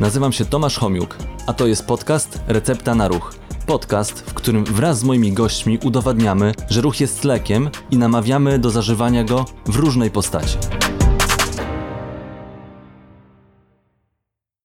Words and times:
Nazywam 0.00 0.32
się 0.32 0.44
Tomasz 0.44 0.78
Homiuk, 0.78 1.16
a 1.46 1.52
to 1.52 1.66
jest 1.66 1.86
podcast 1.86 2.40
Recepta 2.48 2.94
na 2.94 3.08
Ruch. 3.08 3.34
Podcast, 3.66 4.30
w 4.30 4.34
którym 4.34 4.64
wraz 4.64 4.98
z 4.98 5.04
moimi 5.04 5.32
gośćmi 5.32 5.78
udowadniamy, 5.84 6.52
że 6.70 6.80
ruch 6.80 7.00
jest 7.00 7.24
lekiem 7.24 7.70
i 7.90 7.96
namawiamy 7.96 8.58
do 8.58 8.70
zażywania 8.70 9.24
go 9.24 9.44
w 9.66 9.76
różnej 9.76 10.10
postaci. 10.10 10.58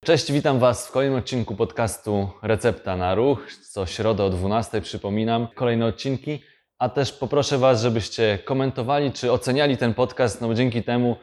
Cześć, 0.05 0.31
witam 0.31 0.59
Was 0.59 0.87
w 0.87 0.91
kolejnym 0.91 1.19
odcinku 1.19 1.55
podcastu 1.55 2.29
Recepta 2.41 2.97
na 2.97 3.15
Ruch. 3.15 3.47
Co 3.69 3.85
środę 3.85 4.23
o 4.23 4.29
12 4.29 4.81
przypominam 4.81 5.47
kolejne 5.55 5.85
odcinki, 5.85 6.39
a 6.79 6.89
też 6.89 7.11
poproszę 7.11 7.57
Was, 7.57 7.81
żebyście 7.81 8.39
komentowali 8.45 9.11
czy 9.11 9.31
oceniali 9.31 9.77
ten 9.77 9.93
podcast, 9.93 10.41
no 10.41 10.47
bo 10.47 10.53
dzięki 10.53 10.83
temu 10.83 11.15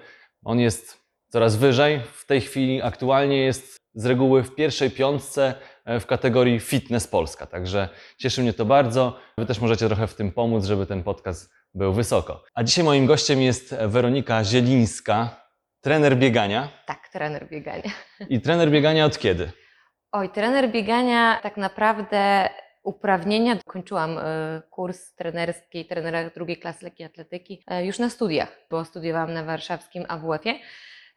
on 0.45 0.61
jest 0.61 0.99
coraz 1.29 1.57
wyżej. 1.57 2.01
W 2.15 2.27
tej 2.27 2.41
chwili 2.41 2.83
aktualnie 2.83 3.37
jest 3.37 3.78
z 3.99 4.07
reguły 4.07 4.43
w 4.43 4.55
pierwszej 4.55 4.91
piątce 4.91 5.55
e, 5.85 6.01
w 6.01 6.07
kategorii 6.07 6.61
Fitness 6.61 7.07
Polska, 7.07 7.47
także 7.47 7.89
cieszy 8.17 8.43
mnie 8.43 8.53
to 8.53 8.65
bardzo. 8.65 9.19
Wy 9.39 9.47
też 9.47 9.61
możecie 9.61 9.87
trochę 9.87 10.07
w 10.07 10.15
tym 10.15 10.33
pomóc, 10.33 10.65
żeby 10.65 10.87
ten 10.87 11.03
podcast 11.03 11.51
był 11.75 11.93
wysoko. 11.93 12.45
A 12.55 12.63
dzisiaj 12.63 12.85
moim 12.85 13.07
gościem 13.07 13.41
jest 13.41 13.75
Weronika 13.87 14.45
Zielińska, 14.45 15.37
trener 15.81 16.17
biegania. 16.17 16.69
Tak, 16.87 17.09
trener 17.09 17.49
biegania. 17.49 17.91
I 18.29 18.41
trener 18.41 18.71
biegania 18.71 19.05
od 19.05 19.19
kiedy? 19.19 19.51
Oj, 20.13 20.29
trener 20.29 20.71
biegania 20.71 21.39
tak 21.43 21.57
naprawdę 21.57 22.49
uprawnienia. 22.83 23.57
Kończyłam 23.67 24.19
e, 24.19 24.23
kurs 24.71 25.15
trenerski, 25.15 25.85
trenera 25.85 26.31
drugiej 26.31 26.57
klasy 26.57 26.85
lekkiej 26.85 27.07
atletyki 27.07 27.65
e, 27.67 27.87
już 27.87 27.99
na 27.99 28.11
studiach, 28.11 28.59
bo 28.71 28.85
studiowałam 28.85 29.33
na 29.33 29.45
warszawskim 29.45 30.05
AWF-ie. 30.09 30.59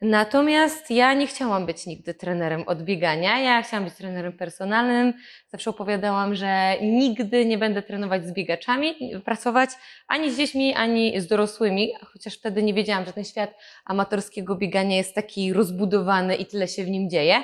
Natomiast 0.01 0.91
ja 0.91 1.13
nie 1.13 1.27
chciałam 1.27 1.65
być 1.65 1.85
nigdy 1.85 2.13
trenerem 2.13 2.63
od 2.67 2.83
biegania. 2.83 3.39
Ja 3.39 3.61
chciałam 3.61 3.85
być 3.85 3.93
trenerem 3.93 4.33
personalnym. 4.33 5.13
Zawsze 5.47 5.69
opowiadałam, 5.69 6.35
że 6.35 6.75
nigdy 6.81 7.45
nie 7.45 7.57
będę 7.57 7.81
trenować 7.81 8.27
z 8.27 8.33
biegaczami, 8.33 8.95
pracować 9.25 9.69
ani 10.07 10.31
z 10.31 10.37
dziećmi, 10.37 10.73
ani 10.73 11.21
z 11.21 11.27
dorosłymi, 11.27 11.93
chociaż 12.13 12.37
wtedy 12.37 12.63
nie 12.63 12.73
wiedziałam, 12.73 13.05
że 13.05 13.13
ten 13.13 13.23
świat 13.23 13.53
amatorskiego 13.85 14.55
biegania 14.55 14.97
jest 14.97 15.15
taki 15.15 15.53
rozbudowany 15.53 16.35
i 16.35 16.45
tyle 16.45 16.67
się 16.67 16.83
w 16.83 16.89
nim 16.89 17.09
dzieje. 17.09 17.43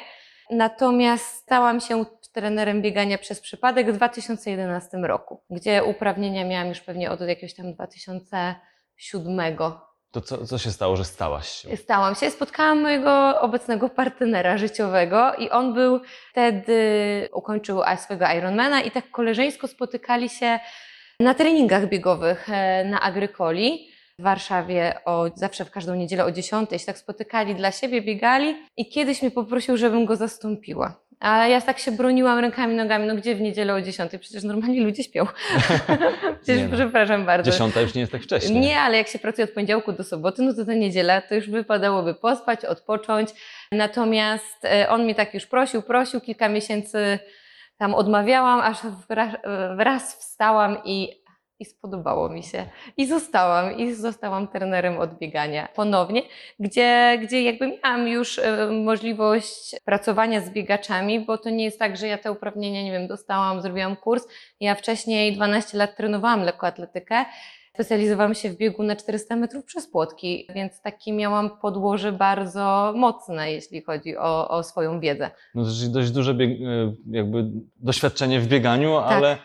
Natomiast 0.51 1.25
stałam 1.25 1.79
się 1.79 2.05
trenerem 2.33 2.81
biegania 2.81 3.17
przez 3.17 3.41
przypadek 3.41 3.91
w 3.91 3.95
2011 3.95 4.97
roku, 4.97 5.43
gdzie 5.49 5.83
uprawnienia 5.83 6.45
miałam 6.45 6.67
już 6.67 6.81
pewnie 6.81 7.11
od 7.11 7.21
jakiegoś 7.21 7.53
tam 7.53 7.73
2007 7.73 9.39
To 10.17 10.21
co, 10.21 10.45
co 10.45 10.57
się 10.57 10.71
stało, 10.71 10.95
że 10.95 11.05
stałaś 11.05 11.49
się? 11.49 11.77
Stałam 11.77 12.15
się, 12.15 12.31
spotkałam 12.31 12.81
mojego 12.81 13.41
obecnego 13.41 13.89
partnera 13.89 14.57
życiowego 14.57 15.33
i 15.33 15.49
on 15.49 15.73
był 15.73 15.99
wtedy, 16.31 16.79
ukończył 17.33 17.81
swojego 17.97 18.25
Ironmana 18.37 18.81
i 18.81 18.91
tak 18.91 19.11
koleżeńsko 19.11 19.67
spotykali 19.67 20.29
się 20.29 20.59
na 21.19 21.33
treningach 21.33 21.89
biegowych 21.89 22.49
e, 22.49 22.85
na 22.85 23.01
Agrykoli 23.01 23.89
w 24.19 24.23
Warszawie 24.23 24.99
o, 25.05 25.25
zawsze 25.35 25.65
w 25.65 25.71
każdą 25.71 25.95
niedzielę 25.95 26.25
o 26.25 26.31
10 26.31 26.69
się 26.69 26.85
tak 26.85 26.97
spotykali 26.97 27.55
dla 27.55 27.71
siebie, 27.71 28.01
biegali 28.01 28.55
i 28.77 28.89
kiedyś 28.89 29.21
mnie 29.21 29.31
poprosił, 29.31 29.77
żebym 29.77 30.05
go 30.05 30.15
zastąpiła. 30.15 31.06
A 31.19 31.47
ja 31.47 31.61
tak 31.61 31.79
się 31.79 31.91
broniłam 31.91 32.39
rękami, 32.39 32.75
nogami, 32.75 33.07
no 33.07 33.15
gdzie 33.15 33.35
w 33.35 33.41
niedzielę 33.41 33.73
o 33.73 33.81
10? 33.81 34.11
Przecież 34.19 34.43
normalnie 34.43 34.81
ludzie 34.81 35.03
śpią. 35.03 35.25
Przecież 36.41 36.61
Nie 36.61 36.67
no. 36.67 36.77
przepraszam 36.77 37.25
bardzo. 37.25 37.51
Dziesiąta 37.51 37.81
już 37.81 37.93
nie 37.93 38.01
jest 38.01 38.11
tak 38.11 38.21
wcześnie. 38.23 38.59
Nie, 38.59 38.79
ale 38.79 38.97
jak 38.97 39.07
się 39.07 39.19
pracuje 39.19 39.45
od 39.45 39.51
poniedziałku 39.51 39.93
do 39.93 40.03
soboty, 40.03 40.41
no 40.41 40.53
to 40.53 40.65
ta 40.65 40.73
niedziela 40.73 41.21
to 41.21 41.35
już 41.35 41.49
wypadałoby 41.49 42.13
pospać, 42.13 42.65
odpocząć. 42.65 43.29
Natomiast 43.71 44.65
e, 44.65 44.89
on 44.89 45.03
mnie 45.03 45.15
tak 45.15 45.33
już 45.33 45.45
prosił, 45.45 45.81
prosił, 45.81 46.21
kilka 46.21 46.49
miesięcy 46.49 47.19
tam 47.77 47.95
odmawiałam, 47.95 48.59
aż 48.59 48.77
wraz, 49.09 49.29
wraz 49.77 50.15
wstałam 50.19 50.77
i, 50.85 51.09
i 51.59 51.65
spodobało 51.65 52.29
mi 52.29 52.43
się. 52.43 52.65
I 52.97 53.05
zostałam, 53.05 53.77
i 53.77 53.93
zostałam 53.93 54.47
trenerem 54.47 54.97
od 54.97 55.17
biegania 55.17 55.67
ponownie, 55.75 56.21
gdzie, 56.59 57.19
gdzie 57.21 57.43
jakby 57.43 57.67
miałam 57.67 58.07
już 58.07 58.39
e, 58.39 58.67
możliwość 58.71 59.75
pracowania 59.85 60.41
z 60.41 60.49
biegaczami, 60.49 61.19
bo 61.19 61.37
to 61.37 61.49
nie 61.49 61.63
jest 61.63 61.79
tak, 61.79 61.97
że 61.97 62.07
ja 62.07 62.17
te 62.17 62.31
uprawnienia, 62.31 62.83
nie 62.83 62.91
wiem, 62.91 63.07
dostałam, 63.07 63.61
zrobiłam 63.61 63.95
kurs. 63.95 64.27
Ja 64.59 64.75
wcześniej 64.75 65.35
12 65.35 65.77
lat 65.77 65.95
trenowałam 65.97 66.41
lekkoatletykę. 66.41 67.25
Specjalizowałam 67.73 68.35
się 68.35 68.49
w 68.49 68.57
biegu 68.57 68.83
na 68.83 68.95
400 68.95 69.35
metrów 69.35 69.65
przez 69.65 69.87
płotki, 69.87 70.47
więc 70.55 70.81
takie 70.81 71.13
miałam 71.13 71.57
podłoże 71.59 72.11
bardzo 72.11 72.93
mocne, 72.95 73.51
jeśli 73.51 73.81
chodzi 73.81 74.17
o, 74.17 74.49
o 74.49 74.63
swoją 74.63 74.99
wiedzę. 74.99 75.31
No 75.55 75.63
to 75.63 75.69
dość 75.89 76.11
duże 76.11 76.31
e, 76.31 76.35
jakby 77.11 77.43
doświadczenie 77.75 78.39
w 78.39 78.47
bieganiu, 78.47 78.97
Tak. 78.99 79.11
ale 79.11 79.37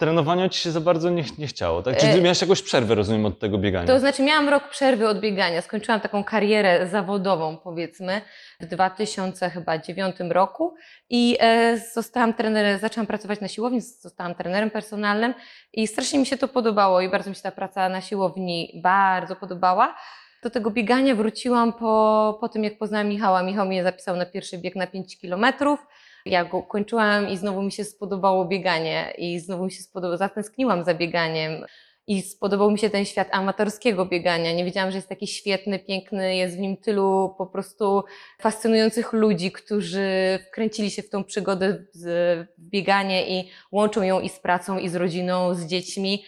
trenowania 0.00 0.48
ci 0.48 0.60
się 0.60 0.70
za 0.70 0.80
bardzo 0.80 1.10
nie, 1.10 1.24
nie 1.38 1.46
chciało, 1.46 1.82
tak? 1.82 1.96
Czyli 1.96 2.12
E, 2.12 2.20
miałeś 2.20 2.40
jakąś 2.40 2.62
przerwę, 2.62 2.94
rozumiem, 2.94 3.26
od 3.26 3.38
tego 3.38 3.58
biegania. 3.58 3.86
To 3.86 4.00
znaczy 4.00 4.22
miałam 4.22 4.48
rok 4.48 4.68
przerwy 4.68 5.08
od 5.08 5.20
biegania. 5.20 5.62
Skończyłam 5.62 6.00
taką 6.00 6.24
karierę 6.24 6.86
zawodową, 6.86 7.56
powiedzmy, 7.56 8.20
w 8.60 8.66
2009 8.66 10.16
roku 10.30 10.74
i 11.10 11.36
e, 11.40 11.78
zostałam 11.94 12.34
trenerem, 12.34 12.78
zaczęłam 12.78 13.06
pracować 13.06 13.40
na 13.40 13.48
siłowni, 13.48 13.80
zostałam 13.80 14.34
trenerem 14.34 14.70
personalnym 14.70 15.34
i 15.72 15.86
strasznie 15.86 16.18
mi 16.18 16.26
się 16.26 16.36
to 16.36 16.48
podobało 16.48 17.00
i 17.00 17.08
bardzo 17.08 17.30
mi 17.30 17.36
się 17.36 17.42
ta 17.42 17.52
praca 17.52 17.88
na 17.88 18.00
siłowni 18.00 18.80
bardzo 18.82 19.36
podobała. 19.36 19.96
Do 20.42 20.50
tego 20.50 20.70
biegania 20.70 21.14
wróciłam 21.14 21.72
po, 21.72 22.38
po 22.40 22.48
tym, 22.48 22.64
jak 22.64 22.78
poznałam 22.78 23.08
Michała. 23.08 23.42
Michał 23.42 23.66
mnie 23.66 23.82
zapisał 23.82 24.16
na 24.16 24.26
pierwszy 24.26 24.58
bieg 24.58 24.76
na 24.76 24.86
5 24.86 25.18
kilometrów. 25.18 25.86
Ja 26.26 26.44
go 26.44 26.62
kończyłam 26.62 27.28
i 27.28 27.36
znowu 27.36 27.62
mi 27.62 27.72
się 27.72 27.84
spodobało 27.84 28.44
bieganie 28.44 29.14
i 29.18 29.40
znowu 29.40 29.64
mi 29.64 29.72
się 29.72 29.82
spodobało, 29.82 30.16
zatęskniłam 30.16 30.84
za 30.84 30.94
bieganiem. 30.94 31.64
I 32.06 32.22
spodobał 32.22 32.70
mi 32.70 32.78
się 32.78 32.90
ten 32.90 33.04
świat 33.04 33.28
amatorskiego 33.30 34.06
biegania. 34.06 34.52
Nie 34.52 34.64
wiedziałam, 34.64 34.90
że 34.90 34.96
jest 34.98 35.08
taki 35.08 35.26
świetny, 35.26 35.78
piękny, 35.78 36.36
jest 36.36 36.56
w 36.56 36.58
nim 36.58 36.76
tylu 36.76 37.34
po 37.38 37.46
prostu 37.46 38.04
fascynujących 38.40 39.12
ludzi, 39.12 39.52
którzy 39.52 40.38
wkręcili 40.48 40.90
się 40.90 41.02
w 41.02 41.10
tą 41.10 41.24
przygodę 41.24 41.84
w 41.94 42.44
bieganie 42.58 43.40
i 43.40 43.50
łączą 43.72 44.02
ją 44.02 44.20
i 44.20 44.28
z 44.28 44.38
pracą, 44.38 44.78
i 44.78 44.88
z 44.88 44.96
rodziną, 44.96 45.54
z 45.54 45.66
dziećmi. 45.66 46.24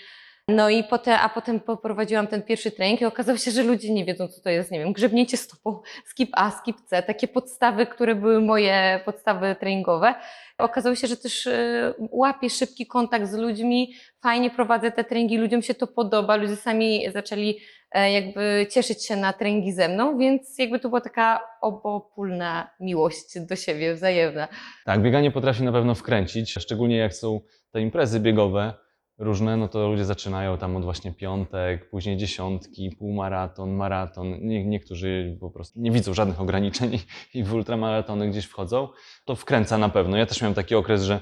No 0.53 0.71
i 0.71 0.85
potem, 0.85 1.19
a 1.23 1.29
potem 1.29 1.61
poprowadziłam 1.61 2.27
ten 2.27 2.43
pierwszy 2.43 2.71
trening 2.71 3.01
i 3.01 3.05
okazało 3.05 3.39
się, 3.39 3.51
że 3.51 3.63
ludzie 3.63 3.93
nie 3.93 4.05
wiedzą, 4.05 4.29
co 4.29 4.41
to 4.41 4.51
jest, 4.51 4.71
nie 4.71 4.79
wiem, 4.79 4.93
grzebnięcie 4.93 5.37
stopą, 5.37 5.81
skip 6.07 6.31
A, 6.33 6.51
skip 6.51 6.77
C, 6.81 7.03
takie 7.03 7.29
podstawy, 7.29 7.87
które 7.87 8.15
były 8.15 8.41
moje 8.41 9.01
podstawy 9.05 9.57
treningowe. 9.61 10.15
Okazało 10.59 10.97
się, 10.97 11.07
że 11.07 11.17
też 11.17 11.47
y, 11.47 11.95
łapię 11.99 12.51
szybki 12.51 12.87
kontakt 12.87 13.27
z 13.27 13.35
ludźmi, 13.35 13.95
fajnie 14.23 14.51
prowadzę 14.51 14.93
te 14.93 15.05
treningi, 15.05 15.39
ludziom 15.39 15.63
się 15.63 15.75
to 15.75 15.87
podoba, 15.87 16.37
ludzie 16.37 16.57
sami 16.57 17.11
zaczęli 17.13 17.59
e, 17.93 18.13
jakby 18.13 18.67
cieszyć 18.71 19.07
się 19.07 19.17
na 19.17 19.33
treningi 19.33 19.73
ze 19.73 19.89
mną, 19.89 20.19
więc 20.19 20.59
jakby 20.59 20.79
to 20.79 20.89
była 20.89 21.01
taka 21.01 21.41
obopólna 21.61 22.71
miłość 22.81 23.41
do 23.49 23.57
siebie, 23.57 23.95
wzajemna. 23.95 24.49
Tak, 24.85 25.03
bieganie 25.03 25.31
potrafi 25.31 25.63
na 25.63 25.73
pewno 25.73 25.95
wkręcić, 25.95 26.53
szczególnie 26.53 26.97
jak 26.97 27.15
są 27.15 27.41
te 27.73 27.81
imprezy 27.81 28.21
biegowe 28.21 28.82
różne, 29.23 29.57
no 29.57 29.69
to 29.69 29.89
ludzie 29.89 30.05
zaczynają 30.05 30.59
tam 30.59 30.77
od 30.77 30.85
właśnie 30.85 31.13
piątek, 31.13 31.91
później 31.91 32.17
dziesiątki, 32.17 32.97
półmaraton, 32.99 33.71
maraton. 33.71 34.47
Nie, 34.47 34.65
niektórzy 34.65 35.37
po 35.41 35.51
prostu 35.51 35.81
nie 35.81 35.91
widzą 35.91 36.15
żadnych 36.15 36.41
ograniczeń 36.41 36.99
i 37.35 37.45
w 37.45 37.55
ultramaratony 37.55 38.31
gdzieś 38.31 38.45
wchodzą. 38.45 38.89
To 39.25 39.37
wkręca 39.37 39.79
na 39.79 39.89
pewno. 39.89 40.17
Ja 40.17 40.27
też 40.27 40.41
miałem 40.41 40.55
taki 40.55 40.75
okres, 40.75 41.03
że 41.03 41.21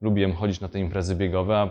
lubiłem 0.00 0.34
chodzić 0.34 0.60
na 0.60 0.68
te 0.68 0.78
imprezy 0.78 1.14
biegowe, 1.14 1.56
a 1.56 1.70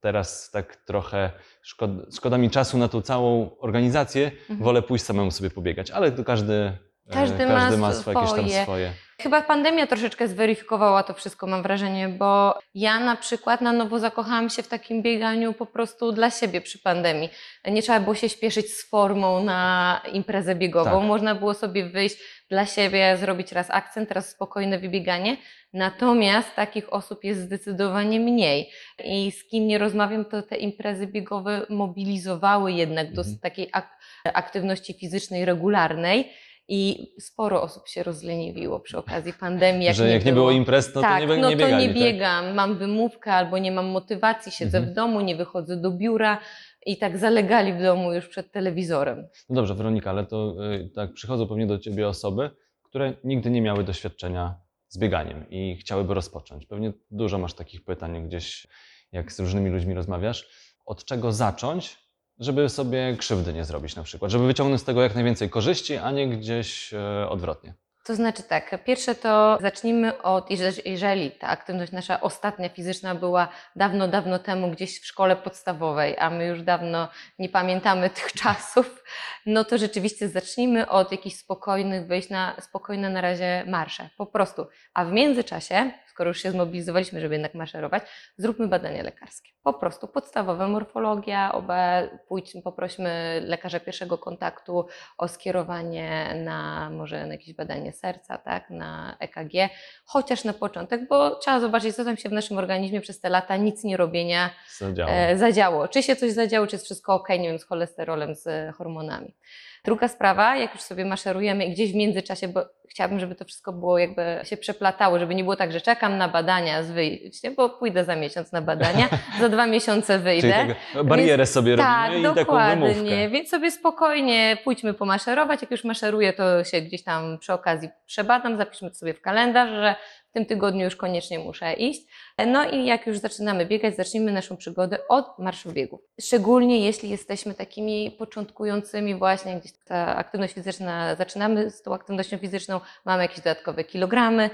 teraz 0.00 0.50
tak 0.50 0.76
trochę 0.76 1.30
szkoda, 1.62 2.02
szkoda 2.14 2.38
mi 2.38 2.50
czasu 2.50 2.78
na 2.78 2.88
tą 2.88 3.02
całą 3.02 3.56
organizację. 3.58 4.30
Mhm. 4.40 4.62
Wolę 4.62 4.82
pójść 4.82 5.04
samemu 5.04 5.30
sobie 5.30 5.50
pobiegać, 5.50 5.90
ale 5.90 6.12
to 6.12 6.24
każdy, 6.24 6.52
e, 6.52 6.78
Każdy 7.12 7.38
każdy 7.38 7.78
ma 7.78 7.88
ma 7.88 7.94
swoje, 7.94 8.18
jakieś 8.18 8.32
tam 8.34 8.62
swoje. 8.62 8.92
Chyba 9.22 9.42
pandemia 9.42 9.86
troszeczkę 9.86 10.28
zweryfikowała 10.28 11.02
to 11.02 11.14
wszystko, 11.14 11.46
mam 11.46 11.62
wrażenie, 11.62 12.08
bo 12.08 12.58
ja 12.74 13.00
na 13.00 13.16
przykład 13.16 13.60
na 13.60 13.72
nowo 13.72 13.98
zakochałam 13.98 14.50
się 14.50 14.62
w 14.62 14.68
takim 14.68 15.02
bieganiu 15.02 15.52
po 15.52 15.66
prostu 15.66 16.12
dla 16.12 16.30
siebie 16.30 16.60
przy 16.60 16.78
pandemii. 16.78 17.28
Nie 17.66 17.82
trzeba 17.82 18.00
było 18.00 18.14
się 18.14 18.28
śpieszyć 18.28 18.66
z 18.74 18.88
formą 18.90 19.44
na 19.44 20.00
imprezę 20.12 20.54
biegową. 20.54 20.90
Tak. 21.00 21.08
Można 21.08 21.34
było 21.34 21.54
sobie 21.54 21.84
wyjść 21.88 22.16
dla 22.50 22.66
siebie, 22.66 23.16
zrobić 23.20 23.52
raz 23.52 23.70
akcent, 23.70 24.10
raz 24.12 24.30
spokojne 24.30 24.78
wybieganie. 24.78 25.36
Natomiast 25.72 26.54
takich 26.54 26.92
osób 26.92 27.24
jest 27.24 27.40
zdecydowanie 27.40 28.20
mniej. 28.20 28.70
I 29.04 29.30
z 29.32 29.48
kim 29.48 29.66
nie 29.66 29.78
rozmawiam, 29.78 30.24
to 30.24 30.42
te 30.42 30.56
imprezy 30.56 31.06
biegowe 31.06 31.66
mobilizowały 31.68 32.72
jednak 32.72 33.12
do 33.12 33.20
Mhm. 33.22 33.38
takiej 33.38 33.68
ak- 33.72 33.98
aktywności 34.24 34.94
fizycznej 34.94 35.44
regularnej. 35.44 36.32
I 36.68 37.12
sporo 37.20 37.62
osób 37.62 37.88
się 37.88 38.02
rozleniwiło 38.02 38.80
przy 38.80 38.98
okazji 38.98 39.32
pandemii. 39.32 39.84
Jak 39.86 39.96
że 39.96 40.04
nie 40.06 40.10
jak 40.12 40.24
nie 40.24 40.32
było 40.32 40.50
imprez, 40.50 40.94
no 40.94 41.00
tak, 41.00 41.22
to 41.22 41.34
nie, 41.34 41.40
no 41.40 41.50
nie 41.50 41.56
to 41.56 41.62
biegali. 41.64 41.82
nie 41.88 41.94
tak? 41.94 42.02
biegam, 42.02 42.54
mam 42.54 42.78
wymówkę 42.78 43.32
albo 43.32 43.58
nie 43.58 43.72
mam 43.72 43.86
motywacji, 43.86 44.52
siedzę 44.52 44.78
Mhm. 44.78 44.92
w 44.92 44.96
domu, 44.96 45.20
nie 45.20 45.36
wychodzę 45.36 45.76
do 45.76 45.90
biura 45.90 46.38
i 46.86 46.96
tak 46.98 47.18
zalegali 47.18 47.72
w 47.72 47.82
domu 47.82 48.12
już 48.14 48.28
przed 48.28 48.52
telewizorem. 48.52 49.28
No 49.48 49.56
dobrze, 49.56 49.74
Weronika, 49.74 50.10
ale 50.10 50.26
to 50.26 50.54
y, 50.74 50.90
tak 50.94 51.12
przychodzą 51.12 51.46
pewnie 51.48 51.66
do 51.66 51.78
ciebie 51.78 52.08
osoby, 52.08 52.50
które 52.82 53.12
nigdy 53.24 53.50
nie 53.50 53.62
miały 53.62 53.84
doświadczenia 53.84 54.54
z 54.88 54.98
bieganiem 54.98 55.50
i 55.50 55.76
chciałyby 55.76 56.14
rozpocząć. 56.14 56.66
Pewnie 56.66 56.92
dużo 57.10 57.38
masz 57.38 57.54
takich 57.54 57.84
pytań 57.84 58.26
gdzieś, 58.28 58.66
jak 59.12 59.32
z 59.32 59.40
różnymi 59.40 59.70
ludźmi 59.70 59.94
rozmawiasz. 59.94 60.48
Od 60.86 61.04
czego 61.04 61.32
zacząć, 61.32 61.98
żeby 62.38 62.68
sobie 62.68 63.16
krzywdy 63.18 63.52
nie 63.52 63.64
zrobić 63.64 63.96
na 63.96 64.02
przykład, 64.02 64.30
żeby 64.30 64.46
wyciągnąć 64.46 64.80
z 64.80 64.84
tego 64.84 65.02
jak 65.02 65.14
najwięcej 65.14 65.50
korzyści, 65.50 65.96
a 65.96 66.10
nie 66.10 66.28
gdzieś 66.28 66.94
e, 66.94 67.28
odwrotnie. 67.28 67.74
To 68.04 68.14
znaczy 68.14 68.42
tak, 68.42 68.84
pierwsze 68.84 69.14
to 69.14 69.58
zacznijmy 69.60 70.22
od, 70.22 70.50
jeże- 70.50 70.82
jeżeli 70.84 71.30
ta 71.30 71.46
aktywność 71.46 71.92
nasza 71.92 72.20
ostatnia 72.20 72.68
fizyczna 72.68 73.14
była 73.14 73.48
dawno, 73.76 74.08
dawno 74.08 74.38
temu 74.38 74.70
gdzieś 74.70 75.00
w 75.00 75.06
szkole 75.06 75.36
podstawowej, 75.36 76.18
a 76.18 76.30
my 76.30 76.46
już 76.46 76.62
dawno 76.62 77.08
nie 77.38 77.48
pamiętamy 77.48 78.10
tych 78.10 78.32
czasów, 78.42 79.04
no 79.46 79.64
to 79.64 79.78
rzeczywiście 79.78 80.28
zacznijmy 80.28 80.88
od 80.88 81.12
jakichś 81.12 81.36
spokojnych 81.36 82.06
wyjść 82.06 82.30
na 82.30 82.56
spokojne 82.60 83.10
na 83.10 83.20
razie 83.20 83.64
marsze, 83.66 84.08
po 84.16 84.26
prostu. 84.26 84.66
A 84.94 85.04
w 85.04 85.12
międzyczasie, 85.12 85.92
skoro 86.22 86.30
już 86.30 86.42
się 86.42 86.50
zmobilizowaliśmy, 86.50 87.20
żeby 87.20 87.34
jednak 87.34 87.54
maszerować, 87.54 88.02
zróbmy 88.36 88.68
badania 88.68 89.02
lekarskie. 89.02 89.50
Po 89.62 89.74
prostu 89.74 90.08
podstawowe, 90.08 90.68
morfologia, 90.68 91.52
oba, 91.52 92.02
pójdźmy, 92.28 92.62
poprośmy 92.62 93.40
lekarza 93.46 93.80
pierwszego 93.80 94.18
kontaktu 94.18 94.86
o 95.18 95.28
skierowanie 95.28 96.34
na 96.44 96.90
może 96.90 97.26
na 97.26 97.32
jakieś 97.32 97.54
badanie 97.54 97.92
serca, 97.92 98.38
tak, 98.38 98.70
na 98.70 99.16
EKG, 99.20 99.74
chociaż 100.04 100.44
na 100.44 100.52
początek, 100.52 101.08
bo 101.08 101.36
trzeba 101.36 101.60
zobaczyć, 101.60 101.96
co 101.96 102.04
tam 102.04 102.16
się 102.16 102.28
w 102.28 102.32
naszym 102.32 102.58
organizmie 102.58 103.00
przez 103.00 103.20
te 103.20 103.28
lata 103.28 103.56
nic 103.56 103.84
nie 103.84 103.96
robienia 103.96 104.50
Zadziała. 104.78 105.10
e, 105.10 105.38
zadziało. 105.38 105.88
Czy 105.88 106.02
się 106.02 106.16
coś 106.16 106.32
zadziało, 106.32 106.66
czy 106.66 106.74
jest 106.74 106.84
wszystko 106.84 107.14
ok, 107.14 107.28
nie 107.28 107.48
wiem, 107.48 107.58
z 107.58 107.64
cholesterolem, 107.64 108.34
z 108.34 108.76
hormonami. 108.76 109.34
Druga 109.84 110.08
sprawa, 110.08 110.56
jak 110.56 110.74
już 110.74 110.82
sobie 110.82 111.04
maszerujemy 111.04 111.64
i 111.64 111.72
gdzieś 111.72 111.92
w 111.92 111.94
międzyczasie, 111.94 112.48
bo 112.48 112.60
chciałabym, 112.90 113.20
żeby 113.20 113.34
to 113.34 113.44
wszystko 113.44 113.72
było 113.72 113.98
jakby 113.98 114.40
się 114.42 114.56
przeplatało, 114.56 115.18
żeby 115.18 115.34
nie 115.34 115.42
było 115.42 115.56
tak, 115.56 115.72
że 115.72 115.80
czekam 115.80 116.18
na 116.18 116.28
badania 116.28 116.82
z 116.82 116.90
wyjściem, 116.90 117.54
bo 117.54 117.70
pójdę 117.70 118.04
za 118.04 118.16
miesiąc 118.16 118.52
na 118.52 118.62
badania, 118.62 119.08
za 119.40 119.48
dwa 119.48 119.66
miesiące 119.66 120.18
wyjdę. 120.18 120.54
Czyli 120.54 120.74
tak, 120.94 121.04
barierę 121.04 121.46
sobie 121.46 121.76
Tak, 121.76 122.06
robimy 122.06 122.20
i 122.20 122.22
taką 122.22 122.40
dokładnie. 122.40 122.94
wymówkę. 122.94 123.28
Więc 123.28 123.48
sobie 123.48 123.70
spokojnie 123.70 124.58
pójdźmy 124.64 124.94
pomaszerować. 124.94 125.62
Jak 125.62 125.70
już 125.70 125.84
maszeruję, 125.84 126.32
to 126.32 126.64
się 126.64 126.80
gdzieś 126.80 127.04
tam 127.04 127.38
przy 127.38 127.52
okazji 127.52 127.88
przebadam, 128.06 128.56
zapiszmy 128.56 128.90
to 128.90 128.96
sobie 128.96 129.14
w 129.14 129.20
kalendarz, 129.20 129.70
że 129.70 129.94
w 130.32 130.34
tym 130.34 130.46
tygodniu 130.46 130.84
już 130.84 130.96
koniecznie 130.96 131.38
muszę 131.38 131.72
iść. 131.72 132.02
No 132.46 132.70
i 132.70 132.86
jak 132.86 133.06
już 133.06 133.18
zaczynamy 133.18 133.66
biegać, 133.66 133.96
zacznijmy 133.96 134.32
naszą 134.32 134.56
przygodę 134.56 134.98
od 135.08 135.38
marszu 135.38 135.72
biegów. 135.72 136.00
Szczególnie 136.20 136.84
jeśli 136.84 137.10
jesteśmy 137.10 137.54
takimi 137.54 138.10
początkującymi 138.10 139.14
właśnie, 139.14 139.56
gdzieś 139.60 139.72
ta 139.84 140.16
aktywność 140.16 140.54
fizyczna, 140.54 141.14
zaczynamy 141.14 141.70
z 141.70 141.82
tą 141.82 141.94
aktywnością 141.94 142.38
fizyczną, 142.38 142.80
mamy 143.04 143.22
jakieś 143.22 143.38
dodatkowe 143.38 143.84
kilogramy, 143.84 144.50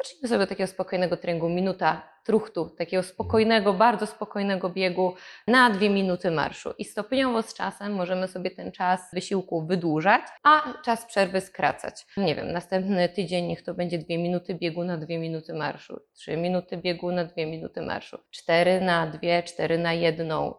zacznijmy 0.00 0.28
sobie 0.28 0.46
takiego 0.46 0.66
spokojnego 0.66 1.16
treningu, 1.16 1.48
minuta 1.48 2.02
truchtu, 2.24 2.70
takiego 2.78 3.02
spokojnego, 3.02 3.72
bardzo 3.72 4.06
spokojnego 4.06 4.70
biegu 4.70 5.14
na 5.46 5.70
dwie 5.70 5.90
minuty 5.90 6.30
marszu. 6.30 6.74
I 6.78 6.84
stopniowo 6.84 7.42
z 7.42 7.54
czasem 7.54 7.92
możemy 7.92 8.28
sobie 8.28 8.50
ten 8.50 8.72
czas 8.72 9.00
wysiłku 9.12 9.66
wydłużać, 9.66 10.22
a 10.42 10.82
czas 10.84 11.06
przerwy 11.06 11.40
skracać. 11.40 12.06
Nie 12.16 12.34
wiem, 12.34 12.52
następny 12.52 13.08
tydzień 13.08 13.46
niech 13.46 13.62
to 13.62 13.74
będzie 13.74 13.98
dwie 13.98 14.18
minuty 14.18 14.54
biegu 14.54 14.84
na 14.84 14.96
dwie 14.96 15.18
minuty 15.18 15.54
marszu, 15.54 16.00
trzy 16.12 16.36
minuty 16.36 16.76
biegu 16.76 17.12
na 17.12 17.24
dwie 17.24 17.46
minuty 17.46 17.82
marszu, 17.82 18.18
cztery 18.30 18.80
na 18.80 19.06
dwie, 19.06 19.42
cztery 19.42 19.78
na 19.78 19.92
jedną. 19.92 20.54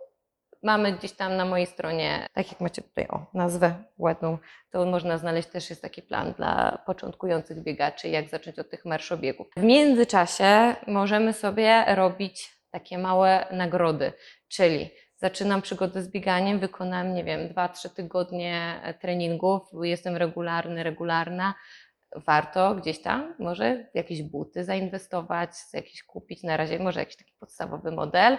Mamy 0.64 0.94
gdzieś 0.94 1.12
tam 1.12 1.36
na 1.38 1.46
mojej 1.46 1.68
stronie, 1.68 2.28
tak 2.34 2.52
jak 2.52 2.62
macie 2.62 2.82
tutaj, 2.82 3.08
o, 3.08 3.26
nazwę 3.34 3.74
ładną, 3.98 4.38
to 4.72 4.86
można 4.86 5.18
znaleźć 5.18 5.50
też 5.50 5.70
jest 5.70 5.82
taki 5.82 6.02
plan 6.02 6.34
dla 6.34 6.84
początkujących 6.86 7.64
biegaczy, 7.64 8.08
jak 8.10 8.30
zacząć 8.30 8.60
od 8.60 8.70
tych 8.70 8.86
marszobiegów. 8.86 9.48
W 9.58 9.64
międzyczasie 9.64 10.76
możemy 10.88 11.34
sobie 11.34 11.96
robić 11.96 12.62
takie 12.72 12.98
małe 12.98 13.46
nagrody, 13.52 14.14
czyli 14.48 14.90
zaczynam 15.18 15.62
przygodę 15.62 16.02
z 16.02 16.12
bieganiem, 16.12 16.60
wykonam, 16.60 17.14
nie 17.14 17.24
wiem, 17.24 17.50
2-3 17.50 17.90
tygodnie 17.90 18.82
treningów, 19.02 19.62
jestem 19.82 20.18
regularny, 20.18 20.84
regularna. 20.84 21.54
Warto 22.16 22.76
gdzieś 22.76 23.02
tam 23.02 23.36
może 23.40 23.90
jakieś 23.94 24.24
buty 24.24 24.64
zainwestować, 24.64 25.50
jakieś 25.74 26.04
kupić 26.04 26.44
na 26.44 26.58
razie, 26.58 26.80
może 26.80 27.00
jakiś 27.00 27.16
taki 27.18 27.34
podstawowy 27.40 27.92
model, 27.92 28.38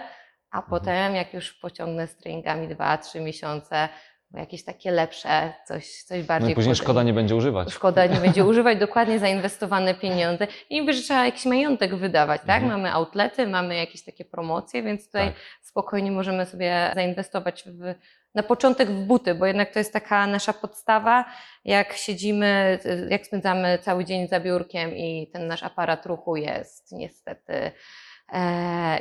a 0.53 0.61
potem 0.61 1.15
jak 1.15 1.33
już 1.33 1.53
pociągnę 1.53 2.07
z 2.07 2.15
treningami 2.15 2.67
2-3 2.67 3.21
miesiące, 3.21 3.89
jakieś 4.33 4.63
takie 4.63 4.91
lepsze, 4.91 5.53
coś, 5.67 6.03
coś 6.03 6.19
No 6.21 6.27
bardziej 6.27 6.51
i 6.51 6.55
później 6.55 6.75
szkoda 6.75 7.03
nie 7.03 7.13
będzie 7.13 7.35
używać. 7.35 7.73
Szkoda 7.73 8.05
nie 8.05 8.19
będzie 8.19 8.45
używać 8.51 8.79
dokładnie 8.79 9.19
zainwestowane 9.19 9.93
pieniądze. 9.93 10.47
I 10.69 10.79
niby, 10.79 10.93
że 10.93 11.01
trzeba 11.01 11.25
jakiś 11.25 11.45
majątek 11.45 11.95
wydawać, 11.95 12.41
tak? 12.47 12.63
Mhm. 12.63 12.81
Mamy 12.81 12.93
outlety, 12.93 13.47
mamy 13.47 13.75
jakieś 13.75 14.03
takie 14.03 14.25
promocje, 14.25 14.83
więc 14.83 15.05
tutaj 15.05 15.27
Tak. 15.27 15.35
spokojnie 15.61 16.11
możemy 16.11 16.45
sobie 16.45 16.91
zainwestować 16.95 17.63
w, 17.63 17.95
na 18.35 18.43
początek 18.43 18.89
w 18.89 19.05
buty, 19.05 19.35
bo 19.35 19.45
jednak 19.45 19.73
to 19.73 19.79
jest 19.79 19.93
taka 19.93 20.27
nasza 20.27 20.53
podstawa. 20.53 21.25
Jak 21.65 21.93
siedzimy, 21.93 22.79
jak 23.09 23.25
spędzamy 23.25 23.79
cały 23.81 24.05
dzień 24.05 24.27
za 24.27 24.39
biurkiem 24.39 24.95
i 24.97 25.29
ten 25.33 25.47
nasz 25.47 25.63
aparat 25.63 26.05
ruchu 26.05 26.35
jest 26.35 26.91
niestety 26.91 27.71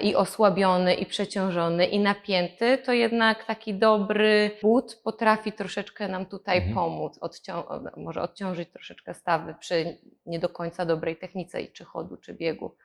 i 0.02 0.14
osłabiony, 0.17 0.94
i 0.94 1.06
przeciążony, 1.06 1.87
i 1.87 2.00
napięty, 2.00 2.79
to 2.79 2.93
jednak 2.93 3.44
taki 3.44 3.75
dobry 3.75 4.50
but 4.62 5.00
potrafi 5.05 5.52
troszeczkę 5.52 6.08
nam 6.08 6.26
tutaj 6.26 6.56
Mhm. 6.58 6.75
pomóc, 6.75 7.19
odcią- 7.20 7.64
może 7.96 8.23
odciążyć 8.23 8.69
troszeczkę 8.73 9.14
stawy 9.14 9.55
przy 9.61 9.99
nie 10.26 10.38
do 10.38 10.49
końca 10.49 10.87
dobrej 10.87 11.17
technice, 11.17 11.67
czy 11.67 11.84
chodu, 11.84 12.17
czy 12.17 12.34
biegu. 12.34 12.76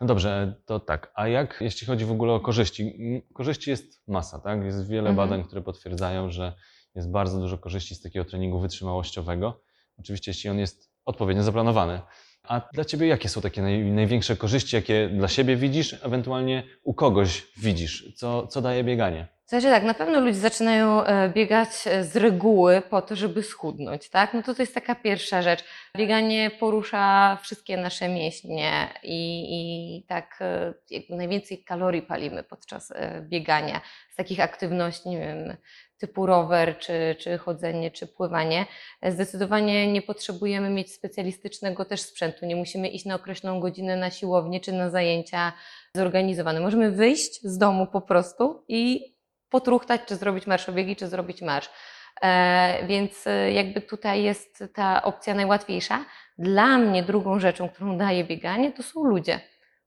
No 0.00 0.06
dobrze, 0.06 0.54
to 0.66 0.80
tak. 0.80 1.10
A 1.14 1.28
jak 1.28 1.56
jeśli 1.60 1.86
chodzi 1.86 2.04
w 2.04 2.12
ogóle 2.12 2.32
o 2.32 2.40
korzyści? 2.40 2.94
Korzyści 3.34 3.70
jest 3.70 4.08
masa, 4.08 4.38
tak? 4.38 4.64
Jest 4.64 4.88
wiele 4.88 5.10
Mhm. 5.10 5.16
badań, 5.28 5.44
które 5.44 5.62
potwierdzają, 5.62 6.30
że 6.30 6.52
jest 6.94 7.10
bardzo 7.10 7.38
dużo 7.40 7.58
korzyści 7.58 7.94
z 7.94 8.02
takiego 8.02 8.24
treningu 8.24 8.58
wytrzymałościowego. 8.60 9.60
Oczywiście, 9.98 10.30
jeśli 10.30 10.50
on 10.50 10.58
jest 10.58 10.90
odpowiednio 11.04 11.42
zaplanowany. 11.42 12.00
A 12.42 12.60
dla 12.74 12.84
Ciebie 12.84 13.06
jakie 13.06 13.28
są 13.28 13.40
takie 13.40 13.62
naj, 13.62 13.84
największe 13.84 14.36
korzyści, 14.36 14.76
jakie 14.76 15.08
dla 15.08 15.28
siebie 15.28 15.56
widzisz, 15.56 15.96
ewentualnie 16.02 16.62
u 16.82 16.94
kogoś 16.94 17.46
widzisz? 17.56 18.12
Co, 18.16 18.46
co 18.46 18.62
daje 18.62 18.84
bieganie? 18.84 19.37
Znaczy 19.48 19.66
tak, 19.66 19.84
na 19.84 19.94
pewno 19.94 20.20
ludzie 20.20 20.38
zaczynają 20.38 21.04
e, 21.04 21.28
biegać 21.28 21.68
e, 21.86 22.04
z 22.04 22.16
reguły 22.16 22.82
po 22.90 23.02
to, 23.02 23.16
żeby 23.16 23.42
schudnąć, 23.42 24.08
tak? 24.08 24.34
No 24.34 24.42
to 24.42 24.54
to 24.54 24.62
jest 24.62 24.74
taka 24.74 24.94
pierwsza 24.94 25.42
rzecz. 25.42 25.64
Bieganie 25.96 26.50
porusza 26.60 27.36
wszystkie 27.42 27.76
nasze 27.76 28.08
mięśnie 28.08 28.88
i, 29.02 29.46
i 29.50 30.06
tak 30.06 30.38
e, 30.40 30.74
najwięcej 31.16 31.64
kalorii 31.64 32.02
palimy 32.02 32.42
podczas 32.42 32.92
biegania. 33.20 33.80
Z 34.10 34.16
takich 34.16 34.40
aktywności, 34.40 35.08
nie 35.08 35.18
wiem, 35.18 35.56
typu 35.98 36.26
rower, 36.26 36.78
czy, 36.78 37.16
czy 37.18 37.38
chodzenie, 37.38 37.90
czy 37.90 38.06
pływanie. 38.06 38.66
Zdecydowanie 39.02 39.92
nie 39.92 40.02
potrzebujemy 40.02 40.70
mieć 40.70 40.92
specjalistycznego 40.92 41.84
też 41.84 42.00
sprzętu. 42.00 42.46
Nie 42.46 42.56
musimy 42.56 42.88
iść 42.88 43.04
na 43.04 43.14
określoną 43.14 43.60
godzinę 43.60 43.96
na 43.96 44.10
siłownię, 44.10 44.60
czy 44.60 44.72
na 44.72 44.90
zajęcia 44.90 45.52
zorganizowane. 45.94 46.60
Możemy 46.60 46.90
wyjść 46.90 47.42
z 47.42 47.58
domu 47.58 47.86
po 47.86 48.00
prostu 48.00 48.64
i 48.68 49.17
potruchtać, 49.50 50.00
czy 50.06 50.16
zrobić 50.16 50.46
marszobiegi, 50.46 50.96
czy 50.96 51.08
zrobić 51.08 51.42
marsz. 51.42 51.70
E, 52.22 52.86
więc 52.86 53.26
e, 53.26 53.52
jakby 53.52 53.80
tutaj 53.80 54.22
jest 54.22 54.64
ta 54.74 55.02
opcja 55.02 55.34
najłatwiejsza. 55.34 56.04
Dla 56.38 56.78
mnie 56.78 57.02
drugą 57.02 57.40
rzeczą, 57.40 57.68
którą 57.68 57.98
daje 57.98 58.24
bieganie, 58.24 58.72
to 58.72 58.82
są 58.82 59.04
ludzie. 59.04 59.40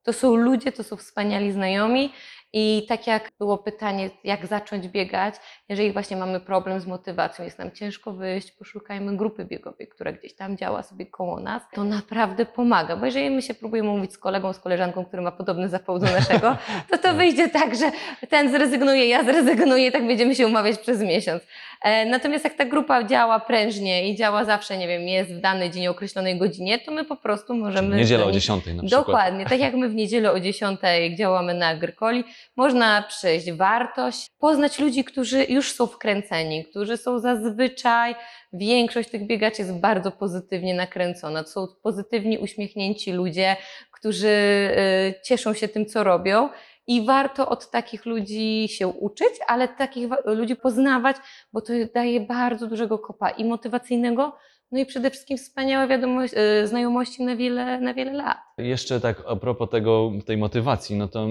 To 0.03 0.13
są 0.13 0.35
ludzie, 0.35 0.71
to 0.71 0.83
są 0.83 0.95
wspaniali 0.97 1.51
znajomi 1.51 2.13
i 2.53 2.85
tak 2.87 3.07
jak 3.07 3.31
było 3.39 3.57
pytanie, 3.57 4.09
jak 4.23 4.45
zacząć 4.45 4.87
biegać, 4.87 5.35
jeżeli 5.69 5.93
właśnie 5.93 6.17
mamy 6.17 6.39
problem 6.39 6.79
z 6.79 6.87
motywacją, 6.87 7.45
jest 7.45 7.59
nam 7.59 7.71
ciężko 7.71 8.13
wyjść, 8.13 8.51
poszukajmy 8.51 9.17
grupy 9.17 9.45
biegowej, 9.45 9.87
która 9.87 10.11
gdzieś 10.11 10.35
tam 10.35 10.57
działa 10.57 10.83
sobie 10.83 11.05
koło 11.05 11.39
nas, 11.39 11.63
to 11.73 11.83
naprawdę 11.83 12.45
pomaga, 12.45 12.95
bo 12.97 13.05
jeżeli 13.05 13.29
my 13.29 13.41
się 13.41 13.53
próbujemy 13.53 13.89
mówić 13.89 14.13
z 14.13 14.17
kolegą, 14.17 14.53
z 14.53 14.59
koleżanką, 14.59 15.05
który 15.05 15.21
ma 15.21 15.31
podobny 15.31 15.69
zapał 15.69 15.99
do 15.99 16.05
naszego, 16.05 16.57
to 16.91 16.97
to 16.97 17.13
wyjdzie 17.13 17.49
tak, 17.49 17.75
że 17.75 17.91
ten 18.29 18.51
zrezygnuje, 18.51 19.07
ja 19.07 19.23
zrezygnuję 19.23 19.87
i 19.87 19.91
tak 19.91 20.07
będziemy 20.07 20.35
się 20.35 20.47
umawiać 20.47 20.79
przez 20.79 21.01
miesiąc. 21.01 21.43
E, 21.81 22.05
Natomiast 22.05 22.43
jak 22.43 22.53
ta 22.53 22.65
grupa 22.65 23.03
działa 23.03 23.39
prężnie 23.39 24.09
i 24.09 24.15
działa 24.15 24.45
zawsze, 24.45 24.77
nie 24.77 24.87
wiem, 24.87 25.01
jest 25.07 25.33
w 25.33 25.39
dany 25.41 25.69
dzień 25.69 25.87
o 25.87 25.91
określonej 25.91 26.37
godzinie, 26.37 26.79
to 26.79 26.91
my 26.91 27.05
po 27.05 27.15
prostu 27.15 27.55
możemy... 27.55 27.95
Niedziela 27.95 28.23
do 28.23 28.29
o 28.29 28.31
nich- 28.31 28.41
10 28.41 28.65
na 28.65 28.71
przykład. 28.71 28.89
Dokładnie, 28.89 29.45
tak 29.45 29.59
jak 29.59 29.73
my 29.73 29.89
w 29.89 29.95
niedzielę 29.95 30.31
o 30.31 30.39
10 30.39 30.79
działamy 31.17 31.53
na 31.53 31.67
Agrykoli, 31.67 32.23
można 32.55 33.01
przyjść 33.01 33.51
wartość, 33.51 34.27
poznać 34.39 34.79
ludzi, 34.79 35.03
którzy 35.03 35.43
już 35.49 35.71
są 35.71 35.87
wkręceni, 35.87 36.65
którzy 36.65 36.97
są 36.97 37.19
zazwyczaj, 37.19 38.15
większość 38.53 39.09
tych 39.09 39.27
biegaczy 39.27 39.61
jest 39.61 39.79
bardzo 39.79 40.11
pozytywnie 40.11 40.73
nakręcona. 40.73 41.43
To 41.43 41.49
są 41.49 41.67
pozytywni, 41.83 42.37
uśmiechnięci 42.37 43.11
ludzie, 43.11 43.55
którzy 43.91 44.27
y, 44.27 45.13
cieszą 45.23 45.53
się 45.53 45.67
tym, 45.67 45.85
co 45.85 46.03
robią. 46.03 46.49
I 46.87 47.05
warto 47.05 47.49
od 47.49 47.71
takich 47.71 48.05
ludzi 48.05 48.67
się 48.67 48.87
uczyć, 48.87 49.29
ale 49.47 49.67
takich 49.67 50.09
ludzi 50.25 50.55
poznawać, 50.55 51.15
bo 51.53 51.61
to 51.61 51.73
daje 51.93 52.19
bardzo 52.19 52.67
dużego 52.67 52.99
kopa 52.99 53.29
i 53.29 53.45
motywacyjnego, 53.45 54.37
No 54.71 54.79
i 54.79 54.85
przede 54.85 55.09
wszystkim 55.09 55.37
wspaniałe 55.37 55.87
wiadomości, 55.87 56.37
e, 56.39 56.67
znajomości 56.67 57.23
na 57.23 57.35
wiele, 57.35 57.81
na 57.81 57.93
wiele 57.93 58.13
lat. 58.13 58.37
Jeszcze 58.57 58.99
tak 58.99 59.23
a 59.27 59.35
propos 59.35 59.69
tego, 59.69 60.11
tej 60.25 60.37
motywacji, 60.37 60.95
no 60.95 61.07
to 61.07 61.27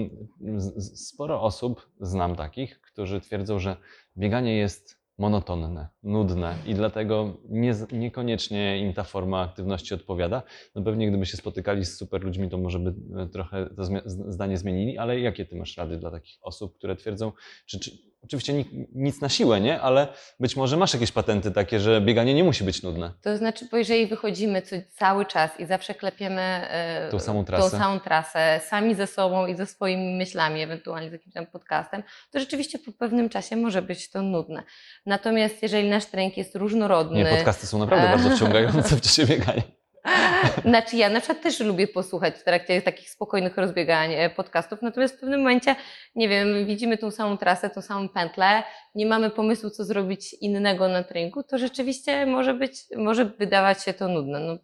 sporo 0.95 1.41
osób, 1.41 1.89
znam 1.99 2.35
takich, 2.35 2.81
którzy 2.81 3.21
twierdzą, 3.21 3.59
że 3.59 3.77
bieganie 4.17 4.57
jest 4.57 5.00
monotonne, 5.21 5.87
nudne 6.03 6.55
i 6.67 6.73
dlatego 6.73 7.37
nie, 7.49 7.75
niekoniecznie 7.91 8.79
im 8.79 8.93
ta 8.93 9.03
forma 9.03 9.41
aktywności 9.41 9.93
odpowiada. 9.93 10.43
No 10.75 10.81
pewnie 10.81 11.07
gdyby 11.09 11.25
się 11.25 11.37
spotykali 11.37 11.85
z 11.85 11.97
super 11.97 12.23
ludźmi, 12.23 12.49
to 12.49 12.57
może 12.57 12.79
by 12.79 12.93
e, 13.21 13.27
trochę 13.27 13.69
to 13.75 13.83
zdanie 14.05 14.57
zmienili, 14.57 14.97
ale 14.97 15.19
jakie 15.19 15.45
ty 15.45 15.55
masz 15.55 15.77
rady 15.77 15.97
dla 15.97 16.11
takich 16.11 16.39
osób, 16.41 16.77
które 16.77 16.95
twierdzą, 16.95 17.31
czy, 17.65 17.79
czy 17.79 18.10
oczywiście 18.23 18.53
ni- 18.53 18.87
nic 18.95 19.21
na 19.21 19.29
siłę, 19.29 19.61
nie? 19.61 19.81
Ale 19.81 20.07
być 20.39 20.55
może 20.55 20.77
masz 20.77 20.93
jakieś 20.93 21.11
patenty 21.11 21.51
takie, 21.51 21.79
że 21.79 22.01
bieganie 22.01 22.33
nie 22.33 22.43
musi 22.43 22.63
być 22.63 22.83
nudne. 22.83 23.11
To 23.21 23.37
znaczy, 23.37 23.65
bo 23.71 23.77
jeżeli 23.77 24.07
wychodzimy 24.07 24.61
cały 24.91 25.25
czas 25.25 25.59
i 25.59 25.65
zawsze 25.65 25.95
klepiemy 25.95 26.41
e, 26.41 27.07
Tą 27.11 27.19
samą 27.19 27.45
trasę. 27.45 27.71
tą 27.71 27.77
samą 27.77 27.99
trasę, 27.99 28.61
sami 28.67 28.95
ze 28.95 29.07
sobą 29.07 29.47
i 29.47 29.55
ze 29.55 29.65
swoimi 29.65 30.15
myślami, 30.17 30.61
ewentualnie 30.61 31.09
z 31.09 31.13
jakimś 31.13 31.33
tam 31.33 31.45
podcastem, 31.45 32.03
to 32.31 32.39
rzeczywiście 32.39 32.79
po 32.79 32.91
pewnym 32.91 33.29
czasie 33.29 33.55
może 33.55 33.81
być 33.81 34.09
to 34.09 34.21
nudne. 34.21 34.63
Natomiast 35.05 35.63
jeżeli 35.63 35.89
nasz 35.89 36.05
trening 36.05 36.37
jest 36.37 36.55
różnorodny, 36.55 37.17
Nie, 37.23 37.25
podcasty 37.25 37.67
są 37.67 37.79
naprawdę 37.79 38.07
E. 38.07 38.11
bardzo 38.17 38.29
wciągające 38.35 38.95
w 38.95 39.01
czasie 39.01 39.25
biegania. 39.25 39.61
Znaczy 40.65 40.95
ja 40.97 41.09
na 41.09 41.19
przykład 41.19 41.41
też 41.43 41.59
lubię 41.59 41.87
posłuchać 41.87 42.35
w 42.35 42.43
trakcie 42.43 42.81
takich 42.81 43.09
spokojnych 43.09 43.57
rozbiegań 43.57 44.13
e, 44.13 44.29
podcastów, 44.29 44.81
natomiast 44.81 45.17
w 45.17 45.19
pewnym 45.19 45.39
momencie, 45.39 45.75
nie 46.15 46.29
wiem, 46.29 46.65
widzimy 46.65 46.97
tą 46.97 47.11
samą 47.11 47.37
trasę, 47.37 47.69
tą 47.69 47.81
samą 47.81 48.09
pętlę, 48.09 48.63
nie 48.95 49.05
mamy 49.05 49.29
pomysłu, 49.29 49.69
co 49.69 49.83
zrobić 49.85 50.33
innego 50.33 50.87
na 50.87 51.03
treningu, 51.03 51.43
to 51.43 51.57
rzeczywiście 51.57 52.25
może 52.25 52.53
być, 52.53 52.73
może 52.97 53.25
wydawać 53.25 53.83
się 53.83 53.93
to 53.93 54.07
nudne. 54.07 54.39
No, 54.39 54.57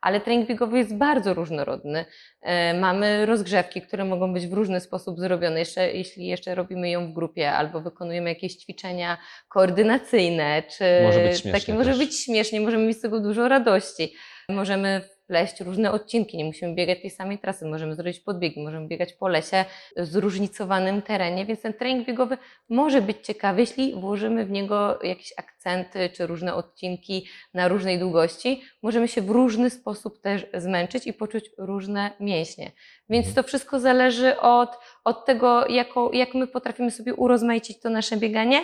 ale 0.00 0.20
trening 0.20 0.48
biegowy 0.48 0.78
jest 0.78 0.96
bardzo 0.96 1.34
różnorodny. 1.34 2.04
E, 2.42 2.74
Mamy 2.74 3.26
rozgrzewki, 3.26 3.82
które 3.82 4.04
mogą 4.04 4.32
być 4.32 4.46
w 4.46 4.52
różny 4.52 4.80
sposób 4.80 5.18
zrobione, 5.20 5.58
jeszcze, 5.58 5.92
jeśli 5.92 6.26
jeszcze 6.26 6.54
robimy 6.54 6.90
ją 6.90 7.06
w 7.10 7.14
grupie 7.14 7.52
albo 7.52 7.80
wykonujemy 7.80 8.28
jakieś 8.28 8.56
ćwiczenia 8.56 9.18
koordynacyjne, 9.48 10.62
czy 10.62 10.84
Może 11.02 11.20
być 11.20 11.30
śmiesznie 11.32 11.52
takie 11.52 11.74
może 11.74 11.90
też. 11.90 11.98
być 11.98 12.24
śmiesznie, 12.24 12.60
możemy 12.60 12.86
mieć 12.86 12.96
z 12.98 13.00
tego 13.00 13.20
dużo 13.20 13.48
radości. 13.48 14.14
Możemy 14.48 15.00
wpleść 15.24 15.60
różne 15.60 15.92
odcinki, 15.92 16.36
nie 16.36 16.44
musimy 16.44 16.74
biegać 16.74 17.00
tej 17.00 17.10
samej 17.10 17.38
trasy, 17.38 17.66
możemy 17.66 17.94
zrobić 17.94 18.20
podbiegi, 18.20 18.64
możemy 18.64 18.88
biegać 18.88 19.12
po 19.12 19.28
lesie 19.28 19.64
zróżnicowanym 19.96 21.02
terenie, 21.02 21.46
więc 21.46 21.60
ten 21.60 21.74
trening 21.74 22.06
biegowy 22.06 22.38
może 22.68 23.02
być 23.02 23.26
ciekawy, 23.26 23.60
jeśli 23.60 23.94
włożymy 23.94 24.46
w 24.46 24.50
niego 24.50 24.98
jakieś 25.02 25.32
akcenty 25.36 26.08
czy 26.08 26.26
różne 26.26 26.54
odcinki 26.54 27.26
na 27.54 27.68
różnej 27.68 27.98
długości. 27.98 28.62
Możemy 28.82 29.08
się 29.08 29.22
w 29.22 29.30
różny 29.30 29.70
sposób 29.70 30.20
też 30.20 30.46
zmęczyć 30.54 31.06
i 31.06 31.12
poczuć 31.12 31.50
różne 31.58 32.10
mięśnie. 32.20 32.72
Więc 33.08 33.26
Mhm. 33.26 33.34
to 33.44 33.48
wszystko 33.48 33.80
zależy 33.80 34.40
od, 34.40 34.78
od 35.04 35.26
tego, 35.26 35.66
jako, 35.66 36.10
jak 36.12 36.34
my 36.34 36.46
potrafimy 36.46 36.90
sobie 36.90 37.14
urozmaicić 37.14 37.80
to 37.80 37.90
nasze 37.90 38.16
bieganie. 38.16 38.60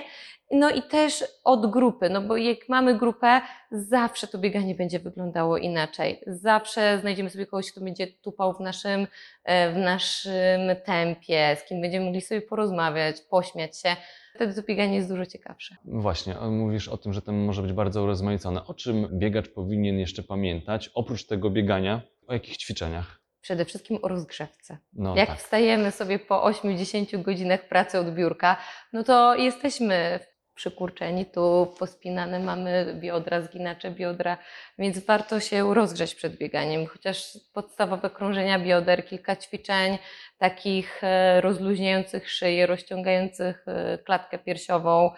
No 0.52 0.70
i 0.70 0.82
też 0.82 1.24
od 1.44 1.70
grupy, 1.70 2.10
no 2.10 2.20
bo 2.20 2.36
jak 2.36 2.68
mamy 2.68 2.98
grupę, 2.98 3.40
zawsze 3.70 4.26
to 4.26 4.38
bieganie 4.38 4.74
będzie 4.74 4.98
wyglądało 4.98 5.58
inaczej. 5.58 6.20
Zawsze 6.26 6.98
znajdziemy 7.00 7.30
sobie 7.30 7.46
kogoś, 7.46 7.72
kto 7.72 7.80
będzie 7.80 8.06
tupał 8.06 8.52
w 8.54 8.60
naszym, 8.60 9.06
e, 9.44 9.72
w 9.72 9.76
naszym 9.76 10.60
tempie, 10.84 11.56
z 11.60 11.68
kim 11.68 11.80
będziemy 11.80 12.04
mogli 12.04 12.20
sobie 12.20 12.42
porozmawiać, 12.42 13.20
pośmiać 13.20 13.80
się. 13.80 13.96
Wtedy 14.34 14.54
to 14.54 14.62
bieganie 14.62 14.96
jest 14.96 15.08
dużo 15.08 15.26
ciekawsze. 15.26 15.76
Właśnie, 15.84 16.34
mówisz 16.34 16.88
o 16.88 16.96
tym, 16.96 17.12
że 17.12 17.22
to 17.22 17.32
może 17.32 17.62
być 17.62 17.72
bardzo 17.72 18.02
urozmaicone. 18.02 18.66
O 18.66 18.74
czym 18.74 19.08
biegacz 19.12 19.48
powinien 19.48 19.98
jeszcze 19.98 20.22
pamiętać, 20.22 20.90
oprócz 20.94 21.26
tego 21.26 21.50
biegania, 21.50 22.00
o 22.26 22.32
jakich 22.32 22.56
ćwiczeniach? 22.56 23.19
Przede 23.40 23.64
wszystkim 23.64 23.98
o 24.02 24.08
rozgrzewce. 24.08 24.78
No 24.92 25.16
Jak 25.16 25.28
tak. 25.28 25.38
wstajemy 25.38 25.90
sobie 25.90 26.18
po 26.18 26.50
8-10 26.50 27.22
godzinach 27.22 27.68
pracy 27.68 27.98
od 27.98 28.14
biurka, 28.14 28.56
no 28.92 29.02
to 29.02 29.34
jesteśmy 29.34 30.20
przykurczeni, 30.60 31.26
tu 31.26 31.74
pospinane 31.78 32.40
mamy 32.40 32.94
biodra, 33.00 33.40
zginacze 33.40 33.90
biodra, 33.90 34.38
więc 34.78 34.98
warto 34.98 35.40
się 35.40 35.74
rozgrzeć 35.74 36.14
przed 36.14 36.36
bieganiem, 36.36 36.86
chociaż 36.86 37.38
podstawowe 37.52 38.10
krążenia 38.10 38.58
bioder, 38.58 39.06
kilka 39.06 39.36
ćwiczeń 39.36 39.98
takich 40.38 41.04
e, 41.04 41.40
rozluźniających 41.40 42.30
szyję, 42.30 42.66
rozciągających 42.66 43.64
e, 43.68 43.98
klatkę 43.98 44.38
piersiową, 44.38 45.10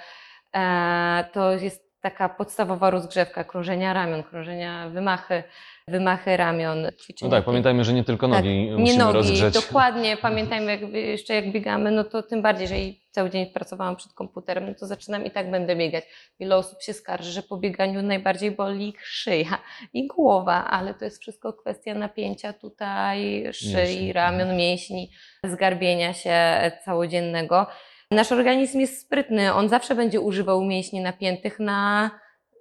e, 0.54 1.24
to 1.32 1.52
jest 1.52 1.92
taka 2.00 2.28
podstawowa 2.28 2.90
rozgrzewka, 2.90 3.44
krążenia 3.44 3.92
ramion, 3.92 4.22
krążenia 4.22 4.88
wymachy, 4.88 5.42
wymachy 5.88 6.36
ramion, 6.36 6.82
No 6.82 6.92
ćwiczenia 6.92 7.30
tak, 7.30 7.40
tej- 7.40 7.46
pamiętajmy, 7.46 7.84
że 7.84 7.92
nie 7.92 8.04
tylko 8.04 8.28
tak, 8.28 8.36
nogi 8.36 8.64
nie 8.64 8.76
musimy 8.76 8.98
nogi, 8.98 9.12
rozgrzeć. 9.14 9.54
dokładnie. 9.54 10.16
Pamiętajmy, 10.22 10.70
jak, 10.70 10.80
jeszcze 10.94 11.34
jak 11.34 11.52
biegamy, 11.52 11.90
no 11.90 12.04
to 12.04 12.22
tym 12.22 12.42
bardziej, 12.42 12.62
jeżeli 12.62 13.02
cały 13.10 13.30
dzień 13.30 13.46
pracowałam 13.46 13.96
przed 13.96 14.12
komputerem, 14.12 14.66
no 14.66 14.74
to 14.74 14.86
zaczynam 14.86 15.24
i 15.24 15.30
tak 15.30 15.50
będę 15.50 15.76
biegać. 15.76 16.04
Wiele 16.40 16.56
osób 16.56 16.82
się 16.82 16.92
skarży, 16.92 17.32
że 17.32 17.42
po 17.42 17.56
bieganiu 17.56 18.02
najbardziej 18.02 18.50
boli 18.50 18.88
ich 18.88 19.06
szyja 19.06 19.58
i 19.92 20.06
głowa, 20.06 20.64
ale 20.70 20.94
to 20.94 21.04
jest 21.04 21.20
wszystko 21.22 21.52
kwestia 21.52 21.94
napięcia 21.94 22.52
tutaj 22.52 23.44
szyi, 23.52 23.74
Mięśni. 23.76 24.12
ramion, 24.12 24.56
mięśni, 24.56 25.10
zgarbienia 25.46 26.12
się 26.14 26.36
całodziennego. 26.84 27.66
Nasz 28.10 28.32
organizm 28.32 28.80
jest 28.80 29.00
sprytny, 29.00 29.52
on 29.54 29.68
zawsze 29.68 29.94
będzie 29.94 30.20
używał 30.20 30.64
mięśni 30.64 31.00
napiętych 31.00 31.58
na, 31.60 32.10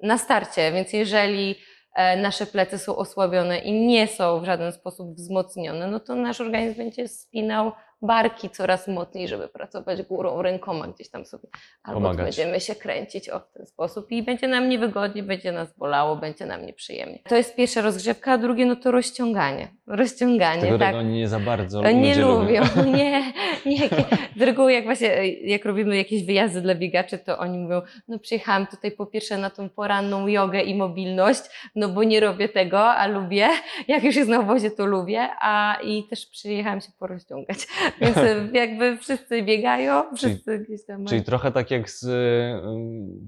na 0.03 0.17
starcie, 0.17 0.71
więc 0.71 0.93
jeżeli 0.93 1.55
nasze 1.97 2.45
plecy 2.45 2.77
są 2.77 2.95
osłabione 2.95 3.59
i 3.59 3.73
nie 3.73 4.07
są 4.07 4.39
w 4.39 4.45
żaden 4.45 4.71
sposób 4.71 5.15
wzmocnione, 5.15 5.87
no 5.87 5.99
to 5.99 6.15
nasz 6.15 6.41
organizm 6.41 6.77
będzie 6.77 7.07
spinał 7.07 7.71
barki 8.01 8.49
coraz 8.49 8.87
mocniej, 8.87 9.27
żeby 9.27 9.47
pracować 9.47 10.03
górą, 10.03 10.41
rękoma 10.41 10.87
gdzieś 10.87 11.09
tam 11.09 11.25
sobie. 11.25 11.49
Albo 11.83 12.01
Pomagać. 12.01 12.25
będziemy 12.25 12.59
się 12.59 12.75
kręcić 12.75 13.29
o 13.29 13.39
w 13.39 13.51
ten 13.53 13.65
sposób 13.65 14.11
i 14.11 14.23
będzie 14.23 14.47
nam 14.47 14.69
niewygodnie, 14.69 15.23
będzie 15.23 15.51
nas 15.51 15.77
bolało, 15.77 16.15
będzie 16.15 16.45
nam 16.45 16.65
nieprzyjemnie. 16.65 17.19
To 17.29 17.35
jest 17.35 17.55
pierwsza 17.55 17.81
rozgrzewka, 17.81 18.31
a 18.31 18.37
drugie 18.37 18.65
no 18.65 18.75
to 18.75 18.91
rozciąganie. 18.91 19.67
Rozciąganie, 19.87 20.61
Tego 20.61 20.79
tak. 20.79 20.95
oni 20.95 21.13
nie 21.13 21.27
za 21.27 21.39
bardzo 21.39 21.81
Nie 21.81 22.15
ludzie 22.15 22.21
lubią, 22.21 22.61
nie, 22.97 23.33
nie. 23.65 23.89
Z 24.37 24.41
reguły 24.41 24.73
jak 24.73 24.83
właśnie, 24.83 25.27
jak 25.27 25.65
robimy 25.65 25.97
jakieś 25.97 26.23
wyjazdy 26.23 26.61
dla 26.61 26.75
biegaczy, 26.75 27.17
to 27.17 27.37
oni 27.37 27.57
mówią, 27.57 27.81
no 28.07 28.19
przyjechałam 28.19 28.67
tutaj 28.67 28.91
po 28.91 29.05
pierwsze 29.05 29.37
na 29.37 29.49
tą 29.49 29.69
poranną 29.69 30.27
jogę 30.27 30.61
i 30.61 30.75
mobilność, 30.75 31.41
no 31.75 31.89
bo 31.89 32.03
nie 32.03 32.19
robię 32.19 32.49
tego, 32.49 32.79
a 32.79 33.07
lubię, 33.07 33.47
jak 33.87 34.03
już 34.03 34.15
jest 34.15 34.29
na 34.29 34.39
obozie, 34.39 34.71
to 34.71 34.85
lubię, 34.85 35.29
a 35.41 35.77
i 35.83 36.03
też 36.03 36.25
przyjechałam 36.25 36.81
się 36.81 36.89
porozciągać, 36.99 37.67
więc 38.01 38.17
e, 38.17 38.49
jakby 38.53 38.97
wszyscy 38.97 39.43
biegają, 39.43 40.03
wszyscy 40.15 40.59
gdzieś 40.59 40.85
tam 40.85 41.05
Czyli 41.05 41.23
trochę 41.23 41.51
tak 41.51 41.71
jak 41.71 41.89
z, 41.89 42.03
y, 42.03 42.11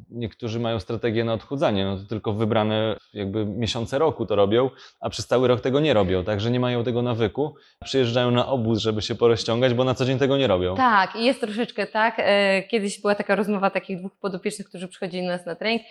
niektórzy 0.09 0.59
mają 0.59 0.79
strategię 0.79 1.23
na 1.23 1.33
odchudzanie, 1.33 1.85
no 1.85 1.97
to 1.97 2.03
tylko 2.03 2.33
wybrane 2.33 2.97
jakby 3.13 3.45
miesiące 3.45 3.99
roku 3.99 4.25
to 4.25 4.35
robią, 4.35 4.69
a 4.99 5.09
przez 5.09 5.27
cały 5.27 5.47
rok 5.47 5.61
tego 5.61 5.79
nie 5.79 5.93
robią, 5.93 6.23
także 6.23 6.51
nie 6.51 6.59
mają 6.59 6.83
tego 6.83 7.01
nawyku. 7.01 7.55
Przyjeżdżają 7.83 8.31
na 8.31 8.47
obóz, 8.47 8.79
żeby 8.79 9.01
się 9.01 9.15
porozciągać, 9.15 9.73
bo 9.73 9.83
na 9.83 9.95
co 9.95 10.05
dzień 10.05 10.19
tego 10.23 10.37
nie 10.37 10.47
robią. 10.47 10.75
Tak, 10.75 11.15
i 11.15 11.25
jest 11.25 11.41
troszeczkę 11.41 11.87
tak. 11.87 12.15
E, 12.17 12.63
Kiedyś 12.63 13.01
była 13.01 13.15
taka 13.15 13.35
rozmowa 13.35 13.69
takich 13.69 13.99
dwóch 13.99 14.11
podopiecznych, 14.21 14.67
którzy 14.69 14.87
przychodzili 14.87 15.23
do 15.23 15.29
nas 15.31 15.45
na 15.45 15.55
trening. 15.55 15.81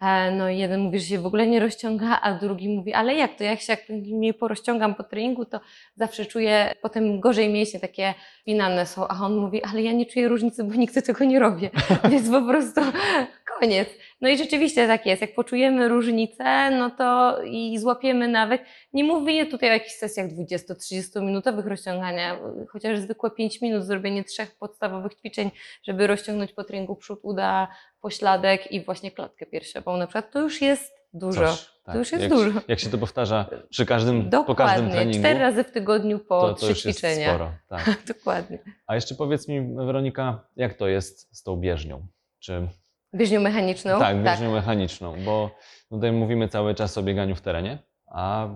E, 0.00 0.30
No 0.30 0.48
jeden 0.48 0.80
mówi, 0.80 1.00
że 1.00 1.06
się 1.06 1.18
w 1.18 1.26
ogóle 1.26 1.46
nie 1.46 1.60
rozciąga, 1.60 2.20
a 2.22 2.34
drugi 2.34 2.68
mówi, 2.68 2.94
ale 2.94 3.14
jak 3.14 3.34
to, 3.34 3.44
jak 3.44 3.60
się 3.60 3.72
jak 3.72 3.88
mnie 3.88 4.34
porozciągam 4.34 4.94
po 4.94 5.04
treningu, 5.04 5.44
to 5.44 5.60
zawsze 5.94 6.26
czuję 6.26 6.74
potem 6.82 7.20
gorzej 7.20 7.48
mięśnie, 7.48 7.80
takie 7.80 8.14
spinane 8.40 8.86
są, 8.86 9.08
a 9.08 9.24
on 9.24 9.36
mówi, 9.36 9.64
ale 9.64 9.82
ja 9.82 9.92
nie 9.92 10.06
czuję 10.06 10.28
różnicy, 10.28 10.64
bo 10.64 10.74
nigdy 10.74 11.02
tego 11.02 11.24
nie 11.24 11.38
robię, 11.38 11.70
więc 12.10 12.30
po 12.30 12.42
prostu 12.42 12.80
koniec. 13.60 13.88
No 14.20 14.28
i 14.28 14.38
rzeczywiście 14.38 14.86
tak 14.86 15.06
jest, 15.06 15.22
jak 15.22 15.34
poczujemy 15.34 15.88
różnicę, 15.88 16.70
no 16.70 16.90
to 16.90 17.38
i 17.44 17.78
złapiemy 17.78 18.28
nawyk, 18.28 18.62
nie 18.92 19.04
mówię 19.04 19.46
tutaj 19.46 19.70
o 19.70 19.72
jakichś 19.72 19.94
sesjach 19.94 20.26
20-30 20.28 21.22
minutowych 21.22 21.66
rozciągania, 21.66 22.38
chociaż 22.68 22.98
zwykłe 22.98 23.30
5 23.30 23.60
minut, 23.60 23.84
zrobienie 23.84 24.24
trzech 24.24 24.58
podstawowych 24.58 25.14
ćwiczeń, 25.14 25.50
żeby 25.82 26.06
rozciągnąć 26.06 26.52
po 26.52 26.64
treningu 26.64 26.96
przód 26.96 27.20
uda, 27.22 27.68
pośladek 28.00 28.72
i 28.72 28.84
właśnie 28.84 29.10
klatkę 29.10 29.46
piersiową 29.46 29.96
na 29.96 30.06
przykład, 30.06 30.30
to 30.32 30.40
już 30.40 30.62
jest 30.62 30.92
dużo. 31.12 31.46
Coś, 31.46 31.70
tak. 31.84 31.92
To 31.94 31.98
już 31.98 32.12
jest 32.12 32.22
jak, 32.22 32.32
dużo. 32.32 32.60
Jak 32.68 32.80
się 32.80 32.90
to 32.90 32.98
powtarza 32.98 33.46
przy 33.70 33.86
każdym, 33.86 34.30
po 34.30 34.54
każdym 34.54 34.84
Dokładnie, 34.84 34.90
treningu, 34.92 35.18
cztery 35.18 35.38
razy 35.40 35.64
w 35.64 35.70
tygodniu 35.70 36.18
po 36.18 36.40
to, 36.40 36.48
to 36.48 36.54
trzy 36.54 36.66
już 36.66 36.84
jest 36.84 36.98
ćwiczenia. 36.98 37.28
sporo. 37.28 37.52
Tak. 37.68 38.02
Dokładnie. 38.14 38.58
A 38.86 38.94
jeszcze 38.94 39.14
powiedz 39.14 39.48
mi, 39.48 39.76
Weronika, 39.76 40.40
jak 40.56 40.74
to 40.74 40.88
jest 40.88 41.36
z 41.36 41.42
tą 41.42 41.56
bieżnią? 41.56 42.06
Czy 42.38 42.68
Bieżnią 43.14 43.40
mechaniczną? 43.40 43.98
tak, 43.98 44.22
bieżnią 44.22 44.52
mechaniczną, 44.52 45.24
bo 45.24 45.50
tutaj 45.90 46.12
mówimy 46.12 46.48
cały 46.48 46.74
czas 46.74 46.98
o 46.98 47.02
bieganiu 47.02 47.34
w 47.36 47.40
terenie, 47.40 47.78
a 48.06 48.48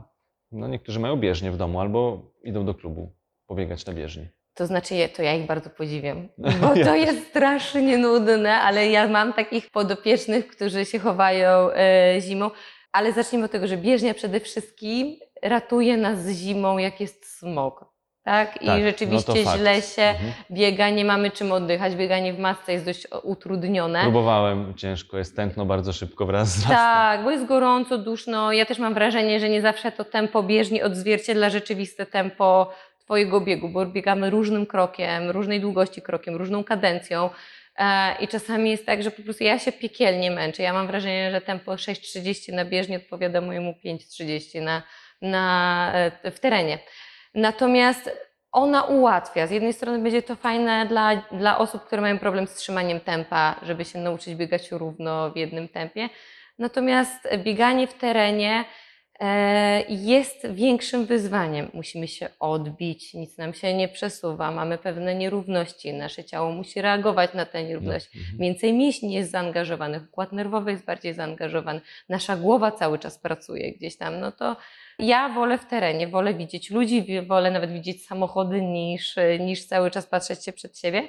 no 0.52 0.68
niektórzy 0.68 1.00
mają 1.00 1.16
bieżnię 1.16 1.50
w 1.50 1.56
domu 1.56 1.80
albo 1.80 2.32
idą 2.42 2.66
do 2.66 2.74
klubu 2.74 3.12
pobiegać 3.46 3.86
na 3.86 3.92
bieżni. 3.92 4.28
To 4.60 4.66
znaczy, 4.66 4.94
je- 4.94 5.08
to 5.08 5.22
ja 5.22 5.34
ich 5.34 5.46
bardzo 5.46 5.70
podziwiam, 5.70 6.28
bo 6.60 6.68
to 6.84 6.94
jest 6.94 7.28
strasznie 7.28 7.98
nudne, 7.98 8.54
ale 8.54 8.88
ja 8.88 9.08
mam 9.08 9.32
takich 9.32 9.70
podopiecznych, 9.70 10.48
którzy 10.48 10.84
się 10.84 10.98
chowają 10.98 11.70
e, 11.70 12.20
zimą. 12.20 12.50
Ale 12.92 13.12
zacznijmy 13.12 13.44
od 13.44 13.50
tego, 13.52 13.66
że 13.66 13.76
bieżnia 13.76 14.14
przede 14.14 14.40
wszystkim 14.40 15.16
ratuje 15.42 15.96
nas 15.96 16.28
zimą, 16.28 16.78
jak 16.78 17.00
jest 17.00 17.38
smog. 17.38 17.84
Tak? 18.24 18.62
I 18.62 18.66
Tak, 18.66 18.78
no 18.80 18.84
rzeczywiście 18.86 19.32
to 19.32 19.44
fakt. 19.44 19.58
źle 19.58 19.82
się 19.82 20.02
Mhm. 20.02 20.32
biega, 20.50 20.90
nie 20.90 21.04
mamy 21.04 21.30
czym 21.30 21.52
oddychać. 21.52 21.94
Bieganie 21.96 22.32
w 22.32 22.38
masce 22.38 22.72
jest 22.72 22.84
dość 22.84 23.06
utrudnione. 23.22 24.02
Próbowałem, 24.02 24.74
ciężko 24.76 25.18
jest 25.18 25.36
tętno 25.36 25.66
bardzo 25.66 25.92
szybko 25.92 26.26
wraz 26.26 26.48
z 26.48 26.58
rastem. 26.58 26.76
Tak, 26.76 27.24
bo 27.24 27.30
jest 27.30 27.46
gorąco, 27.46 27.98
duszno. 27.98 28.52
Ja 28.52 28.66
też 28.66 28.78
mam 28.78 28.94
wrażenie, 28.94 29.40
że 29.40 29.48
nie 29.48 29.60
zawsze 29.62 29.92
to 29.92 30.04
tempo 30.04 30.42
bieżni 30.42 30.82
odzwierciedla 30.82 31.50
rzeczywiste 31.50 32.06
tempo 32.06 32.70
Twojego 33.10 33.40
biegu, 33.40 33.68
bo 33.68 33.86
biegamy 33.86 34.30
różnym 34.30 34.66
krokiem, 34.66 35.30
różnej 35.30 35.60
długości 35.60 36.02
krokiem, 36.02 36.36
różną 36.36 36.64
kadencją. 36.64 37.30
E, 37.76 38.16
I 38.20 38.28
czasami 38.28 38.70
jest 38.70 38.86
tak, 38.86 39.02
że 39.02 39.10
po 39.10 39.22
prostu 39.22 39.44
ja 39.44 39.58
się 39.58 39.72
piekielnie 39.72 40.30
męczę. 40.30 40.62
Ja 40.62 40.72
mam 40.72 40.86
wrażenie, 40.86 41.30
że 41.30 41.40
tempo 41.40 41.72
6,30 41.72 42.52
na 42.52 42.64
bieżni 42.64 42.96
odpowiada 42.96 43.40
mojemu 43.40 43.74
5,30 43.84 44.62
na, 44.62 44.82
na, 45.22 45.92
e, 46.22 46.30
w 46.30 46.40
terenie. 46.40 46.78
Natomiast 47.34 48.10
ona 48.52 48.82
ułatwia. 48.82 49.46
Z 49.46 49.50
jednej 49.50 49.72
strony 49.72 49.98
będzie 49.98 50.22
to 50.22 50.36
fajne 50.36 50.86
dla, 50.86 51.16
dla 51.16 51.58
osób, 51.58 51.84
które 51.84 52.02
mają 52.02 52.18
problem 52.18 52.46
z 52.46 52.54
trzymaniem 52.54 53.00
tempa, 53.00 53.60
żeby 53.62 53.84
się 53.84 53.98
nauczyć 53.98 54.34
biegać 54.34 54.70
równo 54.70 55.30
w 55.30 55.36
jednym 55.36 55.68
tempie. 55.68 56.08
Natomiast 56.58 57.28
bieganie 57.38 57.86
w 57.86 57.94
terenie 57.94 58.64
jest 59.88 60.46
większym 60.52 61.06
wyzwaniem. 61.06 61.70
Musimy 61.74 62.08
się 62.08 62.28
odbić, 62.40 63.14
nic 63.14 63.38
nam 63.38 63.54
się 63.54 63.74
nie 63.74 63.88
przesuwa, 63.88 64.50
mamy 64.50 64.78
pewne 64.78 65.14
nierówności, 65.14 65.92
nasze 65.92 66.24
ciało 66.24 66.52
musi 66.52 66.82
reagować 66.82 67.34
na 67.34 67.46
te 67.46 67.64
nierówności. 67.64 68.18
Mhm. 68.18 68.38
Więcej 68.38 68.72
mięśni 68.72 69.12
jest 69.12 69.30
zaangażowanych, 69.30 70.02
układ 70.02 70.32
nerwowy 70.32 70.70
jest 70.70 70.84
bardziej 70.84 71.14
zaangażowany, 71.14 71.80
nasza 72.08 72.36
głowa 72.36 72.72
cały 72.72 72.98
czas 72.98 73.18
pracuje 73.18 73.72
gdzieś 73.72 73.96
tam. 73.96 74.20
No 74.20 74.32
to 74.32 74.56
ja 74.98 75.28
wolę 75.28 75.58
w 75.58 75.66
terenie, 75.66 76.08
wolę 76.08 76.34
widzieć 76.34 76.70
ludzi, 76.70 77.22
wolę 77.26 77.50
nawet 77.50 77.72
widzieć 77.72 78.06
samochody 78.06 78.62
niż, 78.62 79.16
niż 79.40 79.66
cały 79.66 79.90
czas 79.90 80.06
patrzeć 80.06 80.44
się 80.44 80.52
przed 80.52 80.78
siebie. 80.78 81.08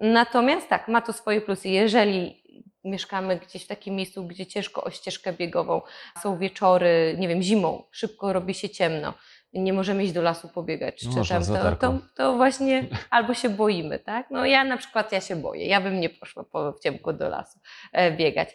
Natomiast 0.00 0.68
tak, 0.68 0.88
ma 0.88 1.00
to 1.00 1.12
swoje 1.12 1.40
plusy. 1.40 1.68
Jeżeli 1.68 2.42
mieszkamy 2.84 3.36
gdzieś 3.36 3.64
w 3.64 3.66
takim 3.66 3.94
miejscu, 3.94 4.24
gdzie 4.24 4.46
ciężko 4.46 4.84
o 4.84 4.90
ścieżkę 4.90 5.32
biegową, 5.32 5.82
są 6.22 6.38
wieczory, 6.38 7.16
nie 7.18 7.28
wiem, 7.28 7.42
zimą, 7.42 7.82
szybko 7.90 8.32
robi 8.32 8.54
się 8.54 8.68
ciemno, 8.68 9.14
nie 9.52 9.72
możemy 9.72 10.04
iść 10.04 10.12
do 10.12 10.22
lasu 10.22 10.48
pobiegać, 10.48 11.04
No 11.04 11.24
czy 11.24 11.28
tam, 11.28 11.44
to, 11.44 11.76
to, 11.76 11.98
to 12.16 12.36
właśnie 12.36 12.86
albo 13.10 13.34
się 13.34 13.48
boimy, 13.48 13.98
tak? 13.98 14.30
No 14.30 14.46
ja 14.46 14.64
na 14.64 14.76
przykład 14.76 15.12
ja 15.12 15.20
się 15.20 15.36
boję, 15.36 15.66
ja 15.66 15.80
bym 15.80 16.00
nie 16.00 16.10
poszła 16.10 16.44
po, 16.44 16.72
w 16.72 16.80
ciemku 16.80 17.12
do 17.12 17.28
lasu 17.28 17.58
e, 17.92 18.10
biegać. 18.12 18.48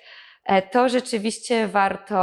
E, 0.46 0.62
To 0.62 0.90
rzeczywiście 0.90 1.68
warto, 1.68 2.16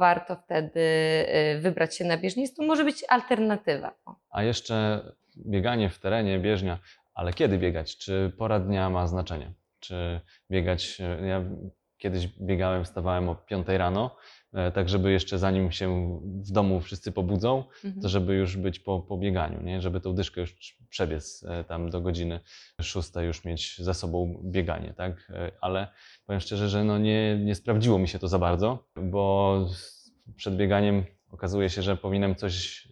warto 0.00 0.36
wtedy 0.36 0.80
e, 1.28 1.58
wybrać 1.58 1.96
się 1.96 2.04
na 2.04 2.16
bieżnię. 2.18 2.48
To 2.48 2.62
może 2.62 2.84
być 2.84 3.04
alternatywa. 3.08 3.94
A 4.30 4.42
jeszcze 4.42 5.04
bieganie 5.46 5.90
w 5.90 5.98
terenie, 5.98 6.38
bieżnia, 6.38 6.78
ale 7.14 7.32
kiedy 7.32 7.58
biegać? 7.58 7.96
Czy 7.96 8.32
pora 8.38 8.60
dnia 8.60 8.90
ma 8.90 9.06
znaczenie? 9.06 9.52
Czy 9.86 10.20
biegać, 10.50 11.00
e, 11.00 11.26
ja 11.26 11.44
kiedyś 11.98 12.26
biegałem, 12.26 12.84
wstawałem 12.84 13.28
o 13.28 13.34
5 13.34 13.66
rano, 13.78 14.16
e, 14.52 14.72
tak 14.72 14.88
żeby 14.88 15.12
jeszcze 15.12 15.38
zanim 15.38 15.72
się 15.72 16.18
w 16.24 16.50
domu 16.52 16.80
wszyscy 16.80 17.12
pobudzą, 17.12 17.64
Mhm. 17.84 18.02
to 18.02 18.08
żeby 18.08 18.34
już 18.34 18.56
być 18.56 18.80
po, 18.80 19.00
po 19.00 19.16
bieganiu, 19.18 19.62
nie? 19.62 19.80
żeby 19.80 20.00
tą 20.00 20.14
dyszkę 20.14 20.40
już 20.40 20.76
przebiec 20.88 21.44
e, 21.48 21.64
tam 21.64 21.90
do 21.90 22.00
godziny 22.00 22.40
6 22.80 23.10
już 23.16 23.44
mieć 23.44 23.78
za 23.78 23.94
sobą 23.94 24.40
bieganie, 24.44 24.94
tak? 24.96 25.32
Ale 25.60 25.88
powiem 26.26 26.40
szczerze, 26.40 26.68
że 26.68 26.84
no 26.84 26.98
nie, 26.98 27.38
nie 27.44 27.54
sprawdziło 27.54 27.98
mi 27.98 28.08
się 28.08 28.18
to 28.18 28.28
za 28.28 28.38
bardzo, 28.38 28.88
bo 29.02 29.58
przed 30.36 30.56
bieganiem 30.56 31.04
okazuje 31.30 31.70
się, 31.70 31.82
że 31.82 31.96
powinienem 31.96 32.34
coś 32.34 32.88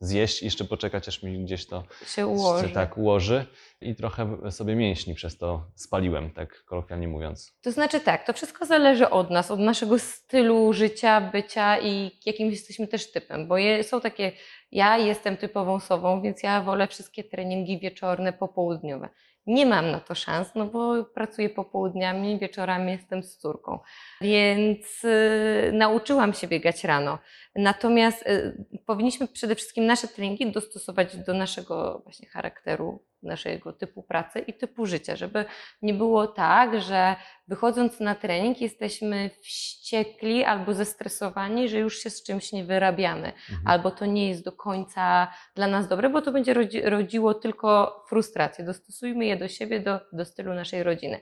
zjeść 0.00 0.42
i 0.42 0.44
jeszcze 0.44 0.64
poczekać, 0.64 1.08
aż 1.08 1.22
mi 1.22 1.44
gdzieś 1.44 1.66
to 1.66 1.84
się 2.06 2.26
ułoży. 2.26 2.68
tak 2.70 2.98
ułoży 2.98 3.46
i 3.80 3.94
trochę 3.94 4.52
sobie 4.52 4.76
mięśni 4.76 5.14
przez 5.14 5.38
to 5.38 5.66
spaliłem, 5.74 6.30
tak 6.30 6.64
kolokwialnie 6.64 7.08
mówiąc. 7.08 7.52
To 7.62 7.72
znaczy 7.72 8.00
tak, 8.00 8.26
to 8.26 8.32
wszystko 8.32 8.66
zależy 8.66 9.10
od 9.10 9.30
nas, 9.30 9.50
od 9.50 9.60
naszego 9.60 9.98
stylu 9.98 10.72
życia, 10.72 11.20
bycia 11.20 11.78
i 11.78 12.10
jakim 12.26 12.50
jesteśmy 12.50 12.88
też 12.88 13.12
typem, 13.12 13.48
bo 13.48 13.58
je, 13.58 13.84
są 13.84 14.00
takie, 14.00 14.32
ja 14.72 14.98
jestem 14.98 15.36
typową 15.36 15.80
sową, 15.80 16.22
więc 16.22 16.42
ja 16.42 16.62
wolę 16.62 16.86
wszystkie 16.88 17.24
treningi 17.24 17.78
wieczorne, 17.78 18.32
popołudniowe. 18.32 19.08
Nie 19.46 19.66
mam 19.66 19.90
na 19.90 20.00
to 20.00 20.14
szans, 20.14 20.48
no 20.54 20.66
bo 20.66 21.04
pracuję 21.04 21.50
popołudniami, 21.50 22.38
wieczorami 22.38 22.92
jestem 22.92 23.22
z 23.22 23.36
córką, 23.36 23.78
więc 24.20 25.04
y, 25.04 25.70
nauczyłam 25.72 26.34
się 26.34 26.48
biegać 26.48 26.84
rano. 26.84 27.18
Natomiast 27.56 28.22
y, 28.26 28.64
powinniśmy 28.86 29.28
przede 29.28 29.54
wszystkim 29.54 29.86
nasze 29.86 30.08
treningi 30.08 30.52
dostosować 30.52 31.16
do 31.16 31.34
naszego 31.34 32.00
właśnie 32.04 32.28
charakteru, 32.28 33.04
naszego 33.26 33.72
typu 33.72 34.02
pracy 34.02 34.38
i 34.38 34.54
typu 34.54 34.86
życia, 34.86 35.16
żeby 35.16 35.44
nie 35.82 35.94
było 35.94 36.26
tak, 36.26 36.80
że 36.80 37.16
wychodząc 37.48 38.00
na 38.00 38.14
trening 38.14 38.60
jesteśmy 38.60 39.30
wściekli 39.42 40.44
albo 40.44 40.74
zestresowani, 40.74 41.68
że 41.68 41.78
już 41.78 41.98
się 41.98 42.10
z 42.10 42.22
czymś 42.22 42.52
nie 42.52 42.64
wyrabiamy, 42.64 43.26
Mhm. 43.26 43.62
albo 43.66 43.90
to 43.90 44.06
nie 44.06 44.28
jest 44.28 44.44
do 44.44 44.52
końca 44.52 45.32
dla 45.54 45.66
nas 45.66 45.88
dobre, 45.88 46.10
bo 46.10 46.22
to 46.22 46.32
będzie 46.32 46.54
rodzi 46.54 46.82
rodziło 46.82 47.34
tylko 47.34 48.02
frustrację. 48.08 48.64
Dostosujmy 48.64 49.26
je 49.26 49.36
do 49.36 49.48
siebie, 49.48 49.80
do, 49.80 50.00
do 50.12 50.24
stylu 50.24 50.54
naszej 50.54 50.82
rodziny 50.82 51.20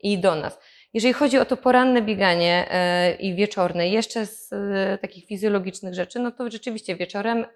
i 0.00 0.18
do 0.18 0.34
nas. 0.34 0.58
Jeżeli 0.94 1.14
chodzi 1.14 1.38
o 1.38 1.44
to 1.44 1.56
poranne 1.56 2.02
bieganie 2.02 2.66
e, 2.70 3.14
i 3.14 3.34
wieczorne, 3.34 3.88
jeszcze 3.88 4.26
z 4.26 4.52
e, 4.52 4.98
takich 5.00 5.26
fizjologicznych 5.26 5.94
rzeczy, 5.94 6.18
no 6.18 6.30
to 6.32 6.50
rzeczywiście 6.50 6.96
wieczorem 6.96 7.46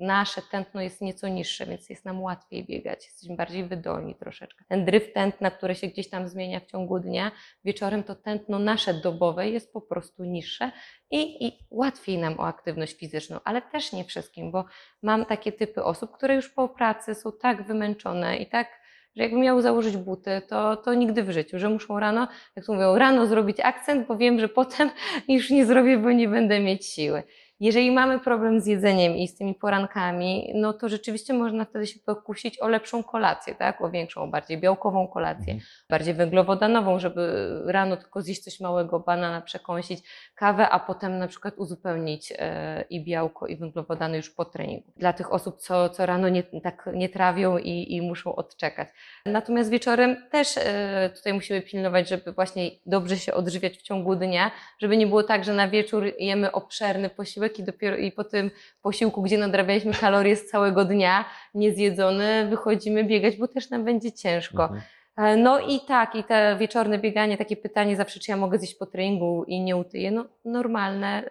nasze 0.00 0.42
tętno 0.50 0.82
jest 0.82 1.00
nieco 1.00 1.28
niższe, 1.28 1.66
więc 1.66 1.90
jest 1.90 2.04
nam 2.04 2.22
łatwiej 2.22 2.64
biegać, 2.64 3.04
jesteśmy 3.04 3.36
bardziej 3.36 3.64
wydolni 3.64 4.14
troszeczkę. 4.14 4.64
Ten 4.68 4.84
dryf 4.84 5.12
tętna, 5.12 5.50
które 5.50 5.74
się 5.74 5.86
gdzieś 5.86 6.10
tam 6.10 6.28
zmienia 6.28 6.60
w 6.60 6.66
ciągu 6.66 6.98
dnia, 6.98 7.30
wieczorem 7.64 8.02
to 8.02 8.14
tętno 8.14 8.58
nasze 8.58 8.94
dobowe 8.94 9.48
jest 9.48 9.72
po 9.72 9.80
prostu 9.80 10.24
niższe 10.24 10.70
i, 11.10 11.46
i 11.46 11.58
łatwiej 11.70 12.18
nam 12.18 12.40
o 12.40 12.46
aktywność 12.46 12.96
fizyczną, 12.96 13.40
ale 13.44 13.62
też 13.62 13.92
nie 13.92 14.04
wszystkim, 14.04 14.52
bo 14.52 14.64
mam 15.02 15.24
takie 15.24 15.52
typy 15.52 15.84
osób, 15.84 16.12
które 16.12 16.34
już 16.34 16.48
po 16.48 16.68
pracy 16.68 17.14
są 17.14 17.32
tak 17.32 17.66
wymęczone 17.66 18.36
i 18.36 18.46
tak, 18.46 18.80
że 19.16 19.22
jakby 19.22 19.38
miały 19.38 19.62
założyć 19.62 19.96
buty, 19.96 20.42
to, 20.48 20.76
to 20.76 20.94
nigdy 20.94 21.22
w 21.22 21.30
życiu, 21.30 21.58
że 21.58 21.68
muszą 21.68 22.00
rano, 22.00 22.28
jak 22.56 22.66
to 22.66 22.72
mówią, 22.72 22.98
rano 22.98 23.26
zrobić 23.26 23.60
akcent, 23.60 24.06
bo 24.06 24.16
wiem, 24.16 24.40
że 24.40 24.48
potem 24.48 24.90
już 25.28 25.50
nie 25.50 25.66
zrobię, 25.66 25.98
bo 25.98 26.12
nie 26.12 26.28
będę 26.28 26.60
mieć 26.60 26.86
siły. 26.86 27.22
Jeżeli 27.60 27.90
mamy 27.90 28.20
problem 28.20 28.60
z 28.60 28.66
jedzeniem 28.66 29.16
i 29.16 29.28
z 29.28 29.36
tymi 29.36 29.54
porankami, 29.54 30.52
no 30.54 30.72
to 30.72 30.88
rzeczywiście 30.88 31.34
można 31.34 31.64
wtedy 31.64 31.86
się 31.86 32.00
pokusić 32.06 32.62
o 32.62 32.68
lepszą 32.68 33.02
kolację, 33.02 33.54
tak? 33.54 33.80
o 33.80 33.90
większą, 33.90 34.30
bardziej 34.30 34.58
białkową 34.58 35.08
kolację, 35.08 35.52
Mhm. 35.52 35.60
bardziej 35.90 36.14
węglowodanową, 36.14 36.98
żeby 36.98 37.50
rano 37.66 37.96
tylko 37.96 38.22
zjeść 38.22 38.42
coś 38.44 38.60
małego, 38.60 39.00
banana 39.00 39.40
przekąsić, 39.40 40.00
kawę, 40.34 40.68
a 40.68 40.78
potem 40.80 41.18
na 41.18 41.28
przykład 41.28 41.54
uzupełnić 41.56 42.32
e, 42.38 42.84
i 42.90 43.04
białko, 43.04 43.46
i 43.46 43.56
węglowodany 43.56 44.16
już 44.16 44.30
po 44.30 44.44
treningu. 44.44 44.92
Dla 44.96 45.12
tych 45.12 45.32
osób, 45.32 45.56
co, 45.58 45.88
co 45.88 46.06
rano 46.06 46.28
nie, 46.28 46.42
tak 46.42 46.88
nie 46.94 47.08
trawią 47.08 47.58
i, 47.58 47.94
i 47.96 48.02
muszą 48.02 48.36
odczekać. 48.36 48.88
Natomiast 49.26 49.70
wieczorem 49.70 50.16
też 50.30 50.56
e, 50.56 51.10
tutaj 51.16 51.34
musimy 51.34 51.62
pilnować, 51.62 52.08
żeby 52.08 52.32
właśnie 52.32 52.70
dobrze 52.86 53.16
się 53.16 53.34
odżywiać 53.34 53.78
w 53.78 53.82
ciągu 53.82 54.16
dnia, 54.16 54.50
żeby 54.78 54.96
nie 54.96 55.06
było 55.06 55.22
tak, 55.22 55.44
że 55.44 55.52
na 55.54 55.68
wieczór 55.68 56.04
jemy 56.18 56.52
obszerny 56.52 57.10
posiłek 57.10 57.49
i 57.58 57.62
dopiero 57.62 57.96
i 57.96 58.12
po 58.12 58.24
tym 58.24 58.50
posiłku, 58.82 59.22
gdzie 59.22 59.38
nadrabialiśmy 59.38 59.92
kalorie 59.92 60.36
z 60.36 60.46
całego 60.46 60.84
dnia, 60.84 61.24
niezjedzone, 61.54 62.46
wychodzimy 62.50 63.04
biegać, 63.04 63.36
bo 63.36 63.48
też 63.48 63.70
nam 63.70 63.84
będzie 63.84 64.12
ciężko. 64.12 64.62
Mhm. 64.62 64.80
E, 65.16 65.36
No 65.36 65.60
i 65.60 65.80
tak, 65.80 66.14
i 66.14 66.24
te 66.24 66.56
wieczorne 66.60 66.98
bieganie, 66.98 67.38
takie 67.38 67.56
pytanie 67.56 67.96
zawsze, 67.96 68.20
czy 68.20 68.30
ja 68.30 68.36
mogę 68.36 68.58
zjeść 68.58 68.74
po 68.74 68.86
treningu 68.86 69.44
i 69.44 69.60
nie 69.60 69.76
utyję, 69.76 70.10
no 70.10 70.24
normalne, 70.44 71.30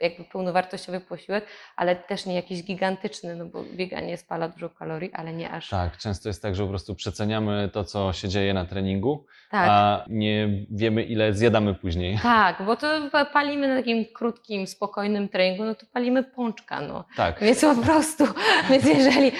jakby 0.00 0.24
pełnowartościowy 0.24 1.00
posiłek, 1.00 1.44
ale 1.76 1.96
też 1.96 2.26
nie 2.26 2.34
jakiś 2.34 2.62
gigantyczny, 2.62 3.36
no 3.36 3.46
bo 3.46 3.64
bieganie 3.74 4.16
spala 4.16 4.48
dużo 4.48 4.70
kalorii, 4.70 5.12
ale 5.12 5.32
nie 5.32 5.50
aż 5.50 5.68
Tak, 5.68 5.96
często 5.98 6.28
jest 6.28 6.42
tak, 6.42 6.54
że 6.54 6.62
po 6.62 6.68
prostu 6.68 6.94
przeceniamy 6.94 7.70
to, 7.72 7.84
co 7.84 8.12
się 8.12 8.28
dzieje 8.28 8.54
na 8.54 8.64
treningu, 8.64 9.26
tak. 9.50 9.68
a 9.70 10.04
nie 10.08 10.48
wiemy, 10.70 11.02
ile 11.02 11.32
zjadamy 11.34 11.74
później. 11.74 12.18
Tak, 12.22 12.62
bo 12.66 12.76
to 12.76 12.86
pa- 13.12 13.24
palimy 13.24 13.68
na 13.68 13.76
takim 13.76 14.04
krótkim, 14.14 14.66
spokojnym 14.66 15.28
treningu, 15.28 15.64
no 15.64 15.74
to 15.74 15.86
palimy 15.92 16.22
pączka, 16.24 16.80
no. 16.80 17.04
Tak, 17.16 17.40
Więc 17.40 17.60
po 17.60 17.74
prostu, 17.74 18.24
więc 18.70 18.84
jeżeli, 18.84 19.32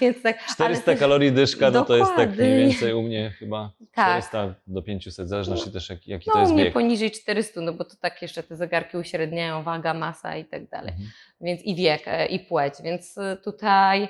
więc 0.00 0.22
tak. 0.22 0.36
ale 0.36 0.54
400 0.54 0.84
też- 0.84 1.00
kalorii 1.00 1.32
dyszka, 1.32 1.70
no 1.70 1.84
to 1.84 1.96
jest 1.96 2.16
tak 2.16 2.36
mniej 2.38 2.58
więcej 2.68 2.92
u 2.94 3.02
mnie 3.02 3.30
chyba 3.38 3.70
Tak. 3.94 4.06
400 4.24 4.54
do 4.66 4.82
500, 4.82 5.26
w 5.26 5.28
zależności 5.28 5.70
też 5.72 5.90
jak, 5.90 6.08
jaki 6.08 6.24
No, 6.26 6.32
to 6.32 6.38
u 6.38 6.42
jest 6.42 6.52
mnie 6.54 6.64
bieg. 6.64 6.72
poniżej 6.74 7.10
400, 7.10 7.60
no 7.60 7.72
bo 7.72 7.84
to 7.84 7.96
tak 8.00 8.22
jeszcze 8.22 8.42
te 8.42 8.56
zegarki 8.56 8.96
uśredniają, 8.96 9.62
waga, 9.62 9.94
masa 10.00 10.36
i 10.36 10.44
tak 10.44 10.68
dalej. 10.68 10.92
Mhm. 10.92 11.10
Więc 11.40 11.62
i 11.62 11.74
wiek, 11.74 12.02
e, 12.06 12.26
i 12.26 12.40
płeć, 12.40 12.74
więc 12.84 13.18
e, 13.18 13.36
tutaj 13.36 14.08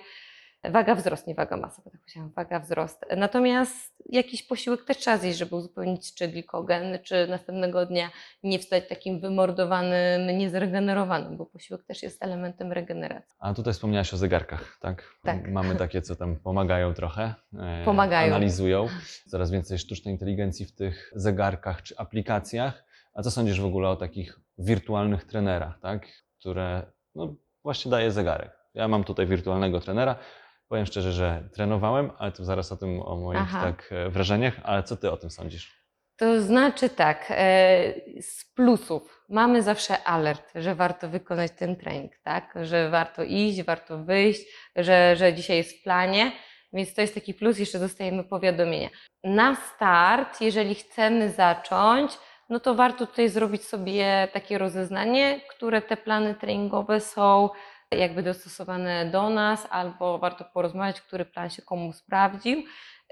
Waga 0.65 0.95
wzrost, 0.95 1.27
nie 1.27 1.35
waga 1.35 1.57
masa, 1.57 1.83
bo 1.85 1.91
tak 1.91 2.01
powiedziałam, 2.01 2.31
waga 2.37 2.61
wzrost. 2.61 3.05
Natomiast 3.17 3.95
jakiś 4.07 4.43
posiłek 4.43 4.85
też 4.85 4.97
trzeba 4.97 5.17
zjeść, 5.19 5.39
żeby 5.39 5.57
uzupełnić 5.57 6.15
czy 6.15 6.29
glikogen, 6.29 6.99
czy 7.03 7.27
następnego 7.27 7.87
dnia 7.87 8.11
nie 8.43 8.59
wstać 8.59 8.89
takim 8.89 9.21
wymordowanym, 9.21 10.39
niezregenerowanym, 10.39 11.37
bo 11.37 11.47
posiłek 11.47 11.85
też 11.85 12.03
jest 12.03 12.23
elementem 12.23 12.73
regeneracji. 12.73 13.37
A 13.39 13.55
tutaj 13.55 13.73
wspomniałaś 13.75 14.15
o 14.15 14.17
zegarkach, 14.17 14.79
tak? 14.81 15.15
Tak. 15.23 15.51
Mamy 15.51 15.77
takie, 15.77 16.03
co 16.03 16.17
tam 16.17 16.37
pomagają 16.37 16.95
trochę. 16.95 17.35
e, 17.59 17.85
Pomagają. 17.85 18.35
Analizują. 18.35 18.89
Coraz 19.27 19.51
więcej 19.51 19.79
sztucznej 19.79 20.15
inteligencji 20.15 20.67
w 20.67 20.73
tych 20.75 21.13
zegarkach 21.15 21.83
czy 21.83 21.97
aplikacjach. 21.99 22.85
A 23.15 23.23
co 23.23 23.31
sądzisz 23.31 23.61
w 23.61 23.65
ogóle 23.65 23.89
o 23.89 23.97
takich 23.97 24.41
wirtualnych 24.61 25.25
trenerach, 25.25 25.81
tak? 25.81 26.07
Które 26.41 26.83
no, 27.15 27.35
właśnie 27.63 27.91
daje 27.91 28.11
zegarek. 28.11 28.51
Ja 28.75 28.89
mam 28.89 29.05
tutaj 29.05 29.27
wirtualnego 29.27 29.81
trenera. 29.81 30.17
Powiem 30.69 30.87
szczerze, 30.87 31.13
że 31.13 31.49
trenowałem, 31.53 32.11
ale 32.19 32.33
to 32.33 32.45
zaraz 32.45 32.73
o 32.73 32.77
tym, 32.77 33.03
o 33.03 33.17
moich 33.17 33.41
Aha. 33.41 33.63
tak 33.63 33.93
e, 33.93 34.11
wrażeniach. 34.11 34.55
Ale 34.63 34.83
co 34.83 34.97
ty 34.97 35.11
o 35.11 35.17
tym 35.17 35.31
sądzisz? 35.31 35.81
To 36.17 36.43
znaczy 36.43 36.89
tak, 36.89 37.27
e, 37.31 37.95
z 38.21 38.45
plusów 38.55 39.25
mamy 39.29 39.63
zawsze 39.63 40.05
alert, 40.05 40.53
że 40.55 40.75
warto 40.75 41.09
wykonać 41.09 41.53
ten 41.53 41.77
trening, 41.77 42.13
tak? 42.23 42.55
Że 42.63 42.91
warto 42.91 43.23
iść, 43.23 43.63
warto 43.63 43.99
wyjść, 43.99 44.41
że, 44.77 45.17
że 45.17 45.35
dzisiaj 45.35 45.57
jest 45.57 45.81
w 45.81 45.83
planie, 45.83 46.33
więc 46.73 46.95
to 46.95 47.01
jest 47.01 47.15
taki 47.15 47.35
plus, 47.35 47.59
jeszcze 47.59 47.79
dostajemy 47.79 48.25
powiadomienia. 48.25 48.89
Na 49.25 49.57
start, 49.57 50.41
jeżeli 50.41 50.75
chcemy 50.75 51.31
zacząć, 51.31 52.13
no 52.51 52.61
to 52.61 52.75
warto 52.75 53.07
tutaj 53.07 53.29
zrobić 53.29 53.65
sobie 53.65 54.29
takie 54.33 54.59
rozeznanie, 54.59 55.41
które 55.51 55.83
te 55.83 55.97
plany 55.97 56.35
treningowe 56.35 57.01
są 57.01 57.49
jakby 57.91 58.23
dostosowane 58.23 59.11
do 59.13 59.31
nas, 59.31 59.67
albo 59.71 60.19
warto 60.19 60.45
porozmawiać, 60.55 61.01
który 61.01 61.25
plan 61.25 61.51
się 61.51 61.63
komu 61.63 61.93
sprawdził. 61.93 62.63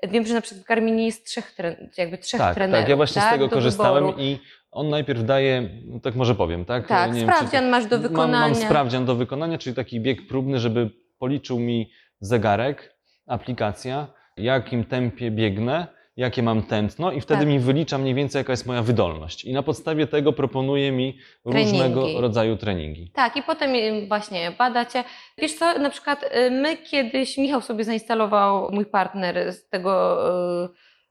Wiem, 0.09 0.27
że 0.27 0.35
na 0.35 0.41
przykład 0.41 0.65
w 0.65 0.69
Garminie 0.69 1.07
jest 1.07 1.27
trzech, 1.27 1.57
jakby 1.99 2.19
trzech 2.19 2.41
tak, 2.41 2.55
trenerów. 2.55 2.83
tak, 2.83 2.89
ja 2.89 2.97
właśnie 2.97 3.23
z 3.23 3.25
tak, 3.25 3.33
tego 3.33 3.49
do 3.49 3.55
korzystałem 3.57 4.05
wyboru. 4.05 4.23
i 4.23 4.39
on 4.71 4.89
najpierw 4.89 5.25
daje, 5.25 5.69
tak 6.03 6.15
może 6.15 6.35
powiem, 6.35 6.65
tak? 6.65 6.87
Tak, 6.87 7.13
Nie 7.13 7.21
wiem, 7.21 7.29
czy- 7.29 7.35
sprawdzian 7.35 7.69
masz 7.71 7.87
do 7.87 7.97
Mam, 7.97 8.03
wykonania. 8.09 8.41
mam 8.41 8.55
sprawdzian 8.55 9.05
do 9.05 9.15
wykonania, 9.15 9.59
czyli 9.59 9.77
taki 9.77 10.01
bieg 10.01 10.27
próbny, 10.29 10.59
żeby 10.59 10.91
policzył 11.19 11.59
mi 11.59 11.91
zegarek, 12.21 12.95
aplikacja, 13.27 14.07
jakim 14.37 14.85
tempie 14.85 15.31
biegnę, 15.31 15.87
jakie 16.19 16.43
mam 16.43 16.63
tętno 16.63 17.13
i 17.13 17.21
wtedy 17.21 17.41
Tak. 17.41 17.49
mi 17.49 17.59
wylicza 17.59 17.99
mniej 17.99 18.15
więcej, 18.15 18.41
jaka 18.41 18.53
jest 18.53 18.67
moja 18.67 18.83
wydolność. 18.83 19.45
I 19.45 19.53
na 19.53 19.63
podstawie 19.63 20.07
tego 20.07 20.33
proponuje 20.33 20.93
mi 20.93 21.19
różnego 21.45 22.01
Treningi. 22.01 22.21
rodzaju 22.23 22.57
treningi. 22.57 23.11
Tak, 23.15 23.37
i 23.37 23.43
potem 23.43 23.75
y, 23.75 24.07
właśnie 24.09 24.53
badacie. 24.59 25.05
Wiesz 25.39 25.55
co, 25.55 25.79
na 25.79 25.91
przykład 25.91 26.23
y, 26.23 26.51
my 26.51 26.77
kiedyś, 26.77 27.39
Michał 27.39 27.61
sobie 27.61 27.85
zainstalował, 27.85 28.71
mój 28.73 28.87
partner 28.87 29.53
z 29.53 29.69
tego, 29.69 30.19
y, 30.65 30.69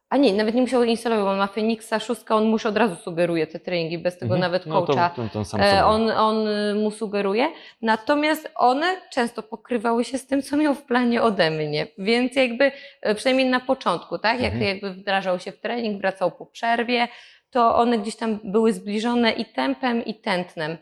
a 0.10 0.18
nie, 0.18 0.34
nawet 0.34 0.56
nie 0.56 0.62
musiał 0.62 0.84
instalować, 0.84 1.26
on 1.32 1.38
ma 1.38 1.48
Phoenixa 1.48 2.00
6, 2.00 2.22
on 2.30 2.46
mu 2.46 2.52
już 2.52 2.66
od 2.66 2.78
razu 2.78 2.96
sugeruje 2.96 3.48
te 3.48 3.60
treningi, 3.60 3.98
bez 3.98 4.18
tego 4.18 4.36
Mhm. 4.36 4.42
nawet 4.52 4.66
No 4.66 4.82
to, 4.82 4.88
coacha. 4.94 5.10
to, 5.34 5.44
to 5.52 5.58
E. 5.60 5.86
On, 5.86 6.12
on 6.12 6.48
y, 6.48 6.76
mu 6.76 6.92
sugeruje, 6.92 7.48
natomiast 7.82 8.52
one 8.56 9.02
często 9.12 9.44
pokrywały 9.44 10.04
się 10.06 10.18
z 10.18 10.28
tym, 10.28 10.42
co 10.42 10.58
miał 10.58 10.76
w 10.76 10.84
planie 10.84 11.22
ode 11.22 11.52
mnie, 11.52 11.88
więc 11.98 12.36
jakby 12.36 12.72
e, 13.02 13.16
przynajmniej 13.16 13.50
na 13.50 13.60
początku, 13.60 14.18
tak, 14.18 14.42
jak 14.42 14.54
Mhm. 14.54 14.68
jakby 14.72 14.94
wdrażał 14.94 15.40
się 15.40 15.52
w 15.52 15.60
trening, 15.60 16.02
wracał 16.02 16.32
po 16.32 16.46
przerwie, 16.46 17.08
to 17.50 17.76
one 17.76 17.98
gdzieś 17.98 18.16
tam 18.16 18.40
były 18.44 18.74
zbliżone 18.74 19.32
i 19.32 19.46
tempem, 19.46 20.06
i 20.06 20.16
tętnem 20.16 20.78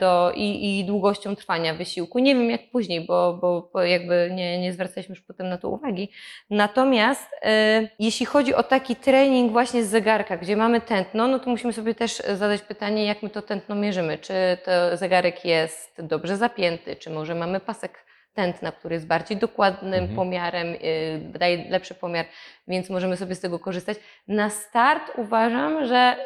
do, 0.00 0.32
i, 0.34 0.78
i 0.78 0.84
długością 0.84 1.36
trwania 1.36 1.74
wysiłku. 1.74 2.18
Nie 2.18 2.34
wiem 2.34 2.50
jak 2.50 2.70
później, 2.70 3.06
bo, 3.06 3.34
bo, 3.34 3.70
bo 3.72 3.82
jakby 3.82 4.30
nie, 4.34 4.60
nie 4.60 4.72
zwracaliśmy 4.72 5.12
już 5.14 5.24
potem 5.24 5.48
na 5.48 5.58
to 5.58 5.68
uwagi. 5.68 6.08
Natomiast 6.50 7.30
e, 7.42 7.88
jeśli 7.98 8.26
chodzi 8.26 8.54
o 8.54 8.62
taki 8.62 8.96
trening 8.96 9.52
właśnie 9.52 9.84
z 9.84 9.88
zegarka, 9.88 10.36
gdzie 10.36 10.56
mamy 10.56 10.80
tętno, 10.80 11.28
no 11.28 11.38
to 11.38 11.50
musimy 11.50 11.72
sobie 11.72 11.94
też 11.94 12.22
e, 12.24 12.36
zadać 12.36 12.62
pytanie, 12.62 13.04
jak 13.04 13.22
my 13.22 13.30
to 13.30 13.42
tętno 13.42 13.74
mierzymy. 13.74 14.18
Czy 14.18 14.34
to 14.64 14.96
zegarek 14.96 15.44
jest 15.44 16.02
dobrze 16.02 16.36
zapięty, 16.36 16.96
czy 16.96 17.10
może 17.10 17.34
mamy 17.34 17.60
pasek 17.60 18.06
tętna, 18.34 18.72
który 18.72 18.94
jest 18.94 19.06
bardziej 19.06 19.36
dokładnym 19.36 19.94
Mhm. 19.94 20.16
pomiarem, 20.16 20.66
y, 20.66 21.20
daje 21.24 21.70
lepszy 21.70 21.94
pomiar, 21.94 22.26
więc 22.68 22.90
możemy 22.90 23.16
sobie 23.16 23.34
z 23.34 23.40
tego 23.40 23.58
korzystać. 23.58 23.98
Na 24.28 24.50
start 24.50 25.12
uważam, 25.16 25.86
że 25.86 26.16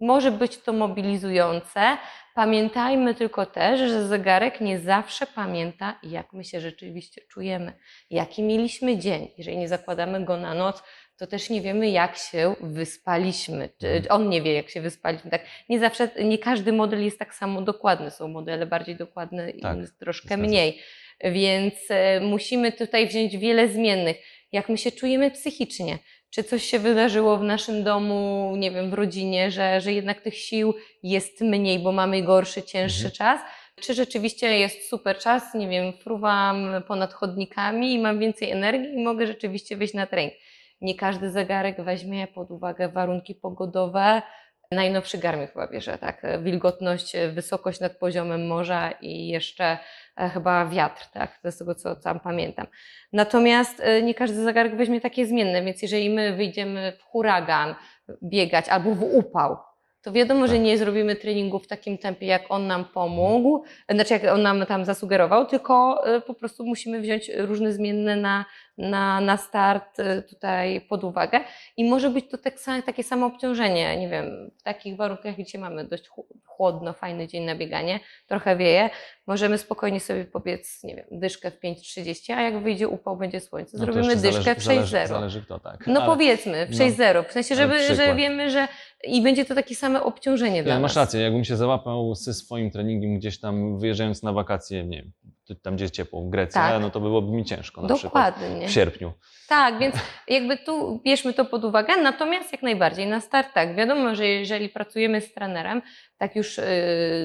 może 0.00 0.30
być 0.30 0.58
to 0.58 0.72
mobilizujące. 0.72 1.96
Pamiętajmy 2.36 3.14
tylko 3.14 3.46
też, 3.46 3.80
że 3.80 4.06
zegarek 4.06 4.60
nie 4.60 4.78
zawsze 4.78 5.26
pamięta, 5.26 5.98
jak 6.02 6.32
my 6.32 6.44
się 6.44 6.60
rzeczywiście 6.60 7.20
czujemy, 7.20 7.72
jaki 8.10 8.42
mieliśmy 8.42 8.98
dzień. 8.98 9.28
Jeżeli 9.38 9.56
nie 9.56 9.68
zakładamy 9.68 10.24
go 10.24 10.36
na 10.36 10.54
noc, 10.54 10.82
to 11.16 11.26
też 11.26 11.50
nie 11.50 11.60
wiemy, 11.60 11.90
jak 11.90 12.16
się 12.16 12.54
wyspaliśmy. 12.60 13.68
Mhm. 13.82 14.04
on 14.08 14.28
nie 14.28 14.42
wie, 14.42 14.52
jak 14.52 14.70
się 14.70 14.80
wyspaliśmy. 14.80 15.30
Tak, 15.30 15.42
nie 15.68 15.78
zawsze, 15.80 16.08
nie 16.24 16.38
każdy 16.38 16.72
model 16.72 17.04
jest 17.04 17.18
tak 17.18 17.34
samo 17.34 17.62
dokładny. 17.62 18.10
Są 18.10 18.28
modele 18.28 18.66
bardziej 18.66 18.96
dokładne 18.96 19.50
i 19.50 19.60
Tak, 19.60 19.78
troszkę 19.98 20.36
mniej. 20.36 20.80
Więc 21.24 21.74
e, 21.90 22.20
musimy 22.20 22.72
tutaj 22.72 23.08
wziąć 23.08 23.36
wiele 23.36 23.68
zmiennych. 23.68 24.16
Jak 24.52 24.68
my 24.68 24.78
się 24.78 24.92
czujemy 24.92 25.30
psychicznie? 25.30 25.98
Czy 26.30 26.44
coś 26.44 26.62
się 26.64 26.78
wydarzyło 26.78 27.36
w 27.36 27.42
naszym 27.42 27.84
domu, 27.84 28.52
nie 28.56 28.70
wiem, 28.70 28.90
w 28.90 28.94
rodzinie, 28.94 29.50
że, 29.50 29.80
że 29.80 29.92
jednak 29.92 30.20
tych 30.20 30.38
sił 30.38 30.74
jest 31.02 31.40
mniej, 31.40 31.78
bo 31.78 31.92
mamy 31.92 32.22
gorszy, 32.22 32.62
cięższy 32.62 33.06
Mhm. 33.06 33.12
czas? 33.14 33.40
Czy 33.80 33.94
rzeczywiście 33.94 34.58
jest 34.58 34.88
super 34.88 35.18
czas, 35.18 35.54
nie 35.54 35.68
wiem, 35.68 35.92
fruwam 35.92 36.82
ponad 36.88 37.12
chodnikami 37.12 37.94
i 37.94 37.98
mam 37.98 38.18
więcej 38.18 38.50
energii 38.50 38.94
i 38.94 39.04
mogę 39.04 39.26
rzeczywiście 39.26 39.76
wyjść 39.76 39.94
na 39.94 40.06
trening? 40.06 40.34
Nie 40.80 40.94
każdy 40.94 41.30
zegarek 41.30 41.84
weźmie 41.84 42.26
pod 42.26 42.50
uwagę 42.50 42.88
warunki 42.88 43.34
pogodowe. 43.34 44.22
Najnowszy 44.70 45.18
Garmin 45.18 45.46
chyba 45.46 45.68
bierze, 45.68 45.98
tak? 45.98 46.22
Wilgotność, 46.42 47.12
wysokość 47.32 47.80
nad 47.80 47.98
poziomem 47.98 48.46
morza 48.46 48.90
i 48.90 49.28
jeszcze 49.28 49.78
chyba 50.16 50.66
wiatr, 50.66 51.06
tak? 51.12 51.38
To 51.38 51.48
jest 51.48 51.58
tego, 51.58 51.74
co 51.74 51.96
tam 51.96 52.20
pamiętam. 52.20 52.66
Natomiast 53.12 53.80
e, 53.80 54.02
nie 54.02 54.14
każdy 54.14 54.42
zegarek 54.42 54.76
weźmie 54.76 55.00
takie 55.00 55.26
zmienne, 55.26 55.62
więc 55.62 55.82
jeżeli 55.82 56.10
my 56.10 56.36
wyjdziemy 56.36 56.92
w 56.98 57.02
huragan 57.02 57.74
biegać 58.22 58.68
albo 58.68 58.94
w 58.94 59.02
upał, 59.02 59.56
to 60.02 60.12
wiadomo, 60.12 60.46
że 60.46 60.52
Tak. 60.52 60.62
nie 60.62 60.78
zrobimy 60.78 61.16
treningu 61.16 61.58
w 61.58 61.66
takim 61.66 61.98
tempie, 61.98 62.26
jak 62.26 62.42
on 62.48 62.66
nam 62.66 62.84
pomógł, 62.84 63.64
znaczy 63.88 64.14
jak 64.14 64.24
on 64.24 64.42
nam 64.42 64.66
tam 64.66 64.84
zasugerował, 64.84 65.46
tylko 65.46 66.04
e, 66.06 66.20
po 66.20 66.34
prostu 66.34 66.64
musimy 66.64 67.00
wziąć 67.00 67.30
różne 67.36 67.72
zmienne 67.72 68.16
na, 68.16 68.44
na, 68.78 69.20
na 69.20 69.36
start 69.36 70.00
e, 70.00 70.22
tutaj 70.22 70.80
pod 70.80 71.04
uwagę. 71.04 71.40
I 71.76 71.84
może 71.84 72.10
być 72.10 72.24
to 72.30 72.38
tak, 72.38 72.54
takie 72.86 73.02
samo 73.02 73.26
obciążenie, 73.26 73.96
nie 73.96 74.08
wiem, 74.08 74.50
w 74.58 74.62
takich 74.62 74.96
warunkach, 74.96 75.36
gdzie 75.36 75.58
mamy 75.58 75.84
dość 75.84 76.08
chł- 76.08 76.24
chłodno, 76.46 76.92
fajny 76.92 77.28
dzień 77.28 77.44
na 77.44 77.54
bieganie, 77.54 78.00
trochę 78.26 78.56
wieje, 78.56 78.90
możemy 79.26 79.58
spokojnie 79.58 80.00
sobie 80.00 80.24
pobiec, 80.24 80.82
nie 80.84 80.96
wiem, 80.96 81.06
dyszkę 81.10 81.50
w 81.50 81.60
5.30, 81.60 82.32
a 82.32 82.42
jak 82.42 82.62
wyjdzie 82.62 82.88
upał, 82.88 83.16
będzie 83.16 83.40
słońce, 83.40 83.78
No 83.78 83.84
zrobimy 83.84 84.16
dyszkę 84.16 84.42
zależy, 84.42 84.54
w 84.54 84.58
6.0. 84.58 84.86
Zależy, 84.86 85.06
zależy 85.08 85.42
kto, 85.42 85.58
tak. 85.58 85.86
No 85.86 86.00
Ale- 86.00 86.06
powiedzmy, 86.12 86.66
w 86.66 86.70
no, 86.70 86.76
6.0, 86.86 87.28
w 87.28 87.32
sensie, 87.32 87.54
żeby, 87.54 87.94
że 87.94 88.14
wiemy, 88.14 88.50
że 88.50 88.68
i 89.04 89.22
będzie 89.22 89.44
to 89.44 89.54
takie 89.54 89.74
same 89.74 90.02
obciążenie 90.02 90.62
dla 90.62 90.74
Ja, 90.74 90.80
masz 90.80 90.94
nas. 90.94 91.04
rację, 91.04 91.20
jakbym 91.20 91.44
się 91.44 91.56
załapał 91.56 92.14
ze 92.14 92.34
swoim 92.34 92.70
treningiem 92.70 93.18
gdzieś 93.18 93.40
tam 93.40 93.78
wyjeżdżając 93.78 94.22
na 94.22 94.32
wakacje, 94.32 94.84
nie 94.84 95.02
wiem, 95.02 95.12
tam 95.54 95.74
gdzie 95.74 95.84
jest 95.84 95.94
ciepło, 95.94 96.22
w 96.22 96.30
Grecji, 96.30 96.54
Tak. 96.54 96.82
no 96.82 96.90
to 96.90 97.00
byłoby 97.00 97.32
mi 97.32 97.44
ciężko 97.44 97.82
na 97.82 97.94
przykład 97.94 98.34
Dokładnie. 98.34 98.68
w 98.68 98.70
sierpniu. 98.70 99.12
Tak, 99.48 99.78
więc 99.78 99.94
jakby 100.28 100.56
tu 100.56 101.00
bierzmy 101.04 101.32
to 101.34 101.44
pod 101.44 101.64
uwagę, 101.64 101.96
natomiast 102.02 102.52
jak 102.52 102.62
najbardziej 102.62 103.06
na 103.06 103.20
start 103.20 103.48
tak, 103.54 103.76
wiadomo, 103.76 104.14
że 104.14 104.26
jeżeli 104.26 104.68
pracujemy 104.68 105.20
z 105.20 105.34
trenerem, 105.34 105.82
tak 106.18 106.36
już, 106.36 106.58
yy, 106.58 106.64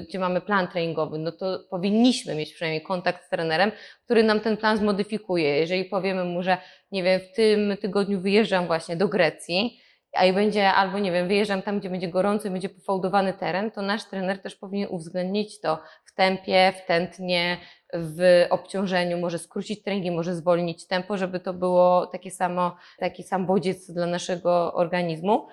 gdzie 0.09 0.19
mamy 0.19 0.41
plan 0.41 0.67
treningowy, 0.67 1.17
no 1.17 1.31
to 1.31 1.59
powinniśmy 1.69 2.35
mieć 2.35 2.53
przynajmniej 2.53 2.81
kontakt 2.81 3.25
z 3.25 3.29
trenerem, 3.29 3.71
który 4.05 4.23
nam 4.23 4.39
ten 4.39 4.57
plan 4.57 4.77
zmodyfikuje. 4.77 5.57
Jeżeli 5.57 5.85
powiemy 5.85 6.23
mu, 6.25 6.43
że 6.43 6.57
nie 6.91 7.03
wiem, 7.03 7.19
w 7.19 7.35
tym 7.35 7.77
tygodniu 7.77 8.21
wyjeżdżam 8.21 8.67
właśnie 8.67 8.95
do 8.95 9.07
Grecji, 9.07 9.79
a 10.13 10.25
i 10.25 10.33
będzie, 10.33 10.69
albo 10.69 10.99
nie 10.99 11.11
wiem, 11.11 11.27
wyjeżdżam 11.27 11.61
tam, 11.61 11.79
gdzie 11.79 11.89
będzie 11.89 12.07
gorąco 12.07 12.47
i 12.47 12.51
będzie 12.51 12.69
pofałdowany 12.69 13.33
teren, 13.33 13.71
to 13.71 13.81
nasz 13.81 14.05
trener 14.05 14.41
też 14.41 14.55
powinien 14.55 14.89
uwzględnić 14.91 15.59
to 15.61 15.79
w 16.05 16.10
tempie, 16.21 16.73
w 16.77 16.85
tętnie, 16.85 17.57
w 17.93 18.45
obciążeniu, 18.49 19.17
może 19.19 19.39
skrócić 19.39 19.83
treningi, 19.83 20.11
może 20.11 20.35
zwolnić 20.35 20.87
tempo, 20.87 21.17
żeby 21.17 21.39
to 21.39 21.53
było 21.53 22.07
takie 22.07 22.31
samo, 22.31 22.75
taki 22.99 23.23
sam 23.23 23.45
bodziec 23.45 23.91
dla 23.91 24.05
naszego 24.05 24.73
organizmu. 24.73 25.47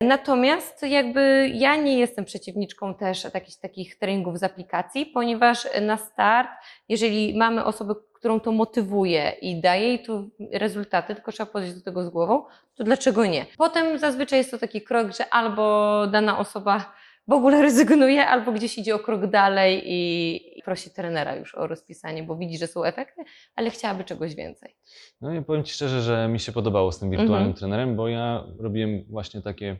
Natomiast 0.00 0.82
jakby 0.82 1.50
ja 1.54 1.76
nie 1.76 1.98
jestem 1.98 2.24
przeciwniczką 2.24 2.94
też 2.94 3.22
takich, 3.22 3.60
takich 3.60 3.98
treningów 3.98 4.38
z 4.38 4.42
aplikacji, 4.42 5.06
ponieważ 5.06 5.68
na 5.80 5.96
start, 5.96 6.48
jeżeli 6.88 7.38
mamy 7.38 7.64
osobę, 7.64 7.94
którą 8.14 8.40
to 8.40 8.52
motywuje 8.52 9.30
i 9.40 9.60
daje 9.60 9.88
jej 9.88 10.02
tu 10.02 10.30
rezultaty, 10.52 11.14
tylko 11.14 11.32
trzeba 11.32 11.52
podejść 11.52 11.74
do 11.74 11.82
tego 11.82 12.04
z 12.04 12.08
głową, 12.08 12.44
to 12.74 12.84
dlaczego 12.84 13.26
nie? 13.26 13.46
Potem 13.58 13.98
zazwyczaj 13.98 14.38
jest 14.38 14.50
to 14.50 14.58
taki 14.58 14.82
krok, 14.82 15.12
że 15.16 15.34
albo 15.34 16.06
dana 16.06 16.38
osoba 16.38 16.92
w 17.28 17.32
ogóle 17.32 17.62
rezygnuje, 17.62 18.26
albo 18.26 18.52
gdzieś 18.52 18.78
idzie 18.78 18.94
o 18.94 18.98
krok 18.98 19.26
dalej 19.26 19.82
i 19.86 20.40
prosi 20.64 20.90
trenera 20.90 21.36
już 21.36 21.54
o 21.54 21.66
rozpisanie, 21.66 22.22
bo 22.22 22.36
widzi, 22.36 22.58
że 22.58 22.66
są 22.66 22.84
efekty, 22.84 23.22
ale 23.56 23.70
chciałaby 23.70 24.04
czegoś 24.04 24.34
więcej. 24.34 24.76
No 25.20 25.34
i 25.34 25.42
powiem 25.42 25.64
Ci 25.64 25.72
szczerze, 25.74 26.00
że 26.02 26.28
mi 26.28 26.40
się 26.40 26.52
podobało 26.52 26.92
z 26.92 26.98
tym 26.98 27.10
wirtualnym 27.10 27.38
Mhm. 27.38 27.54
trenerem, 27.54 27.96
bo 27.96 28.08
ja 28.08 28.44
robiłem 28.58 29.04
właśnie 29.08 29.42
takie 29.42 29.76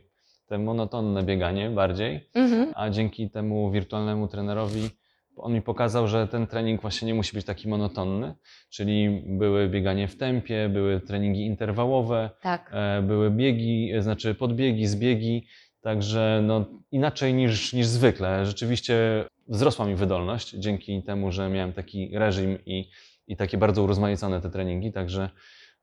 te 0.47 0.57
monotonne 0.57 1.23
bieganie 1.23 1.69
bardziej, 1.69 2.29
Mhm. 2.33 2.71
a 2.75 2.89
dzięki 2.89 3.29
temu 3.29 3.71
wirtualnemu 3.71 4.27
trenerowi 4.27 4.89
on 5.35 5.53
mi 5.53 5.61
pokazał, 5.61 6.07
że 6.07 6.27
ten 6.27 6.47
trening 6.47 6.81
właśnie 6.81 7.05
nie 7.05 7.13
musi 7.13 7.35
być 7.35 7.45
taki 7.45 7.67
monotonny, 7.67 8.35
czyli 8.69 9.23
były 9.25 9.67
bieganie 9.69 10.07
w 10.07 10.17
tempie, 10.17 10.69
były 10.69 11.01
treningi 11.01 11.45
interwałowe, 11.45 12.29
Tak. 12.41 12.71
e, 12.73 13.01
były 13.01 13.31
biegi, 13.31 13.91
e, 13.93 14.01
znaczy 14.01 14.35
podbiegi, 14.35 14.87
zbiegi, 14.87 15.47
także 15.83 16.41
no 16.43 16.65
inaczej 16.91 17.33
niż, 17.33 17.73
niż 17.73 17.87
zwykle. 17.87 18.45
Rzeczywiście 18.45 19.25
wzrosła 19.47 19.85
mi 19.85 19.95
wydolność 19.95 20.49
dzięki 20.49 21.03
temu, 21.03 21.31
że 21.31 21.49
miałem 21.49 21.73
taki 21.73 22.11
reżim 22.17 22.57
i, 22.65 22.89
i 23.27 23.37
takie 23.37 23.57
bardzo 23.57 23.83
urozmaicone 23.83 24.41
te 24.41 24.49
treningi, 24.49 24.91
także 24.91 25.29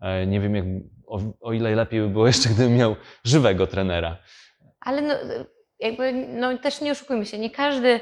e, 0.01 0.27
nie 0.27 0.41
wiem 0.41 0.55
jak, 0.55 0.65
o, 1.07 1.21
o 1.41 1.53
ile 1.53 1.75
lepiej 1.75 2.01
by 2.01 2.09
było 2.09 2.27
jeszcze, 2.33 2.49
gdybym 2.49 2.77
miał 2.77 2.97
żywego 3.25 3.67
trenera. 3.67 4.17
Ale 4.81 5.03
no, 5.03 5.15
jakby, 5.79 6.13
no 6.13 6.59
też 6.59 6.81
nie 6.81 6.93
oszukujmy 6.93 7.27
się, 7.27 7.39
nie 7.39 7.51
każdy 7.51 8.01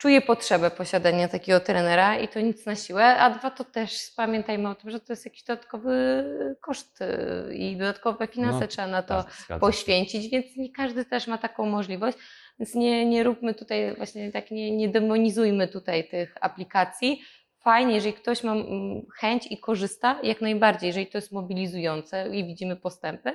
czuje 0.00 0.20
potrzebę 0.20 0.70
posiadania 0.70 1.28
takiego 1.28 1.60
trenera 1.60 2.18
i 2.18 2.28
to 2.28 2.40
nic 2.40 2.66
na 2.66 2.76
siłę, 2.76 3.16
a 3.16 3.30
dwa 3.30 3.50
to 3.50 3.64
też 3.64 4.10
pamiętajmy 4.16 4.68
o 4.68 4.74
tym, 4.74 4.90
że 4.90 5.00
to 5.00 5.12
jest 5.12 5.24
jakiś 5.24 5.42
dodatkowy 5.42 6.24
koszt 6.60 7.00
y, 7.00 7.54
i 7.54 7.76
dodatkowe 7.76 8.26
finanse 8.26 8.60
No, 8.60 8.66
trzeba 8.66 8.88
na 8.88 9.02
to 9.02 9.24
Tak, 9.48 9.60
poświęcić, 9.60 10.30
więc 10.30 10.56
nie 10.56 10.72
każdy 10.72 11.04
też 11.04 11.26
ma 11.26 11.38
taką 11.38 11.66
możliwość. 11.66 12.18
Więc 12.58 12.74
nie, 12.74 13.06
nie 13.06 13.22
róbmy 13.22 13.54
tutaj 13.54 13.96
właśnie 13.96 14.32
tak, 14.32 14.50
nie, 14.50 14.76
nie 14.76 14.88
demonizujmy 14.88 15.68
tutaj 15.68 16.08
tych 16.08 16.34
aplikacji. 16.40 17.22
Fajnie, 17.58 17.94
jeżeli 17.94 18.14
ktoś 18.14 18.44
ma 18.44 18.52
mm, 18.52 19.06
chęć 19.18 19.46
i 19.46 19.58
korzysta, 19.58 20.20
jak 20.22 20.40
najbardziej, 20.40 20.86
jeżeli 20.86 21.06
to 21.06 21.18
jest 21.18 21.32
mobilizujące 21.32 22.36
i 22.36 22.44
widzimy 22.44 22.76
postępy, 22.76 23.32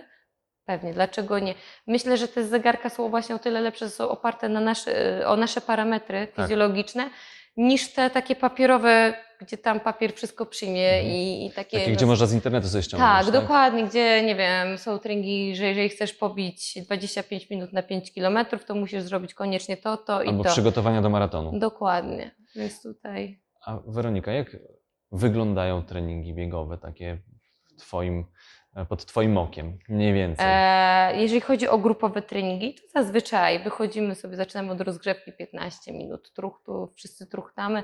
pewnie, 0.66 0.94
dlaczego 0.94 1.40
nie? 1.40 1.54
Myślę, 1.88 2.18
że 2.18 2.28
te 2.28 2.44
zegarka 2.48 2.90
są 2.90 3.10
właśnie 3.10 3.36
o 3.36 3.40
tyle 3.40 3.62
lepsze, 3.62 3.86
że 3.86 3.92
są 3.92 4.10
oparte 4.10 4.50
na 4.50 4.60
nasze, 4.62 5.22
o 5.28 5.36
nasze 5.38 5.62
parametry 5.62 6.28
Tak. 6.28 6.36
fizjologiczne, 6.46 7.10
niż 7.58 7.94
te 7.94 8.10
takie 8.10 8.36
papierowe, 8.36 9.14
gdzie 9.42 9.58
tam 9.58 9.80
papier 9.80 10.14
wszystko 10.14 10.46
przyjmie 10.46 10.90
Mhm. 10.90 11.14
i, 11.16 11.46
i 11.46 11.52
takie... 11.52 11.80
Takie, 11.80 11.92
gdzie 11.92 12.06
można 12.06 12.26
z 12.26 12.34
internetu 12.34 12.68
sobie 12.68 12.84
ściągnąć. 12.84 13.26
tak, 13.26 13.34
dokładnie, 13.34 13.84
gdzie 13.84 14.24
nie 14.24 14.36
wiem, 14.36 14.78
są 14.78 15.00
treningi, 15.00 15.56
że 15.56 15.66
jeżeli 15.66 15.90
chcesz 15.90 16.14
pobić 16.14 16.78
25 16.86 17.50
minut 17.50 17.74
na 17.74 17.84
5 17.84 18.12
km, 18.14 18.38
to 18.68 18.76
musisz 18.76 19.04
zrobić 19.04 19.34
koniecznie 19.34 19.78
to, 19.78 19.98
to 19.98 20.24
i 20.24 20.28
Albo 20.28 20.44
to. 20.44 20.50
przygotowania 20.50 21.02
do 21.02 21.10
maratonu. 21.10 21.60
Dokładnie. 21.60 22.32
Więc 22.56 22.82
tutaj. 22.84 23.40
A 23.66 23.80
Weronika, 23.88 24.32
jak 24.32 24.58
wyglądają 25.12 25.84
treningi 25.84 26.34
biegowe 26.34 26.78
takie 26.78 27.18
w 27.78 27.82
twoim, 27.82 28.26
pod 28.90 29.06
Twoim 29.06 29.38
okiem, 29.38 29.78
mniej 29.90 30.14
więcej? 30.14 30.46
E, 30.50 31.22
jeżeli 31.22 31.42
chodzi 31.42 31.68
o 31.68 31.78
grupowe 31.78 32.22
treningi, 32.22 32.74
to 32.76 32.82
zazwyczaj 32.94 33.64
wychodzimy 33.64 34.16
sobie, 34.16 34.36
zaczynamy 34.36 34.72
od 34.72 34.82
rozgrzewki 34.82 35.32
15 35.32 35.94
minut 35.94 36.34
truchtu, 36.34 36.92
wszyscy 36.96 37.28
truchtamy. 37.28 37.84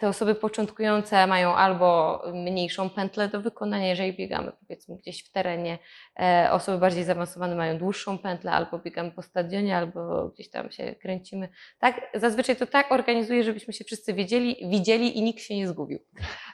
Te 0.00 0.08
osoby 0.08 0.34
początkujące 0.34 1.26
mają 1.26 1.54
albo 1.54 2.22
mniejszą 2.34 2.90
pętlę 2.90 3.28
do 3.28 3.40
wykonania, 3.40 3.88
jeżeli 3.88 4.12
biegamy 4.12 4.52
powiedzmy 4.60 4.96
gdzieś 4.96 5.24
w 5.24 5.32
terenie. 5.32 5.78
E, 6.20 6.48
osoby 6.52 6.78
bardziej 6.78 7.04
zaawansowane 7.04 7.54
mają 7.54 7.78
dłuższą 7.78 8.18
pętlę, 8.18 8.50
albo 8.50 8.78
biegamy 8.78 9.10
po 9.10 9.22
stadionie, 9.22 9.76
albo 9.76 10.28
gdzieś 10.28 10.50
tam 10.50 10.70
się 10.70 10.94
kręcimy. 10.94 11.48
Tak, 11.78 12.00
zazwyczaj 12.14 12.56
to 12.56 12.66
tak 12.66 12.92
organizuję, 12.92 13.44
żebyśmy 13.44 13.72
się 13.72 13.84
wszyscy 13.84 14.14
wiedzieli, 14.14 14.56
widzieli 14.70 15.18
i 15.18 15.22
nikt 15.22 15.40
się 15.40 15.56
nie 15.56 15.68
zgubił. 15.68 15.98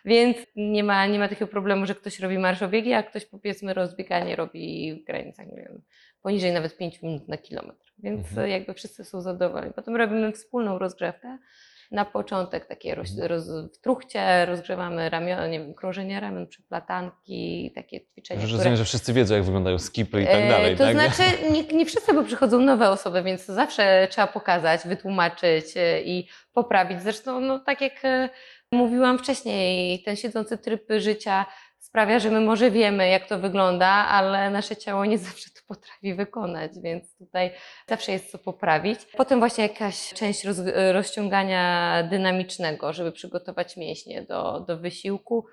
Więc 0.04 0.36
nie 0.56 0.84
ma, 0.84 1.06
nie 1.06 1.18
ma 1.18 1.28
takiego 1.28 1.50
problemu, 1.50 1.86
że 1.86 1.94
ktoś 1.94 2.20
robi 2.20 2.38
marszobiegi, 2.38 2.92
a 2.92 3.02
ktoś 3.02 3.24
powiedzmy 3.26 3.74
rozbieganie 3.74 4.36
robi 4.36 4.94
w 5.02 5.06
granicach, 5.06 5.46
nie 5.46 5.56
wiem, 5.56 5.82
poniżej 6.22 6.52
nawet 6.52 6.76
5 6.76 7.02
minut 7.02 7.28
na 7.28 7.36
kilometr. 7.36 7.92
Więc 7.98 8.28
Mhm. 8.28 8.48
jakby 8.50 8.74
wszyscy 8.74 9.04
są 9.04 9.20
zadowoleni. 9.20 9.72
Potem 9.72 9.96
robimy 9.96 10.32
wspólną 10.32 10.78
rozgrzewkę. 10.78 11.38
Na 11.90 12.04
początek 12.04 12.66
takie 12.66 12.94
roz, 12.94 13.10
Mhm. 13.10 13.28
roz, 13.28 13.48
w 13.48 13.78
truchcie 13.80 14.46
rozgrzewamy 14.46 15.10
ramiona, 15.10 15.46
nie 15.46 15.60
wiem, 15.60 15.74
krążenie 15.74 16.20
ramion, 16.20 16.46
przyplatanki, 16.46 17.72
takie 17.74 18.00
ćwiczenia, 18.00 18.40
które... 18.40 18.52
Rozumiem, 18.52 18.76
że 18.76 18.84
wszyscy 18.84 19.12
wiedzą, 19.12 19.34
jak 19.34 19.44
wyglądają 19.44 19.78
skipy 19.78 20.22
i 20.22 20.26
tak 20.26 20.34
E, 20.34 20.48
dalej. 20.48 20.76
To 20.76 20.84
tak? 20.84 20.92
znaczy, 20.92 21.22
nie, 21.52 21.62
nie 21.62 21.86
wszyscy, 21.86 22.14
bo 22.14 22.24
przychodzą 22.24 22.58
nowe 22.60 22.90
osoby, 22.90 23.22
więc 23.22 23.46
to 23.46 23.54
zawsze 23.54 24.08
trzeba 24.10 24.26
pokazać, 24.26 24.80
wytłumaczyć 24.84 25.64
e, 25.76 26.02
i 26.02 26.28
poprawić. 26.52 27.02
Zresztą, 27.02 27.40
no, 27.40 27.58
tak 27.58 27.80
jak 27.80 28.04
e, 28.04 28.28
mówiłam 28.72 29.18
wcześniej, 29.18 30.02
ten 30.02 30.16
siedzący 30.16 30.58
tryb 30.58 30.88
życia 30.98 31.46
sprawia, 31.78 32.18
że 32.18 32.30
my 32.30 32.40
może 32.40 32.70
wiemy, 32.70 33.08
jak 33.08 33.28
to 33.28 33.38
wygląda, 33.38 33.86
ale 33.88 34.50
nasze 34.50 34.76
ciało 34.76 35.04
nie 35.04 35.18
zawsze 35.18 35.50
to 35.50 35.57
potrafi 35.68 36.14
wykonać, 36.14 36.72
więc 36.82 37.16
tutaj 37.16 37.50
zawsze 37.88 38.12
jest 38.12 38.30
co 38.30 38.38
poprawić. 38.38 39.00
Potem 39.16 39.38
właśnie 39.38 39.64
jakaś 39.64 40.14
część 40.14 40.44
roz, 40.44 40.56
rozciągania 40.92 42.02
dynamicznego, 42.10 42.92
żeby 42.92 43.12
przygotować 43.12 43.76
mięśnie 43.76 44.22
do, 44.22 44.60
do 44.60 44.78
wysiłku. 44.78 45.46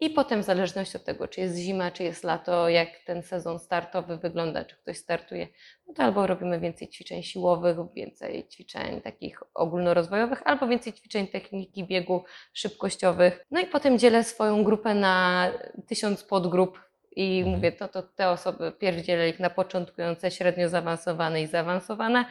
I 0.00 0.10
potem 0.10 0.42
w 0.42 0.44
zależności 0.44 0.96
od 0.96 1.04
tego, 1.04 1.28
czy 1.28 1.40
jest 1.40 1.56
zima, 1.56 1.90
czy 1.90 2.02
jest 2.04 2.24
lato, 2.24 2.68
jak 2.68 2.88
ten 3.06 3.22
sezon 3.22 3.58
startowy 3.58 4.16
wygląda, 4.16 4.64
czy 4.64 4.76
ktoś 4.76 4.98
startuje, 4.98 5.48
no 5.86 5.94
to 5.94 6.02
albo 6.02 6.26
robimy 6.26 6.60
więcej 6.60 6.88
ćwiczeń 6.88 7.22
siłowych, 7.22 7.76
więcej 7.94 8.48
ćwiczeń 8.48 9.00
takich 9.00 9.40
ogólnorozwojowych, 9.54 10.42
albo 10.44 10.68
więcej 10.68 10.92
ćwiczeń 10.92 11.28
techniki 11.28 11.84
biegu 11.84 12.24
szybkościowych. 12.52 13.44
No 13.50 13.60
i 13.60 13.66
potem 13.66 13.98
dzielę 13.98 14.24
swoją 14.24 14.64
grupę 14.64 14.94
na 14.94 15.46
tysiąc 15.88 16.24
podgrup 16.24 16.78
i 17.16 17.38
Mhm. 17.38 17.56
mówię, 17.56 17.72
to, 17.72 17.88
to 17.88 18.02
te 18.02 18.30
osoby 18.30 18.72
pierw 18.72 19.02
dzielę 19.02 19.28
ich 19.28 19.40
na 19.40 19.50
początkujące, 19.50 20.30
średnio 20.30 20.68
zaawansowane 20.68 21.42
i 21.42 21.46
zaawansowane, 21.46 22.24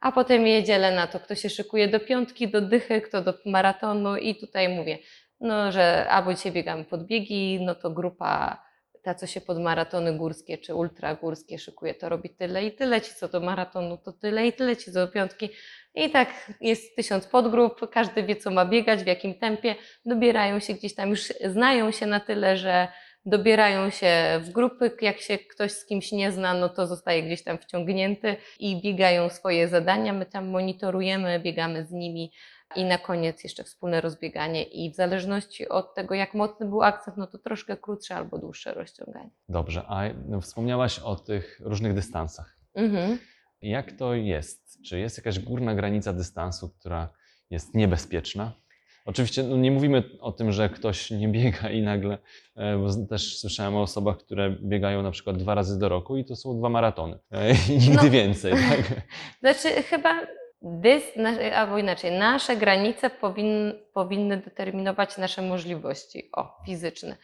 a 0.00 0.12
potem 0.12 0.46
je 0.46 0.62
dzielę 0.64 0.94
na 0.94 1.06
to, 1.06 1.20
kto 1.20 1.34
się 1.34 1.50
szykuje 1.50 1.88
do 1.88 2.00
piątki, 2.00 2.48
do 2.48 2.60
dychy, 2.60 3.00
kto 3.00 3.22
do 3.22 3.34
maratonu 3.46 4.16
i 4.16 4.34
tutaj 4.36 4.68
mówię, 4.68 4.98
no, 5.40 5.72
że 5.72 6.08
albo 6.10 6.34
dzisiaj 6.34 6.52
biegamy 6.52 6.84
podbiegi, 6.84 7.58
no 7.60 7.74
to 7.74 7.90
grupa 7.90 8.62
ta, 9.02 9.14
co 9.14 9.26
się 9.26 9.40
pod 9.40 9.58
maratony 9.60 10.12
górskie 10.12 10.58
czy 10.58 10.74
ultragórskie 10.74 11.58
szykuje, 11.58 11.94
to 11.94 12.08
robi 12.08 12.30
tyle 12.30 12.64
i 12.64 12.72
tyle, 12.72 13.00
ci 13.00 13.14
co 13.14 13.28
do 13.28 13.40
maratonu 13.40 13.98
to 13.98 14.12
tyle 14.12 14.46
i 14.46 14.52
tyle, 14.52 14.76
ci 14.76 14.92
co 14.92 15.06
do 15.06 15.08
piątki. 15.08 15.50
I 15.94 16.10
tak 16.10 16.28
jest 16.60 16.96
tysiąc 16.96 17.26
podgrup, 17.26 17.90
każdy 17.90 18.22
wie 18.22 18.36
co 18.36 18.50
ma 18.50 18.64
biegać, 18.64 19.02
w 19.02 19.06
jakim 19.06 19.34
tempie, 19.34 19.74
dobierają 20.06 20.60
się 20.60 20.74
gdzieś 20.74 20.94
tam, 20.94 21.10
już 21.10 21.32
znają 21.44 21.90
się 21.90 22.06
na 22.06 22.20
tyle, 22.20 22.56
że 22.56 22.88
dobierają 23.26 23.90
się 23.90 24.40
w 24.44 24.50
grupy, 24.50 24.90
jak 25.00 25.20
się 25.20 25.38
ktoś 25.38 25.72
z 25.72 25.86
kimś 25.86 26.12
nie 26.12 26.32
zna, 26.32 26.54
no 26.54 26.68
to 26.68 26.86
zostaje 26.86 27.22
gdzieś 27.22 27.44
tam 27.44 27.58
wciągnięty 27.58 28.36
i 28.58 28.82
biegają 28.82 29.28
swoje 29.28 29.68
zadania, 29.68 30.12
my 30.12 30.26
tam 30.26 30.48
monitorujemy, 30.48 31.40
biegamy 31.40 31.86
z 31.86 31.90
nimi 31.90 32.32
i 32.76 32.84
na 32.84 32.98
koniec 32.98 33.44
jeszcze 33.44 33.64
wspólne 33.64 34.00
rozbieganie 34.00 34.62
i 34.62 34.92
w 34.92 34.94
zależności 34.94 35.68
od 35.68 35.94
tego, 35.94 36.14
jak 36.14 36.34
mocny 36.34 36.66
był 36.66 36.82
akcent, 36.82 37.16
no 37.16 37.26
to 37.26 37.38
troszkę 37.38 37.76
krótsze 37.76 38.14
albo 38.14 38.38
dłuższe 38.38 38.74
rozciąganie. 38.74 39.30
Dobrze, 39.48 39.84
a 39.88 40.02
no, 40.28 40.40
wspomniałaś 40.40 40.98
o 40.98 41.16
tych 41.16 41.60
różnych 41.64 41.94
dystansach. 41.94 42.56
Mhm. 42.74 43.18
Jak 43.62 43.92
to 43.92 44.14
jest? 44.14 44.82
Czy 44.82 44.98
jest 44.98 45.16
jakaś 45.16 45.38
górna 45.38 45.74
granica 45.74 46.12
dystansu, 46.12 46.70
która 46.70 47.08
jest 47.50 47.74
niebezpieczna? 47.74 48.52
Oczywiście 49.04 49.42
no 49.42 49.56
nie 49.56 49.70
mówimy 49.70 50.02
o 50.20 50.32
tym, 50.32 50.52
że 50.52 50.68
ktoś 50.68 51.10
nie 51.10 51.28
biega 51.28 51.70
i 51.70 51.82
nagle, 51.82 52.18
e, 52.56 52.76
bo 52.78 53.06
też 53.06 53.38
słyszałem 53.38 53.76
o 53.76 53.82
osobach, 53.82 54.18
które 54.18 54.50
biegają 54.50 55.02
na 55.02 55.10
przykład 55.10 55.36
dwa 55.36 55.54
razy 55.54 55.78
do 55.78 55.88
roku 55.88 56.16
i 56.16 56.24
to 56.24 56.36
są 56.36 56.58
dwa 56.58 56.68
maratony. 56.68 57.18
E, 57.32 57.52
I 57.52 57.78
nigdy 57.78 58.04
No. 58.04 58.10
więcej, 58.10 58.52
tak? 58.52 59.02
Znaczy 59.40 59.82
chyba 59.82 60.20
dys, 60.62 61.04
albo 61.54 61.78
inaczej, 61.78 62.18
nasze 62.18 62.56
granice 62.56 63.10
powin, 63.10 63.72
powinny 63.94 64.36
determinować 64.36 65.18
nasze 65.18 65.42
możliwości 65.42 66.28
o, 66.32 66.56
fizyczne. 66.66 67.16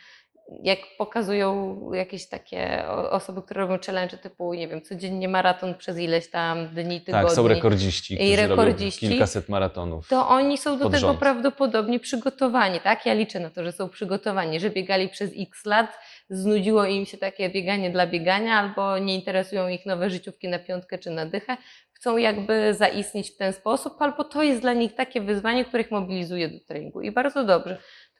Jak 0.63 0.79
pokazują 0.99 1.81
jakieś 1.93 2.29
takie 2.29 2.89
osoby, 3.11 3.43
które 3.43 3.61
robią 3.61 3.79
challenge 3.87 4.19
typu, 4.19 4.55
nie 4.55 4.69
wiem, 4.69 4.83
codziennie 4.83 5.29
maraton 5.29 5.75
przez 5.75 5.99
ileś 5.99 6.31
tam 6.31 6.69
dni, 6.69 7.01
tygodni. 7.01 7.27
Tak, 7.27 7.37
są 7.37 7.49
rekordziści, 7.49 8.23
I 8.23 8.37
rekordziści. 8.37 9.09
kilkaset 9.09 9.49
maratonów. 9.49 10.09
to 10.09 10.29
oni 10.29 10.59
są 10.59 10.79
do 10.79 10.85
tego 10.85 10.99
rząd. 10.99 11.19
prawdopodobnie 11.19 12.01
przygotowani, 12.01 12.81
tak? 12.81 13.07
Ja 13.07 13.15
liczę 13.15 13.41
na 13.41 13.51
to, 13.51 13.65
że 13.65 13.73
są 13.73 13.89
przygotowani, 13.89 14.61
że 14.61 14.71
biegali 14.71 15.09
przez 15.09 15.31
x 15.39 15.67
lat, 15.67 15.99
znudziło 16.31 16.85
im 16.85 17.07
się 17.07 17.19
takie 17.19 17.51
bieganie 17.51 17.91
dla 17.91 18.07
biegania, 18.07 18.55
albo 18.55 18.99
nie 18.99 19.15
interesują 19.15 19.69
ich 19.69 19.87
nowe 19.87 20.11
życiówki 20.11 20.49
na 20.49 20.59
piątkę 20.59 20.99
czy 20.99 21.11
na 21.11 21.27
dychę. 21.27 21.57
Chcą 21.93 22.17
jakby 22.17 22.75
zaistnieć 22.75 23.31
w 23.31 23.37
ten 23.37 23.53
sposób, 23.53 24.03
albo 24.03 24.25
to 24.25 24.43
jest 24.43 24.61
dla 24.61 24.73
nich 24.73 24.95
takie 24.95 25.21
wyzwanie, 25.21 25.65
które 25.65 25.83
ich 25.83 25.91
mobilizuje 25.91 26.49
do 26.49 26.61
treningu 26.61 27.01
i 27.01 27.11
bardzo 27.11 27.45
dobrze. 27.45 27.79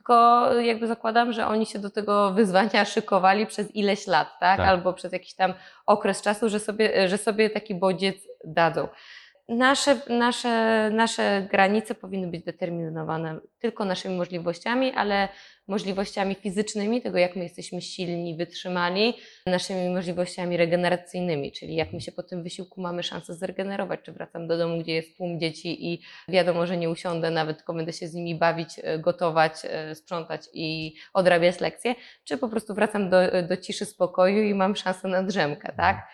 Tylko 0.09 0.53
jakby 0.61 0.87
zakładam, 0.87 1.33
że 1.33 1.47
oni 1.47 1.67
się 1.67 1.79
do 1.79 1.91
tego 1.91 2.31
wyzwania 2.31 2.85
szykowali 2.85 3.47
przez 3.47 3.77
ileś 3.77 4.07
lat, 4.07 4.29
tak? 4.41 4.57
Tak. 4.57 4.69
Albo 4.69 4.93
przez 4.93 5.13
jakiś 5.13 5.35
tam 5.35 5.55
okres 5.87 6.23
czasu, 6.23 6.49
że 6.49 6.61
sobie, 6.61 7.09
że 7.09 7.19
sobie 7.19 7.51
taki 7.51 7.75
bodziec 7.75 8.17
dadzą. 8.45 8.89
Nasze, 9.49 9.97
nasze, 10.09 10.91
nasze 10.93 11.47
granice 11.51 11.95
powinny 11.95 12.27
być 12.27 12.45
determinowane 12.45 13.39
tylko 13.59 13.85
naszymi 13.85 14.17
możliwościami, 14.17 14.93
ale 14.93 15.29
możliwościami 15.69 16.35
fizycznymi, 16.35 17.03
tego 17.03 17.19
jak 17.19 17.37
my 17.37 17.43
jesteśmy 17.43 17.83
silni, 17.83 18.37
wytrzymali, 18.37 19.15
naszymi 19.47 19.89
możliwościami 19.89 20.57
regeneracyjnymi, 20.57 21.53
czyli 21.53 21.75
jak 21.75 21.93
my 21.93 22.01
się 22.01 22.13
po 22.13 22.23
tym 22.23 22.43
wysiłku 22.43 22.81
mamy 22.81 23.03
szansę 23.03 23.35
zregenerować, 23.35 24.01
czy 24.03 24.13
wracam 24.13 24.49
do 24.49 24.59
domu, 24.59 24.79
gdzie 24.79 24.93
jest 24.93 25.17
tłum 25.17 25.41
dzieci 25.41 25.93
i 25.93 26.01
wiadomo, 26.29 26.67
że 26.67 26.77
nie 26.77 26.91
usiądę, 26.91 27.31
nawet 27.31 27.57
tylko 27.57 27.75
będę 27.75 27.93
się 27.93 28.09
z 28.09 28.15
nimi 28.15 28.35
bawić, 28.35 28.71
e, 28.83 28.99
gotować, 28.99 29.53
e, 29.65 29.95
sprzątać 29.95 30.43
i 30.53 30.95
odrabiać 31.15 31.61
lekcje, 31.61 31.95
czy 32.25 32.39
po 32.39 32.49
prostu 32.49 32.75
wracam 32.75 33.11
do, 33.11 33.19
do 33.49 33.57
ciszy, 33.57 33.85
spokoju 33.85 34.43
i 34.43 34.55
mam 34.55 34.77
szansę 34.77 35.09
na 35.09 35.23
drzemkę, 35.23 35.73
tak? 35.77 36.09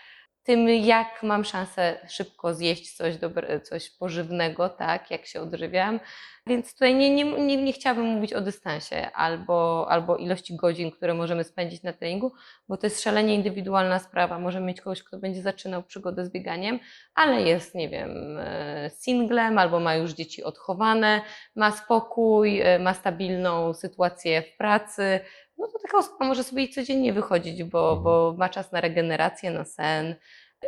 Tym, 0.45 0.69
jak 0.69 1.23
mam 1.23 1.45
szansę 1.45 1.99
szybko 2.09 2.55
zjeść 2.55 2.97
coś, 2.97 3.17
dobre, 3.17 3.61
coś 3.61 3.91
pożywnego, 3.91 4.69
tak, 4.69 5.11
jak 5.11 5.27
się 5.27 5.41
odżywiam. 5.41 6.01
Więc 6.47 6.73
tutaj 6.73 6.95
nie, 6.95 7.11
nie, 7.15 7.25
nie, 7.25 7.57
nie 7.57 7.73
chciałabym 7.73 8.07
mówić 8.07 8.33
o 8.33 8.41
dystansie 8.41 9.11
albo, 9.13 9.87
albo 9.91 10.17
ilości 10.17 10.57
godzin, 10.57 10.91
które 10.91 11.15
możemy 11.15 11.45
spędzić 11.45 11.83
na 11.83 11.93
treningu, 11.93 12.33
bo 12.69 12.77
to 12.77 12.87
jest 12.87 13.03
szalenie 13.03 13.35
indywidualna 13.35 13.99
sprawa. 13.99 14.39
Możemy 14.39 14.67
mieć 14.67 14.81
kogoś, 14.81 15.03
kto 15.03 15.19
będzie 15.19 15.43
zaczynał 15.43 15.83
przygodę 15.83 16.25
z 16.25 16.31
bieganiem, 16.31 16.79
ale 17.15 17.43
jest, 17.43 17.75
nie 17.75 17.89
wiem, 17.89 18.39
e, 18.39 18.91
singlem 18.91 19.59
albo 19.59 19.81
ma 19.81 19.95
już 19.95 20.13
dzieci 20.13 20.45
odchowane, 20.45 21.21
ma 21.57 21.71
spokój, 21.71 22.61
e, 22.61 22.79
ma 22.79 22.95
stabilną 22.95 23.75
sytuację 23.75 24.43
w 24.43 24.57
pracy. 24.57 25.21
No 25.59 25.67
to 25.67 25.79
taka 25.83 25.99
osoba 25.99 26.25
może 26.27 26.45
sobie 26.45 26.69
codziennie 26.69 27.13
wychodzić, 27.13 27.65
bo, 27.65 27.89
Mhm. 27.89 28.03
bo 28.05 28.35
ma 28.39 28.49
czas 28.49 28.73
na 28.73 28.81
regenerację, 28.81 29.51
na 29.51 29.65
sen. 29.65 30.15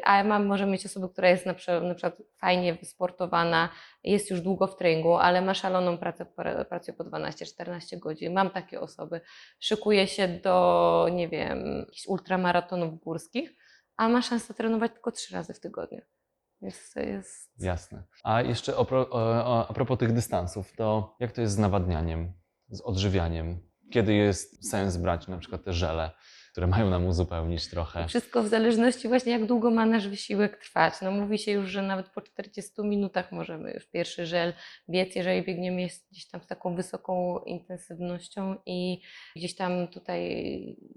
A 0.04 0.24
mam, 0.24 0.46
może 0.46 0.66
mieć 0.66 0.86
osobę, 0.86 1.08
która 1.08 1.28
jest 1.28 1.46
na 1.46 1.54
przykład, 1.54 1.82
na 1.82 1.94
przykład 1.94 2.16
fajnie 2.40 2.74
wysportowana, 2.74 3.68
jest 4.04 4.30
już 4.30 4.40
długo 4.40 4.66
w 4.66 4.76
treningu, 4.76 5.14
ale 5.14 5.42
ma 5.42 5.54
szaloną 5.54 5.98
pracę, 5.98 6.24
pra- 6.24 6.64
pracuje 6.64 6.96
po 6.96 7.04
12-14 7.04 7.98
godzin. 7.98 8.32
Mam 8.34 8.50
takie 8.50 8.80
osoby. 8.80 9.20
Szykuje 9.60 10.06
się 10.06 10.28
do, 10.28 11.06
nie 11.12 11.28
wiem, 11.28 11.76
jakichś 11.80 12.06
ultramaratonów 12.06 13.00
górskich, 13.00 13.50
a 13.96 14.08
ma 14.08 14.22
szansę 14.22 14.54
trenować 14.54 14.92
tylko 14.92 15.12
trzy 15.12 15.34
razy 15.34 15.54
w 15.54 15.60
tygodniu. 15.60 16.00
Więc 16.62 16.92
to 16.94 17.00
jest. 17.00 17.50
Jasne. 17.58 18.02
A 18.24 18.42
jeszcze 18.42 18.76
o, 18.76 18.84
pro, 18.84 19.00
o, 19.10 19.18
o, 19.46 19.68
a 19.68 19.72
propos 19.72 19.98
tych 19.98 20.12
dystansów, 20.12 20.72
to 20.76 21.16
jak 21.20 21.32
to 21.32 21.40
jest 21.40 21.54
z 21.54 21.58
nawadnianiem, 21.58 22.32
z 22.68 22.80
odżywianiem? 22.80 23.60
Kiedy 23.90 24.14
jest 24.14 24.70
sens 24.70 24.96
brać 24.96 25.28
na 25.28 25.38
przykład 25.38 25.64
te 25.64 25.72
żele, 25.72 26.10
które 26.56 26.66
mają 26.66 26.90
nam 26.90 27.06
uzupełnić 27.06 27.68
trochę? 27.68 28.08
Wszystko 28.08 28.42
w 28.42 28.48
zależności 28.48 29.08
właśnie 29.08 29.32
jak 29.32 29.46
długo 29.46 29.70
ma 29.70 29.86
nasz 29.86 30.08
wysiłek 30.08 30.56
trwać. 30.56 30.94
No 31.02 31.10
mówi 31.10 31.38
się 31.38 31.52
już, 31.52 31.70
że 31.70 31.82
nawet 31.82 32.08
po 32.08 32.20
40 32.20 32.72
minutach 32.82 33.32
możemy 33.32 33.72
już 33.72 33.86
pierwszy 33.86 34.26
żel 34.26 34.52
biec, 34.90 35.14
jeżeli 35.16 35.42
biegniemy 35.42 35.88
gdzieś 36.12 36.28
tam 36.28 36.40
z 36.42 36.46
taką 36.46 36.74
wysoką 36.74 37.38
intensywnością 37.38 38.56
i 38.66 39.00
gdzieś 39.36 39.56
tam 39.56 39.88
tutaj 39.88 40.20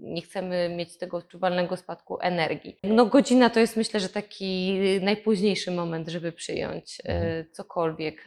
nie 0.00 0.22
chcemy 0.22 0.68
mieć 0.68 0.98
tego 0.98 1.16
odczuwalnego 1.16 1.76
spadku 1.76 2.18
energii. 2.20 2.76
No 2.84 3.06
godzina 3.06 3.50
to 3.50 3.60
jest 3.60 3.76
myślę, 3.76 4.00
że 4.00 4.08
taki 4.08 4.78
najpóźniejszy 5.00 5.70
moment, 5.70 6.08
żeby 6.08 6.32
przyjąć 6.32 7.00
e, 7.04 7.10
Mhm. 7.10 7.44
cokolwiek. 7.52 8.24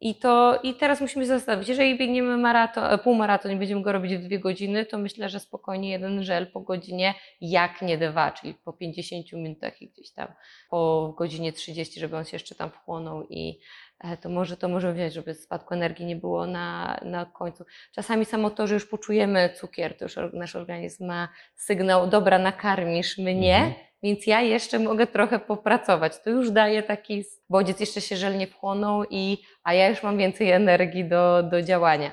I, 0.00 0.14
to, 0.14 0.60
I 0.62 0.74
teraz 0.74 1.00
musimy 1.00 1.24
się 1.24 1.28
zastanowić, 1.28 1.68
jeżeli 1.68 1.98
biegniemy 1.98 2.36
maraton, 2.36 2.98
półmaraton 2.98 3.52
i 3.52 3.56
będziemy 3.56 3.82
go 3.82 3.92
robić 3.92 4.16
w 4.16 4.24
dwie 4.24 4.38
godziny, 4.38 4.86
to 4.86 4.98
myślę, 4.98 5.28
że 5.28 5.40
spokojnie 5.40 5.90
jeden 5.90 6.22
żel 6.24 6.46
po 6.46 6.60
godzinie, 6.66 7.14
jak 7.40 7.82
nie 7.82 7.98
dwa, 7.98 8.32
czyli 8.32 8.54
po 8.54 8.72
50 8.72 9.32
minutach 9.32 9.82
i 9.82 9.88
gdzieś 9.88 10.12
tam 10.12 10.28
po 10.70 11.14
godzinie 11.18 11.52
30, 11.52 12.00
żeby 12.00 12.16
on 12.16 12.24
się 12.24 12.34
jeszcze 12.34 12.54
tam 12.54 12.70
wchłonął 12.70 13.26
i 13.30 13.60
e, 14.00 14.16
to 14.16 14.28
może 14.28 14.56
to 14.56 14.68
możemy 14.68 14.94
wziąć, 14.94 15.12
żeby 15.12 15.34
spadku 15.34 15.74
energii 15.74 16.06
nie 16.06 16.16
było 16.16 16.46
na, 16.46 17.00
na 17.04 17.26
końcu. 17.26 17.64
Czasami 17.94 18.24
samo 18.24 18.50
to, 18.50 18.66
że 18.66 18.74
już 18.74 18.86
poczujemy 18.86 19.50
cukier, 19.60 19.96
to 19.96 20.04
już 20.04 20.16
nasz 20.32 20.56
organizm 20.56 21.06
ma 21.06 21.28
sygnał, 21.54 22.06
dobra, 22.06 22.38
nakarmisz 22.38 23.18
mnie, 23.18 23.56
Mhm. 23.56 23.74
więc 24.02 24.26
ja 24.26 24.40
jeszcze 24.40 24.78
mogę 24.78 25.06
trochę 25.06 25.38
popracować. 25.38 26.22
To 26.22 26.30
już 26.30 26.50
daje 26.50 26.82
taki 26.82 27.24
bodziec, 27.50 27.80
jeszcze 27.80 28.00
się 28.00 28.16
żel 28.16 28.38
nie 28.38 28.46
wchłonął, 28.46 29.04
i, 29.10 29.38
a 29.64 29.74
ja 29.74 29.88
już 29.88 30.02
mam 30.02 30.18
więcej 30.18 30.50
energii 30.50 31.04
do, 31.04 31.42
do 31.42 31.62
działania. 31.62 32.12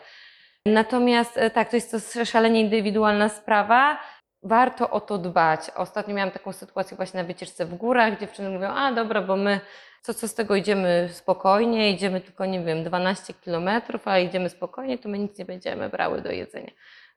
Natomiast 0.66 1.38
e, 1.38 1.50
tak, 1.50 1.70
to 1.70 1.76
jest 1.76 2.14
to 2.14 2.26
szalenie 2.26 2.62
indywidualna 2.62 3.30
sprawa. 3.30 3.98
Warto 4.44 4.90
o 4.90 5.02
to 5.02 5.18
dbać. 5.18 5.60
Ostatnio 5.76 6.16
miałam 6.16 6.32
taką 6.32 6.54
sytuację 6.54 6.98
właśnie 6.98 7.22
na 7.22 7.28
wycieczce 7.28 7.66
w 7.66 7.76
górach. 7.76 8.20
Dziewczyny 8.20 8.50
mówią, 8.50 8.68
a 8.68 8.92
dobra, 8.92 9.22
bo 9.22 9.36
my 9.36 9.60
co, 10.02 10.14
co 10.14 10.28
z 10.28 10.34
tego 10.34 10.56
idziemy 10.56 11.10
spokojnie, 11.12 11.92
idziemy 11.92 12.22
tylko, 12.22 12.46
nie 12.46 12.62
wiem, 12.64 12.84
12 12.84 13.34
kilometrów, 13.34 14.08
a 14.08 14.20
idziemy 14.20 14.50
spokojnie, 14.50 14.98
to 14.98 15.10
my 15.10 15.20
nic 15.20 15.38
nie 15.38 15.46
będziemy 15.46 15.90
brały 15.90 16.22
do 16.22 16.32
jedzenia. 16.32 16.72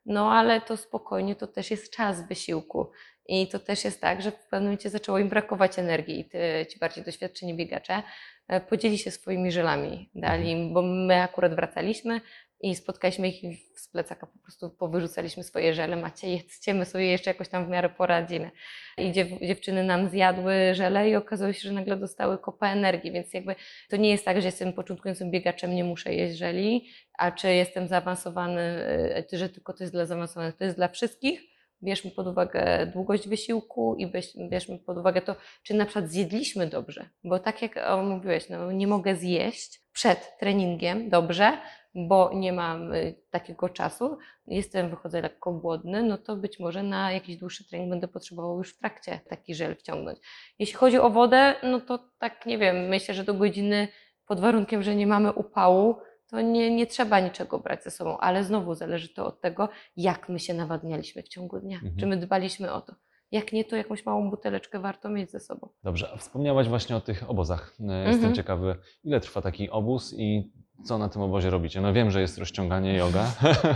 No 0.07 0.33
ale 0.33 0.61
to 0.61 0.77
spokojnie 0.77 1.37
to 1.37 1.47
też 1.47 1.71
jest 1.71 1.97
czas 1.97 2.29
wysiłku. 2.29 2.91
I 3.29 3.49
to 3.49 3.59
też 3.59 3.85
jest 3.85 4.01
tak, 4.01 4.23
że 4.23 4.31
w 4.31 4.35
pewnym 4.35 4.63
momencie 4.63 4.91
zaczęło 4.91 5.19
im 5.19 5.29
brakować 5.29 5.79
energii 5.79 6.21
i 6.21 6.25
ty, 6.25 6.67
ci 6.71 6.79
bardziej 6.79 7.05
doświadczeni 7.05 7.55
biegacze 7.55 8.03
e, 8.49 8.61
podzieli 8.61 8.99
się 8.99 9.11
swoimi 9.11 9.53
żelami. 9.53 10.11
Dali, 10.15 10.51
im- 10.51 10.75
bo 10.75 10.83
my 10.83 11.23
akurat 11.23 11.55
wracaliśmy 11.55 12.21
i 12.61 12.75
spotkaliśmy 12.77 13.29
ich 13.29 13.45
i 13.45 13.57
z 13.77 13.89
plecaka 13.89 14.27
po 14.27 14.39
prostu 14.39 14.71
powyrzucaliśmy 14.71 15.45
swoje 15.45 15.75
żele. 15.75 15.97
Macie, 15.97 16.31
jedzcie, 16.31 16.75
my 16.75 16.85
sobie 16.85 17.07
jeszcze 17.07 17.31
jakoś 17.31 17.49
tam 17.49 17.67
w 17.67 17.69
miarę 17.69 17.89
poradzimy. 17.89 18.51
I 18.99 19.13
dziew, 19.13 19.29
dziewczyny 19.43 19.85
nam 19.85 20.09
zjadły 20.09 20.75
żele 20.75 21.11
i 21.11 21.17
okazało 21.17 21.53
się, 21.53 21.61
że 21.61 21.73
nagle 21.73 21.97
dostały 21.97 22.39
kopę 22.39 22.67
energii, 22.67 23.13
więc 23.13 23.35
jakby 23.35 23.55
to 23.89 23.97
nie 23.97 24.11
jest 24.11 24.25
tak, 24.25 24.41
że 24.41 24.49
jestem 24.49 24.73
początkującym 24.73 25.31
biegaczem, 25.31 25.75
nie 25.75 25.85
muszę 25.85 26.15
jeść 26.15 26.37
żeli, 26.37 26.89
a 27.19 27.31
czy 27.33 27.55
jestem 27.55 27.89
zaawansowany, 27.89 28.61
e, 28.61 29.25
że 29.33 29.49
tylko 29.49 29.73
to 29.73 29.85
jest 29.85 29.95
dla 29.95 30.07
zaawansowanych, 30.07 30.57
to 30.57 30.65
jest 30.65 30.77
dla 30.77 30.89
wszystkich. 30.89 31.41
Bierzmy 31.83 32.11
pod 32.11 32.27
uwagę 32.27 32.87
długość 32.95 33.29
wysiłku 33.29 33.97
i 33.99 34.13
bierzmy 34.51 34.79
pod 34.79 34.99
uwagę 34.99 35.23
to, 35.23 35.37
czy 35.63 35.75
na 35.75 35.85
przykład 35.85 36.11
zjedliśmy 36.11 36.67
dobrze. 36.67 37.09
Bo 37.25 37.39
tak 37.39 37.63
jak 37.63 37.79
mówiłeś, 38.03 38.49
no, 38.49 38.73
nie 38.73 38.87
mogę 38.87 39.17
zjeść 39.17 39.81
przed 39.93 40.39
treningiem 40.39 41.11
dobrze, 41.11 41.59
bo 41.97 42.31
nie 42.35 42.53
mam 42.53 42.93
y, 42.93 43.15
takiego 43.31 43.69
czasu, 43.69 44.19
jestem, 44.47 44.91
wychodzę 44.91 45.21
lekko 45.21 45.53
głodny, 45.53 46.03
no 46.03 46.19
to 46.19 46.37
być 46.37 46.59
może 46.61 46.83
na 46.83 47.13
jakiś 47.13 47.37
dłuższy 47.37 47.69
trening 47.69 47.91
będę 47.91 48.09
potrzebował 48.09 48.59
już 48.59 48.75
w 48.75 48.79
trakcie 48.79 49.21
taki 49.29 49.55
żel 49.55 49.77
wciągnąć. 49.77 50.19
Jeśli 50.59 50.75
chodzi 50.75 50.99
o 50.99 51.11
wodę, 51.11 51.55
no 51.63 51.81
to 51.81 51.99
tak 52.19 52.47
nie 52.47 52.59
wiem, 52.59 52.77
myślę, 52.89 53.15
że 53.15 53.25
do 53.25 53.35
godziny 53.35 53.89
pod 54.27 54.41
warunkiem, 54.41 54.83
że 54.83 54.95
nie 54.95 55.07
mamy 55.07 55.33
upału, 55.33 55.97
to 56.31 56.41
nie, 56.41 56.71
nie 56.77 56.87
trzeba 56.87 57.21
niczego 57.21 57.59
brać 57.59 57.85
ze 57.85 57.91
sobą, 57.91 58.19
ale 58.19 58.45
znowu 58.45 58.75
zależy 58.75 59.09
to 59.09 59.27
od 59.27 59.41
tego, 59.41 59.69
jak 59.97 60.29
my 60.29 60.39
się 60.39 60.55
nawadnialiśmy 60.55 61.23
w 61.23 61.29
ciągu 61.29 61.61
dnia, 61.61 61.77
Mhm. 61.77 61.97
czy 61.97 62.07
my 62.07 62.17
dbaliśmy 62.17 62.73
o 62.73 62.81
to. 62.81 62.95
Jak 63.31 63.53
nie, 63.53 63.65
to 63.65 63.77
jakąś 63.77 64.07
małą 64.07 64.31
buteleczkę 64.31 64.81
warto 64.81 65.09
mieć 65.09 65.31
ze 65.31 65.41
sobą. 65.41 65.69
Dobrze, 65.83 66.11
a 66.15 66.17
wspomniałaś 66.17 66.69
właśnie 66.69 66.97
o 66.97 67.01
tych 67.01 67.31
obozach. 67.31 67.75
E, 67.81 67.99
Jestem 67.99 68.15
Mhm. 68.15 68.35
ciekawy, 68.35 68.77
ile 69.05 69.21
trwa 69.21 69.43
taki 69.43 69.71
obóz 69.71 70.15
i 70.19 70.53
co 70.85 70.99
na 70.99 71.09
tym 71.09 71.23
obozie 71.23 71.51
robicie? 71.51 71.81
No 71.81 71.93
wiem, 71.93 72.11
że 72.11 72.21
jest 72.21 72.39
rozciąganie 72.39 72.95
yoga 72.95 73.25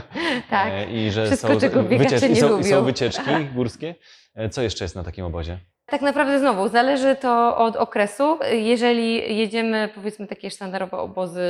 Tak. 0.50 0.68
e, 0.72 0.90
i 0.92 1.10
że 1.10 1.26
Wszystko, 1.26 1.54
są, 1.54 1.60
czego 1.60 1.82
wycieczki, 1.82 2.30
nie 2.30 2.40
są 2.70 2.84
wycieczki 2.84 3.44
górskie. 3.54 3.94
E, 4.34 4.48
Co 4.48 4.62
jeszcze 4.62 4.84
jest 4.84 4.96
na 4.96 5.04
takim 5.04 5.24
obozie? 5.24 5.58
Tak 5.86 6.02
naprawdę 6.02 6.38
znowu 6.38 6.68
zależy 6.68 7.16
to 7.16 7.56
od 7.56 7.76
okresu. 7.76 8.38
Jeżeli 8.52 9.38
jedziemy 9.38 9.88
powiedzmy 9.94 10.26
takie 10.26 10.50
sztandarowe 10.50 10.96
obozy 10.98 11.40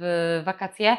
w 0.00 0.42
wakacje, 0.44 0.96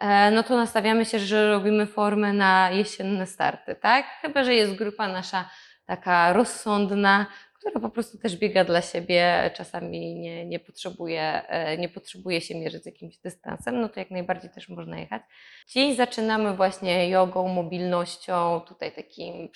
e, 0.00 0.30
no 0.30 0.42
to 0.42 0.56
nastawiamy 0.56 1.04
się, 1.04 1.18
że 1.18 1.50
robimy 1.50 1.86
formę 1.86 2.32
na 2.32 2.70
jesienne 2.70 3.26
starty, 3.26 3.74
tak? 3.74 4.04
Chyba, 4.22 4.44
że 4.44 4.54
jest 4.54 4.74
grupa 4.74 5.08
nasza 5.08 5.48
taka 5.86 6.32
rozsądna, 6.32 7.26
która 7.62 7.80
po 7.80 7.90
prostu 7.90 8.18
też 8.18 8.36
biega 8.36 8.64
dla 8.64 8.82
siebie, 8.82 9.50
czasami 9.54 10.14
nie, 10.14 10.46
nie, 10.46 10.60
potrzebuje, 10.60 11.48
e, 11.48 11.78
nie 11.78 11.88
potrzebuje 11.88 12.40
się 12.40 12.54
mierzyć 12.54 12.82
z 12.82 12.86
jakimś 12.86 13.18
dystansem, 13.18 13.80
no 13.80 13.88
to 13.88 14.00
jak 14.00 14.10
najbardziej 14.10 14.50
też 14.50 14.68
można 14.68 15.00
jechać. 15.00 15.22
Dzień 15.68 15.96
zaczynamy 15.96 16.56
właśnie 16.56 17.08
jogą, 17.08 17.48
mobilnością, 17.48 18.60
tutaj 18.60 18.92
takim 18.92 19.48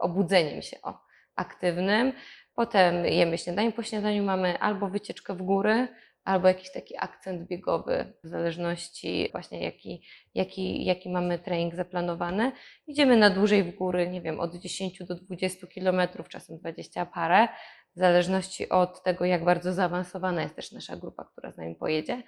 obudzeniem 0.00 0.62
się, 0.62 0.76
o, 0.82 0.98
aktywnym. 1.36 2.12
Potem 2.54 3.04
jemy 3.04 3.38
śniadanie. 3.38 3.72
Po 3.72 3.82
śniadaniu 3.82 4.24
mamy 4.24 4.58
albo 4.58 4.88
wycieczkę 4.88 5.34
w 5.34 5.42
góry, 5.42 5.88
albo 6.24 6.48
jakiś 6.48 6.72
taki 6.72 6.94
akcent 6.98 7.48
biegowy, 7.48 8.12
w 8.24 8.28
zależności 8.28 9.28
właśnie 9.32 9.62
jaki, 9.62 10.02
jaki, 10.34 10.84
jaki 10.84 11.10
mamy 11.10 11.38
trening 11.38 11.74
zaplanowany. 11.74 12.52
Idziemy 12.86 13.16
na 13.16 13.30
dłużej 13.30 13.64
w 13.64 13.74
góry, 13.74 14.08
nie 14.08 14.22
wiem, 14.22 14.40
od 14.40 14.54
10 14.54 14.98
do 14.98 15.14
20 15.14 15.66
kilometrów, 15.66 16.28
czasem 16.28 16.58
20 16.58 17.06
parę, 17.06 17.48
w 17.96 17.98
zależności 17.98 18.68
od 18.68 19.02
tego, 19.02 19.24
jak 19.24 19.44
bardzo 19.44 19.72
zaawansowana 19.72 20.42
jest 20.42 20.56
też 20.56 20.72
nasza 20.72 20.96
grupa, 20.96 21.24
która 21.24 21.52
z 21.52 21.56
nami 21.56 21.74
pojedzie. 21.74 22.22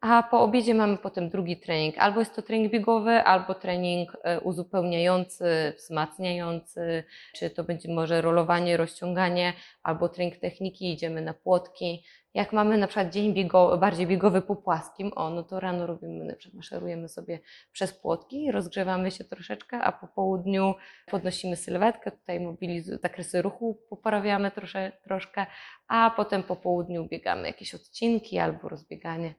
A 0.00 0.22
po 0.22 0.40
obiedzie 0.40 0.74
mamy 0.74 0.96
potem 0.96 1.28
drugi 1.30 1.56
trening. 1.56 1.98
Albo 1.98 2.20
jest 2.20 2.34
to 2.34 2.42
trening 2.42 2.72
biegowy, 2.72 3.22
albo 3.22 3.54
trening 3.54 4.16
e, 4.22 4.40
uzupełniający, 4.40 5.72
wzmacniający, 5.76 7.04
czy 7.34 7.50
to 7.50 7.64
będzie 7.64 7.94
może 7.94 8.22
rolowanie, 8.22 8.76
rozciąganie, 8.76 9.52
albo 9.82 10.08
trening 10.08 10.36
techniki, 10.36 10.92
idziemy 10.92 11.22
na 11.22 11.34
płotki. 11.34 12.04
Jak 12.34 12.52
mamy 12.52 12.78
na 12.78 12.86
przykład 12.86 13.12
dzień 13.12 13.34
biego, 13.34 13.78
bardziej 13.78 14.06
biegowy 14.06 14.42
po 14.42 14.56
płaskim, 14.56 15.12
o, 15.16 15.30
no 15.30 15.42
to 15.42 15.60
rano 15.60 15.86
robimy, 15.86 16.24
na 16.24 16.34
przykład 16.34 16.56
maszerujemy 16.56 17.08
sobie 17.08 17.38
przez 17.72 17.92
płotki, 17.92 18.52
rozgrzewamy 18.52 19.10
się 19.10 19.24
troszeczkę, 19.24 19.78
a 19.78 19.92
po 19.92 20.08
południu 20.08 20.74
podnosimy 21.10 21.56
sylwetkę, 21.56 22.10
tutaj 22.10 22.40
zakresy 22.82 23.42
ruchu 23.42 23.78
poprawiamy 23.90 24.50
trosze, 24.50 24.92
troszkę, 25.04 25.46
a 25.88 26.10
potem 26.16 26.42
po 26.42 26.56
południu 26.56 27.08
biegamy 27.08 27.46
jakieś 27.46 27.74
odcinki 27.74 28.38
albo 28.38 28.68
rozbieganie. 28.68 29.34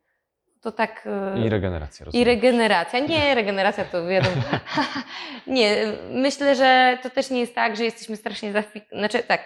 To 0.61 0.71
tak. 0.71 1.07
e, 1.35 1.39
I 1.45 1.49
regeneracja, 1.49 2.03
i 2.03 2.05
rozumiem. 2.05 2.27
regeneracja. 2.27 2.99
Nie, 2.99 3.35
regeneracja 3.41 3.85
to 3.85 4.07
wiadomo. 4.07 4.41
nie, 5.47 5.75
myślę, 6.11 6.55
że 6.55 6.97
to 7.03 7.09
też 7.09 7.29
nie 7.29 7.39
jest 7.39 7.55
tak, 7.55 7.75
że 7.77 7.83
jesteśmy 7.83 8.15
strasznie 8.15 8.51
zafik... 8.51 8.83
Znaczy 8.91 9.23
tak, 9.23 9.41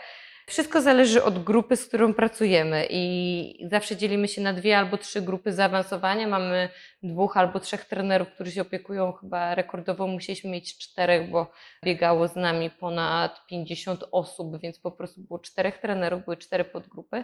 wszystko 0.51 0.81
zależy 0.81 1.23
od 1.23 1.43
grupy, 1.43 1.75
z 1.75 1.85
którą 1.85 2.13
pracujemy 2.13 2.87
i 2.89 3.67
zawsze 3.71 3.95
dzielimy 3.95 4.27
się 4.27 4.41
na 4.41 4.53
dwie 4.53 4.77
albo 4.77 4.97
trzy 4.97 5.21
grupy 5.21 5.53
zaawansowania. 5.53 6.27
Mamy 6.27 6.69
dwóch 7.03 7.37
albo 7.37 7.59
trzech 7.59 7.85
trenerów, 7.85 8.29
którzy 8.29 8.51
się 8.51 8.61
opiekują. 8.61 9.11
Chyba 9.11 9.55
rekordowo 9.55 10.07
musieliśmy 10.07 10.49
mieć 10.49 10.77
czterech, 10.77 11.29
bo 11.29 11.51
biegało 11.85 12.27
z 12.27 12.35
nami 12.35 12.69
ponad 12.69 13.45
50 13.47 14.03
osób, 14.11 14.61
więc 14.61 14.79
po 14.79 14.91
prostu 14.91 15.21
było 15.21 15.39
czterech 15.39 15.77
trenerów, 15.77 16.23
były 16.25 16.37
cztery 16.37 16.65
podgrupy. 16.65 17.23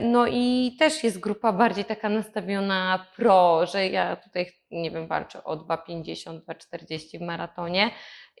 No 0.00 0.26
i 0.26 0.76
też 0.78 1.04
jest 1.04 1.20
grupa 1.20 1.52
bardziej 1.52 1.84
taka 1.84 2.08
nastawiona 2.08 3.06
pro, 3.16 3.66
że 3.66 3.88
ja 3.88 4.16
tutaj, 4.16 4.52
nie 4.70 4.90
wiem, 4.90 5.06
walczę 5.06 5.44
o 5.44 5.56
2,50, 5.56 6.40
2,40 6.40 7.18
w 7.18 7.22
maratonie. 7.22 7.90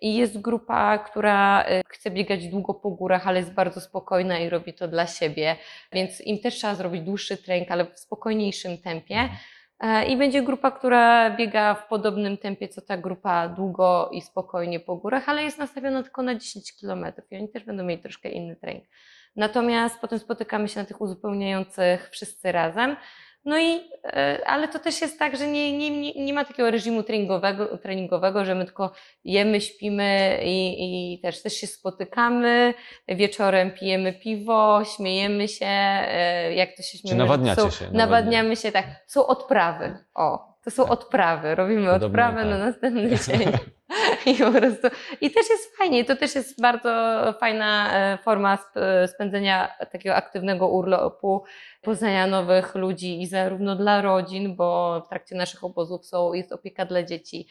I 0.02 0.16
jest 0.16 0.40
grupa, 0.40 0.98
która 0.98 1.64
y, 1.70 1.82
chce 1.88 2.10
biegać 2.10 2.48
długo 2.48 2.74
po 2.74 2.90
górach, 2.90 3.28
ale 3.28 3.38
jest 3.38 3.54
bardzo 3.54 3.80
spokojna 3.80 4.38
i 4.38 4.48
robi 4.48 4.74
to 4.74 4.88
dla 4.88 5.06
siebie, 5.06 5.56
więc 5.92 6.20
im 6.20 6.38
też 6.38 6.54
trzeba 6.54 6.74
zrobić 6.74 7.02
dłuższy 7.02 7.36
trening, 7.36 7.70
ale 7.70 7.84
w 7.84 7.98
spokojniejszym 7.98 8.78
tempie. 8.78 9.28
E, 9.80 10.06
I 10.06 10.16
będzie 10.16 10.42
grupa, 10.42 10.70
która 10.70 11.30
biega 11.30 11.74
w 11.74 11.88
podobnym 11.88 12.38
tempie, 12.38 12.68
co 12.68 12.82
ta 12.82 12.96
grupa 12.96 13.48
długo 13.48 14.10
i 14.12 14.20
spokojnie 14.20 14.80
po 14.80 14.96
górach, 14.96 15.28
ale 15.28 15.42
jest 15.42 15.58
nastawiona 15.58 16.02
tylko 16.02 16.22
na 16.22 16.34
10 16.34 16.72
km 16.80 17.04
i 17.30 17.36
oni 17.36 17.48
też 17.48 17.64
będą 17.64 17.84
mieli 17.84 18.02
troszkę 18.02 18.28
inny 18.28 18.56
trening. 18.56 18.84
Natomiast 19.36 20.00
potem 20.00 20.18
spotykamy 20.18 20.68
się 20.68 20.80
na 20.80 20.86
tych 20.86 21.00
uzupełniających 21.00 22.10
wszyscy 22.10 22.52
razem. 22.52 22.96
No 23.46 23.58
i, 23.58 23.80
e, 24.04 24.40
ale 24.46 24.68
to 24.68 24.78
też 24.78 25.00
jest 25.00 25.18
tak, 25.18 25.36
że 25.36 25.46
nie, 25.46 25.78
nie, 25.78 25.90
nie, 25.90 26.24
nie 26.24 26.34
ma 26.34 26.44
takiego 26.44 26.70
reżimu 26.70 27.02
treningowego, 27.02 27.78
treningowego, 27.78 28.44
że 28.44 28.54
my 28.54 28.64
tylko 28.64 28.92
jemy, 29.24 29.60
śpimy 29.60 30.40
i, 30.44 31.14
i 31.14 31.20
też, 31.20 31.42
też 31.42 31.52
się 31.52 31.66
spotykamy. 31.66 32.74
Wieczorem 33.08 33.70
pijemy 33.70 34.12
piwo, 34.12 34.82
śmiejemy 34.96 35.48
się, 35.48 35.66
e, 35.66 36.54
jak 36.54 36.76
to 36.76 36.82
się 36.82 36.98
śmiejemy. 36.98 37.20
że 37.20 37.24
nawadniacie 37.24 37.62
są, 37.62 37.70
się, 37.70 37.90
Nawadniamy 37.92 38.56
się, 38.56 38.72
tak. 38.72 38.84
Są 39.06 39.26
odprawy. 39.26 39.98
O, 40.14 40.55
to 40.66 40.70
są 40.70 40.88
odprawy. 40.88 41.54
Robimy 41.54 41.86
Podobno 41.86 42.06
odprawę 42.06 42.40
tak. 42.40 42.50
na 42.50 42.58
następny 42.58 43.10
dzień. 43.26 43.52
I 44.26 44.34
po 44.34 44.52
prostu. 44.52 44.88
I 45.20 45.30
też 45.30 45.50
jest 45.50 45.76
fajnie. 45.76 46.04
To 46.04 46.16
też 46.16 46.34
jest 46.34 46.60
bardzo 46.60 46.88
fajna 47.40 47.94
e, 47.94 48.18
forma 48.18 48.54
sp- 48.64 48.80
spędzenia 49.06 49.74
takiego 49.92 50.14
aktywnego 50.14 50.68
urlopu, 50.68 51.44
poznania 51.82 52.26
nowych 52.26 52.74
ludzi 52.74 53.22
i 53.22 53.26
zarówno 53.26 53.76
dla 53.76 54.02
rodzin, 54.02 54.56
bo 54.56 55.00
w 55.06 55.08
trakcie 55.08 55.36
naszych 55.36 55.64
obozów 55.64 56.06
są, 56.06 56.32
jest 56.32 56.52
opieka 56.52 56.84
dla 56.86 57.02
dzieci, 57.02 57.48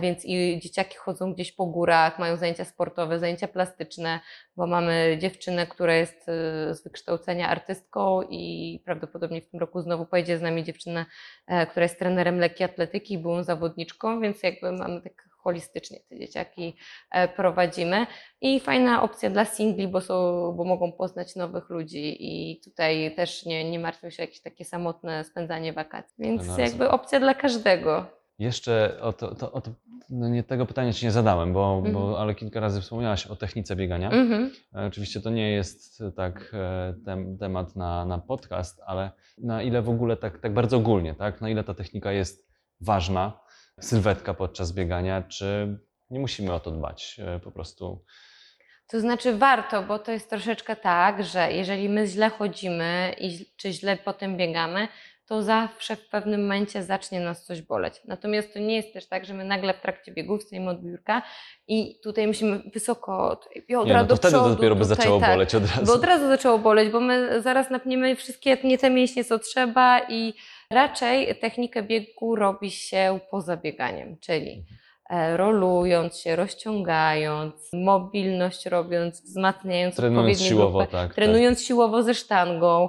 więc 0.00 0.24
i 0.24 0.58
dzieciaki 0.62 0.96
chodzą 0.96 1.34
gdzieś 1.34 1.52
po 1.52 1.66
górach, 1.66 2.18
mają 2.18 2.36
zajęcia 2.36 2.64
sportowe, 2.64 3.18
zajęcia 3.18 3.48
plastyczne, 3.48 4.20
bo 4.56 4.66
mamy 4.66 5.16
dziewczynę, 5.20 5.66
która 5.66 5.94
jest 5.94 6.28
e, 6.28 6.74
z 6.74 6.82
wykształcenia 6.84 7.48
artystką 7.48 8.22
i 8.22 8.82
prawdopodobnie 8.84 9.42
w 9.42 9.50
tym 9.50 9.60
roku 9.60 9.80
znowu 9.80 10.06
pojedzie 10.06 10.38
z 10.38 10.42
nami 10.42 10.64
dziewczyna, 10.64 11.06
e, 11.46 11.66
która 11.66 11.84
jest 11.84 11.98
trenerem 11.98 12.38
lekkiej 12.38 12.64
atletyki 12.64 13.18
byłą 13.18 13.42
zawodniczką, 13.42 14.20
więc 14.20 14.42
jakby 14.42 14.72
mamy 14.72 15.02
tak 15.02 15.28
holistycznie 15.38 16.00
te 16.08 16.18
dzieciaki 16.18 16.76
e, 17.10 17.28
prowadzimy. 17.28 18.06
I 18.40 18.60
fajna 18.60 19.02
opcja 19.02 19.30
dla 19.30 19.44
singli, 19.44 19.88
bo, 19.88 20.00
są, 20.00 20.14
bo 20.56 20.64
mogą 20.64 20.92
poznać 20.92 21.36
nowych 21.36 21.70
ludzi 21.70 22.16
i 22.20 22.60
tutaj 22.60 23.14
też 23.14 23.44
nie, 23.46 23.70
nie 23.70 23.78
martwią 23.78 24.10
się 24.10 24.22
o 24.22 24.26
jakieś 24.26 24.42
takie 24.42 24.64
samotne 24.64 25.24
spędzanie 25.24 25.72
wakacji. 25.72 26.14
Więc 26.18 26.58
jakby 26.58 26.90
opcja 26.90 27.20
dla 27.20 27.34
każdego. 27.34 28.17
Jeszcze 28.38 28.98
o 29.00 29.12
to, 29.12 29.34
to, 29.34 29.52
o 29.52 29.60
to 29.60 29.70
no 30.10 30.28
nie 30.28 30.42
tego 30.42 30.66
pytania 30.66 30.92
Ci 30.92 31.06
nie 31.06 31.12
zadałem, 31.12 31.52
bo, 31.52 31.74
Mhm. 31.76 31.94
bo, 31.94 32.20
ale 32.20 32.34
kilka 32.34 32.60
razy 32.60 32.80
wspomniałaś 32.80 33.26
o 33.26 33.36
technice 33.36 33.76
biegania. 33.76 34.10
Mhm. 34.10 34.50
E, 34.74 34.86
Oczywiście 34.86 35.20
to 35.20 35.30
nie 35.30 35.50
jest 35.50 36.02
tak 36.16 36.50
e, 36.54 36.94
tem, 37.04 37.38
temat 37.38 37.76
na, 37.76 38.04
na 38.04 38.18
podcast, 38.18 38.80
ale 38.86 39.10
na 39.38 39.62
ile 39.62 39.82
w 39.82 39.88
ogóle 39.88 40.16
tak, 40.16 40.38
tak 40.38 40.54
bardzo 40.54 40.76
ogólnie, 40.76 41.14
tak? 41.14 41.40
Na 41.40 41.48
ile 41.48 41.64
ta 41.64 41.74
technika 41.74 42.12
jest 42.12 42.48
ważna, 42.80 43.40
sylwetka 43.80 44.34
podczas 44.34 44.72
biegania, 44.72 45.22
czy 45.22 45.78
nie 46.10 46.20
musimy 46.20 46.52
o 46.52 46.60
to 46.60 46.70
dbać 46.70 47.20
e, 47.24 47.40
po 47.40 47.50
prostu? 47.52 48.04
To 48.90 49.00
znaczy 49.00 49.36
warto, 49.38 49.82
bo 49.82 49.98
to 49.98 50.12
jest 50.12 50.30
troszeczkę 50.30 50.76
tak, 50.76 51.24
że 51.24 51.52
jeżeli 51.52 51.88
my 51.88 52.06
źle 52.06 52.30
chodzimy 52.30 53.14
i 53.20 53.46
czy 53.56 53.72
źle 53.72 53.96
potem 53.96 54.36
biegamy, 54.36 54.88
to 55.28 55.42
zawsze 55.42 55.96
w 55.96 56.08
pewnym 56.08 56.40
momencie 56.40 56.82
zacznie 56.82 57.20
nas 57.20 57.44
coś 57.44 57.62
boleć. 57.62 57.94
Natomiast 58.04 58.52
to 58.52 58.58
nie 58.58 58.76
jest 58.76 58.92
też 58.92 59.06
tak, 59.06 59.24
że 59.24 59.34
my 59.34 59.44
nagle 59.44 59.74
w 59.74 59.80
trakcie 59.80 60.12
biegów 60.12 60.42
stoimy 60.42 60.70
od 60.70 60.82
biurka 60.82 61.22
i 61.68 62.00
tutaj 62.02 62.26
musimy 62.26 62.62
wysoko, 62.74 63.36
tutaj 63.36 63.64
biodra 63.68 63.94
Nie, 63.94 63.94
no 63.94 64.02
to 64.02 64.08
do 64.08 64.16
wtedy 64.16 64.32
przodu, 64.32 64.48
to 64.48 64.54
dopiero 64.54 64.74
by 64.74 64.82
tutaj 64.82 64.96
zaczęło 64.96 65.20
tak. 65.20 65.30
boleć 65.30 65.54
od 65.54 65.62
razu. 65.70 65.86
Bo 65.86 65.92
od 65.92 66.04
razu 66.04 66.28
zaczęło 66.28 66.58
boleć, 66.58 66.88
bo 66.88 67.00
my 67.00 67.42
zaraz 67.42 67.70
napniemy 67.70 68.16
wszystkie 68.16 68.56
nie 68.64 68.78
te 68.78 68.90
mięśnie, 68.90 69.24
co 69.24 69.38
trzeba 69.38 70.00
i 70.08 70.34
raczej 70.70 71.36
technikę 71.36 71.82
biegu 71.82 72.36
robi 72.36 72.70
się 72.70 73.20
poza 73.30 73.56
bieganiem, 73.56 74.16
czyli 74.20 74.64
e, 75.10 75.36
rolując 75.36 76.18
się, 76.18 76.36
rozciągając, 76.36 77.54
mobilność 77.72 78.66
robiąc, 78.66 79.22
wzmacniając 79.22 79.96
Trenując 79.96 80.18
odpowiednie 80.18 80.48
siłowo, 80.48 80.78
grupy, 80.78 80.92
tak. 80.92 81.14
trenując 81.14 81.64
siłowo 81.64 82.02
ze 82.02 82.14
sztangą 82.14 82.88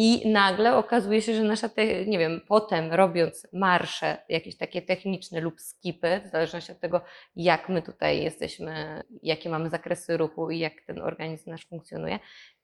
i 0.00 0.28
nagle 0.28 0.76
okazuje 0.76 1.22
się, 1.22 1.34
że 1.34 1.42
nasza, 1.42 1.68
te, 1.68 2.06
nie 2.06 2.18
wiem, 2.18 2.40
potem 2.48 2.92
robiąc 2.92 3.46
marsze 3.52 4.16
jakieś 4.28 4.56
takie 4.56 4.82
techniczne 4.82 5.40
lub 5.40 5.60
skipy, 5.60 6.20
w 6.24 6.28
zależności 6.28 6.72
od 6.72 6.80
tego, 6.80 7.00
jak 7.36 7.68
my 7.68 7.82
tutaj 7.82 8.22
jesteśmy, 8.22 9.02
jakie 9.22 9.48
mamy 9.50 9.70
zakresy 9.70 10.16
ruchu 10.16 10.50
i 10.50 10.58
jak 10.58 10.72
ten 10.86 11.02
organizm 11.02 11.50
nasz 11.50 11.66
funkcjonuje. 11.66 12.18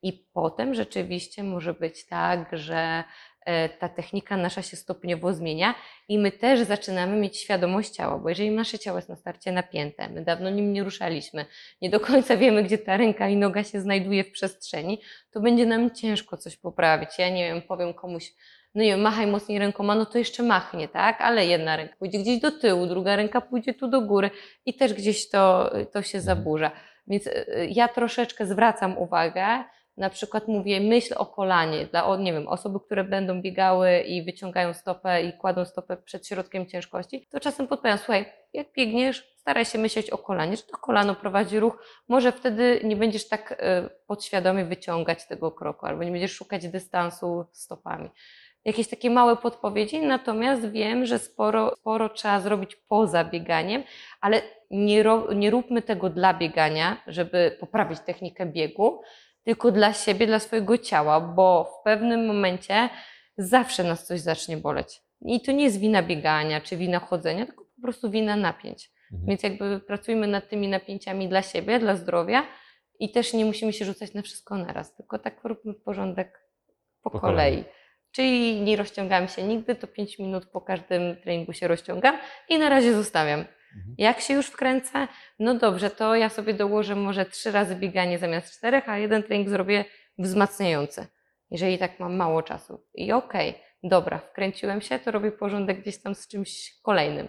I 0.04 0.12
potem 0.12 0.74
rzeczywiście 0.74 1.42
może 1.42 1.74
być 1.74 2.06
tak, 2.06 2.48
że 2.52 3.04
e, 3.46 3.68
ta 3.68 3.88
technika 3.88 4.36
nasza 4.36 4.62
się 4.62 4.76
stopniowo 4.76 5.34
zmienia 5.34 5.74
i 6.08 6.18
my 6.18 6.32
też 6.32 6.60
zaczynamy 6.60 7.16
mieć 7.16 7.36
świadomość 7.38 7.90
ciała, 7.90 8.18
bo 8.18 8.28
jeżeli 8.28 8.50
nasze 8.50 8.78
ciało 8.78 8.98
jest 8.98 9.08
na 9.08 9.16
starcie 9.16 9.52
napięte, 9.52 10.08
my 10.08 10.24
dawno 10.24 10.50
nim 10.50 10.72
nie 10.72 10.84
ruszaliśmy, 10.84 11.46
nie 11.82 11.90
do 11.90 12.00
końca 12.00 12.36
wiemy, 12.36 12.62
gdzie 12.62 12.78
ta 12.78 12.96
ręka 12.96 13.28
i 13.28 13.36
noga 13.36 13.64
się 13.64 13.80
znajduje 13.80 14.24
w 14.24 14.30
przestrzeni, 14.32 15.00
to 15.32 15.40
będzie 15.40 15.66
nam 15.66 15.90
ciężko 15.94 16.36
coś 16.36 16.56
poprawić. 16.56 17.18
Ja 17.18 17.28
nie 17.30 17.48
wiem, 17.48 17.62
powiem 17.62 17.94
komuś, 17.94 18.32
no 18.74 18.82
nie 18.82 18.88
wiem, 18.88 19.00
machaj 19.00 19.26
mocniej 19.26 19.58
rękoma, 19.58 19.94
no 19.94 20.06
to 20.06 20.18
jeszcze 20.18 20.42
machnie, 20.42 20.88
tak? 20.88 21.20
Ale 21.20 21.46
jedna 21.46 21.76
ręka 21.76 21.94
pójdzie 21.98 22.18
gdzieś 22.18 22.40
do 22.40 22.50
tyłu, 22.50 22.86
druga 22.86 23.16
ręka 23.16 23.40
pójdzie 23.40 23.74
tu 23.74 23.88
do 23.88 24.00
góry 24.00 24.30
i 24.66 24.74
też 24.74 24.94
gdzieś 24.94 25.30
to, 25.30 25.70
to 25.92 26.02
się 26.02 26.18
Mhm. 26.18 26.22
zaburza. 26.24 26.70
Więc 27.06 27.26
y, 27.26 27.68
ja 27.70 27.88
troszeczkę 27.88 28.46
zwracam 28.46 28.98
uwagę, 28.98 29.64
na 29.96 30.10
przykład 30.10 30.48
mówię, 30.48 30.80
myśl 30.80 31.14
o 31.16 31.26
kolanie 31.26 31.86
dla, 31.86 32.16
nie 32.16 32.32
wiem, 32.32 32.48
osoby, 32.48 32.80
które 32.80 33.04
będą 33.04 33.42
biegały 33.42 34.00
i 34.00 34.24
wyciągają 34.24 34.74
stopę 34.74 35.22
i 35.22 35.32
kładą 35.32 35.64
stopę 35.64 35.96
przed 35.96 36.26
środkiem 36.26 36.66
ciężkości, 36.66 37.26
to 37.30 37.40
czasem 37.40 37.68
podpowiadam, 37.68 37.98
słuchaj, 37.98 38.32
jak 38.52 38.72
biegniesz, 38.72 39.34
staraj 39.36 39.64
się 39.64 39.78
myśleć 39.78 40.10
o 40.10 40.18
kolanie, 40.18 40.56
że 40.56 40.62
to 40.62 40.76
kolano 40.78 41.14
prowadzi 41.14 41.60
ruch, 41.60 41.78
może 42.08 42.32
wtedy 42.32 42.80
nie 42.84 42.96
będziesz 42.96 43.28
tak 43.28 43.52
y, 43.52 43.56
podświadomie 44.06 44.64
wyciągać 44.64 45.26
tego 45.26 45.50
kroku, 45.50 45.86
albo 45.86 46.04
nie 46.04 46.10
będziesz 46.10 46.32
szukać 46.32 46.68
dystansu 46.68 47.44
stopami. 47.52 48.10
Jakieś 48.64 48.88
takie 48.88 49.10
małe 49.10 49.36
podpowiedzi, 49.36 50.02
natomiast 50.02 50.70
wiem, 50.70 51.06
że 51.06 51.18
sporo, 51.18 51.76
sporo 51.76 52.08
trzeba 52.08 52.40
zrobić 52.40 52.76
poza 52.76 53.24
bieganiem, 53.24 53.82
ale 54.20 54.42
nie, 54.70 55.02
ro, 55.02 55.32
nie 55.32 55.50
róbmy 55.50 55.82
tego 55.82 56.10
dla 56.10 56.34
biegania, 56.34 56.96
żeby 57.06 57.56
poprawić 57.60 58.00
technikę 58.00 58.46
biegu, 58.46 59.00
tylko 59.44 59.72
dla 59.72 59.92
siebie, 59.92 60.26
dla 60.26 60.38
swojego 60.38 60.78
ciała, 60.78 61.20
bo 61.20 61.64
w 61.64 61.84
pewnym 61.84 62.26
momencie 62.26 62.88
zawsze 63.38 63.84
nas 63.84 64.06
coś 64.06 64.20
zacznie 64.20 64.56
boleć. 64.56 65.00
I 65.20 65.40
to 65.40 65.52
nie 65.52 65.64
jest 65.64 65.80
wina 65.80 66.02
biegania 66.02 66.60
czy 66.60 66.76
wina 66.76 66.98
chodzenia, 66.98 67.46
tylko 67.46 67.64
po 67.64 67.82
prostu 67.82 68.10
wina 68.10 68.36
napięć. 68.36 68.90
Mhm. 69.12 69.28
Więc 69.28 69.42
jakby 69.42 69.80
pracujmy 69.80 70.26
nad 70.26 70.48
tymi 70.48 70.68
napięciami 70.68 71.28
dla 71.28 71.42
siebie, 71.42 71.78
dla 71.78 71.96
zdrowia 71.96 72.46
i 72.98 73.12
też 73.12 73.32
nie 73.32 73.44
musimy 73.44 73.72
się 73.72 73.84
rzucać 73.84 74.14
na 74.14 74.22
wszystko 74.22 74.56
naraz, 74.56 74.96
tylko 74.96 75.18
tak 75.18 75.44
róbmy 75.44 75.74
porządek 75.74 76.48
po, 77.02 77.10
Po 77.10 77.20
kolei. 77.20 77.56
kolei. 77.56 77.64
Czyli 78.12 78.60
nie 78.60 78.76
rozciągam 78.76 79.28
się 79.28 79.42
nigdy, 79.42 79.74
to 79.74 79.86
5 79.86 80.18
minut 80.18 80.46
po 80.46 80.60
każdym 80.60 81.16
treningu 81.16 81.52
się 81.52 81.68
rozciągam 81.68 82.18
i 82.48 82.58
na 82.58 82.68
razie 82.68 82.94
zostawiam. 82.94 83.44
Mhm. 83.76 83.94
Jak 83.98 84.20
się 84.20 84.34
już 84.34 84.46
wkręcę, 84.46 85.08
no 85.38 85.54
dobrze, 85.54 85.90
to 85.90 86.14
ja 86.14 86.28
sobie 86.28 86.54
dołożę 86.54 86.96
może 86.96 87.26
trzy 87.26 87.50
razy 87.50 87.76
bieganie 87.76 88.18
zamiast 88.18 88.54
czterech, 88.54 88.88
a 88.88 88.98
jeden 88.98 89.22
trening 89.22 89.48
zrobię 89.48 89.84
wzmacniający, 90.18 91.06
jeżeli 91.50 91.78
tak 91.78 92.00
mam 92.00 92.16
mało 92.16 92.42
czasu. 92.42 92.84
I 92.94 93.12
okej, 93.12 93.54
dobra, 93.82 94.18
wkręciłem 94.18 94.80
się, 94.80 94.98
to 94.98 95.10
robię 95.10 95.32
porządek 95.32 95.80
gdzieś 95.80 96.02
tam 96.02 96.14
z 96.14 96.28
czymś 96.28 96.80
kolejnym. 96.82 97.28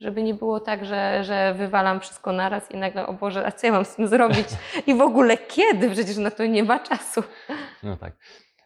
Żeby 0.00 0.22
nie 0.22 0.34
było 0.34 0.60
tak, 0.60 0.84
że, 0.84 1.24
że 1.24 1.54
wywalam 1.54 2.00
wszystko 2.00 2.32
naraz 2.32 2.70
i 2.70 2.76
nagle, 2.76 3.06
o 3.06 3.12
Boże, 3.12 3.46
a 3.46 3.52
co 3.52 3.66
ja 3.66 3.72
mam 3.72 3.84
z 3.84 3.96
tym 3.96 4.08
zrobić? 4.08 4.46
I 4.86 4.94
w 4.94 5.00
ogóle 5.00 5.38
kiedy? 5.38 5.90
Przecież 5.90 6.16
na 6.16 6.30
to 6.30 6.46
nie 6.46 6.64
ma 6.64 6.78
czasu. 6.80 7.22
No 7.82 7.96
tak. 7.96 8.16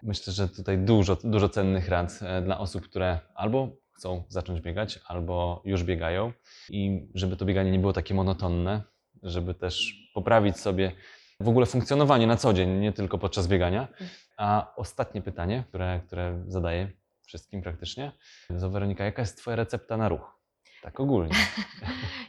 Myślę, 0.03 0.33
że 0.33 0.49
tutaj 0.49 0.79
dużo, 0.79 1.17
dużo 1.25 1.49
cennych 1.49 1.89
rad 1.89 2.19
e, 2.23 2.43
dla 2.43 2.59
osób, 2.59 2.85
które 2.85 3.19
albo 3.35 3.69
chcą 3.99 4.25
zacząć 4.29 4.61
biegać, 4.61 5.01
albo 5.07 5.63
już 5.65 5.85
biegają. 5.85 6.33
I 6.71 7.09
żeby 7.15 7.37
to 7.37 7.45
bieganie 7.45 7.71
nie 7.71 7.79
było 7.79 7.93
takie 7.93 8.15
monotonne, 8.15 8.83
żeby 9.23 9.55
też 9.55 9.95
poprawić 10.15 10.61
sobie 10.61 10.93
w 11.41 11.49
ogóle 11.49 11.67
funkcjonowanie 11.67 12.27
na 12.27 12.37
co 12.37 12.53
dzień, 12.53 12.71
nie 12.71 12.93
tylko 12.93 13.19
podczas 13.19 13.47
biegania. 13.49 13.89
A 14.37 14.73
ostatnie 14.77 15.23
pytanie, 15.23 15.65
które, 15.69 16.01
które 16.07 16.45
zadaję 16.47 16.91
wszystkim 17.27 17.63
praktycznie. 17.63 18.13
To 18.61 18.71
Weronika, 18.71 19.05
jaka 19.05 19.23
jest 19.23 19.39
Twoja 19.39 19.57
recepta 19.57 19.97
na 19.97 20.09
ruch? 20.09 20.41
Tak 20.83 21.01
ogólnie. 21.01 21.35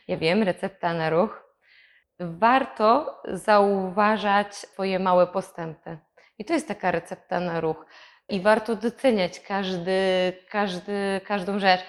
Ja 0.07 0.17
wiem, 0.17 0.43
recepta 0.43 0.93
na 0.93 1.09
ruch. 1.09 1.43
Warto 2.19 3.21
zauważać 3.33 4.55
swoje 4.55 4.99
małe 4.99 5.27
postępy. 5.27 5.97
I 6.37 6.45
to 6.45 6.53
jest 6.53 6.67
taka 6.67 6.91
recepta 6.91 7.39
na 7.39 7.61
ruch. 7.61 7.85
I 8.29 8.39
warto 8.39 8.75
doceniać 8.75 9.39
każdy, 9.39 9.91
każdy, 10.49 11.21
każdą 11.25 11.59
rzecz. 11.59 11.81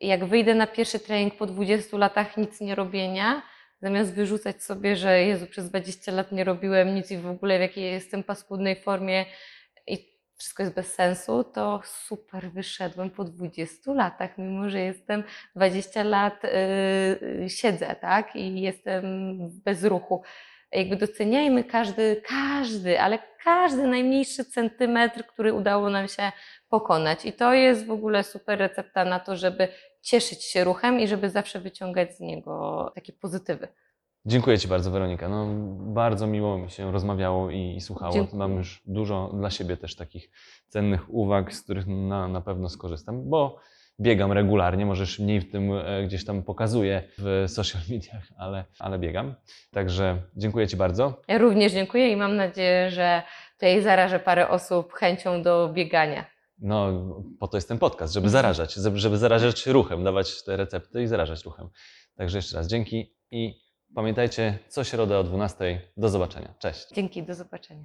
Jak 0.00 0.24
wyjdę 0.24 0.54
na 0.54 0.66
pierwszy 0.66 0.98
trening 0.98 1.36
po 1.36 1.46
20 1.46 1.98
latach 1.98 2.36
nic 2.36 2.60
nie 2.60 2.74
robienia, 2.74 3.42
zamiast 3.82 4.14
wyrzucać 4.14 4.62
sobie, 4.62 4.96
że 4.96 5.22
Jezu, 5.22 5.46
przez 5.46 5.70
20 5.70 6.12
lat 6.12 6.32
nie 6.32 6.44
robiłem 6.44 6.94
nic 6.94 7.10
i 7.10 7.18
w 7.18 7.26
ogóle 7.26 7.58
w 7.58 7.60
jakiej 7.60 7.92
jestem 7.92 8.22
paskudnej 8.22 8.76
formie 8.76 9.26
i 9.86 10.16
wszystko 10.38 10.62
jest 10.62 10.74
bez 10.74 10.94
sensu, 10.94 11.44
to 11.44 11.80
super 11.84 12.50
wyszedłem 12.50 13.10
po 13.10 13.24
20 13.24 13.92
latach, 13.92 14.38
mimo 14.38 14.68
że 14.68 14.80
jestem 14.80 15.24
20 15.54 16.02
lat 16.02 16.42
yy, 17.40 17.50
siedzę, 17.50 17.96
tak? 18.00 18.36
I 18.36 18.60
jestem 18.60 19.04
bez 19.64 19.84
ruchu. 19.84 20.22
Jakby 20.76 20.96
doceniajmy 20.96 21.64
każdy, 21.64 22.22
każdy, 22.28 23.00
ale 23.00 23.18
każdy 23.44 23.86
najmniejszy 23.86 24.44
centymetr, 24.44 25.26
który 25.26 25.52
udało 25.52 25.90
nam 25.90 26.08
się 26.08 26.32
pokonać. 26.68 27.24
I 27.24 27.32
to 27.32 27.54
jest 27.54 27.86
w 27.86 27.90
ogóle 27.90 28.24
super 28.24 28.58
recepta 28.58 29.04
na 29.04 29.20
to, 29.20 29.36
żeby 29.36 29.68
cieszyć 30.02 30.44
się 30.44 30.64
ruchem 30.64 31.00
i 31.00 31.08
żeby 31.08 31.30
zawsze 31.30 31.60
wyciągać 31.60 32.16
z 32.16 32.20
niego 32.20 32.92
takie 32.94 33.12
pozytywy. 33.12 33.68
Dziękuję 34.26 34.58
Ci 34.58 34.68
bardzo, 34.68 34.90
Weronika. 34.90 35.28
No, 35.28 35.46
bardzo 35.94 36.26
miło 36.26 36.58
mi 36.58 36.70
się 36.70 36.92
rozmawiało 36.92 37.50
i, 37.50 37.76
i 37.76 37.80
słuchało. 37.80 38.12
Dziękuję. 38.12 38.38
Mam 38.38 38.56
już 38.56 38.82
dużo 38.86 39.30
dla 39.34 39.50
siebie 39.50 39.76
też 39.76 39.96
takich 39.96 40.30
cennych 40.68 41.14
uwag, 41.14 41.54
z 41.54 41.62
których 41.62 41.86
na, 41.86 42.28
na 42.28 42.40
pewno 42.40 42.68
skorzystam, 42.68 43.30
bo 43.30 43.58
biegam 44.00 44.32
regularnie, 44.32 44.86
możesz 44.86 45.18
mniej 45.18 45.40
w 45.40 45.50
tym 45.50 45.72
e, 45.72 46.04
gdzieś 46.06 46.24
tam 46.24 46.42
pokazuję 46.42 47.02
w 47.18 47.44
social 47.48 47.82
mediach, 47.90 48.22
ale, 48.38 48.64
ale 48.78 48.98
biegam. 48.98 49.34
Także 49.70 50.22
dziękuję 50.36 50.68
Ci 50.68 50.76
bardzo. 50.76 51.22
Ja 51.28 51.38
również 51.38 51.72
dziękuję 51.72 52.12
i 52.12 52.16
mam 52.16 52.36
nadzieję, 52.36 52.90
że 52.90 53.22
tutaj 53.52 53.82
zarażę 53.82 54.18
parę 54.18 54.48
osób 54.48 54.92
chęcią 54.92 55.42
do 55.42 55.68
biegania. 55.68 56.24
No, 56.58 56.92
po 57.40 57.48
to 57.48 57.56
jest 57.56 57.68
ten 57.68 57.78
podcast, 57.78 58.14
żeby 58.14 58.28
zarażać, 58.28 58.74
żeby 58.74 58.98
żeby 58.98 59.18
zarażać 59.18 59.66
ruchem, 59.66 60.04
dawać 60.04 60.44
te 60.44 60.56
recepty 60.56 61.02
i 61.02 61.06
zarażać 61.06 61.44
ruchem. 61.44 61.68
Także 62.16 62.38
jeszcze 62.38 62.56
raz 62.56 62.66
dzięki 62.66 63.16
i 63.30 63.60
pamiętajcie, 63.94 64.58
co 64.68 64.84
środę 64.84 65.18
o 65.18 65.24
12. 65.24 65.80
Do 65.96 66.08
zobaczenia. 66.08 66.54
Cześć. 66.58 66.86
Dzięki, 66.94 67.22
do 67.22 67.34
zobaczenia. 67.34 67.84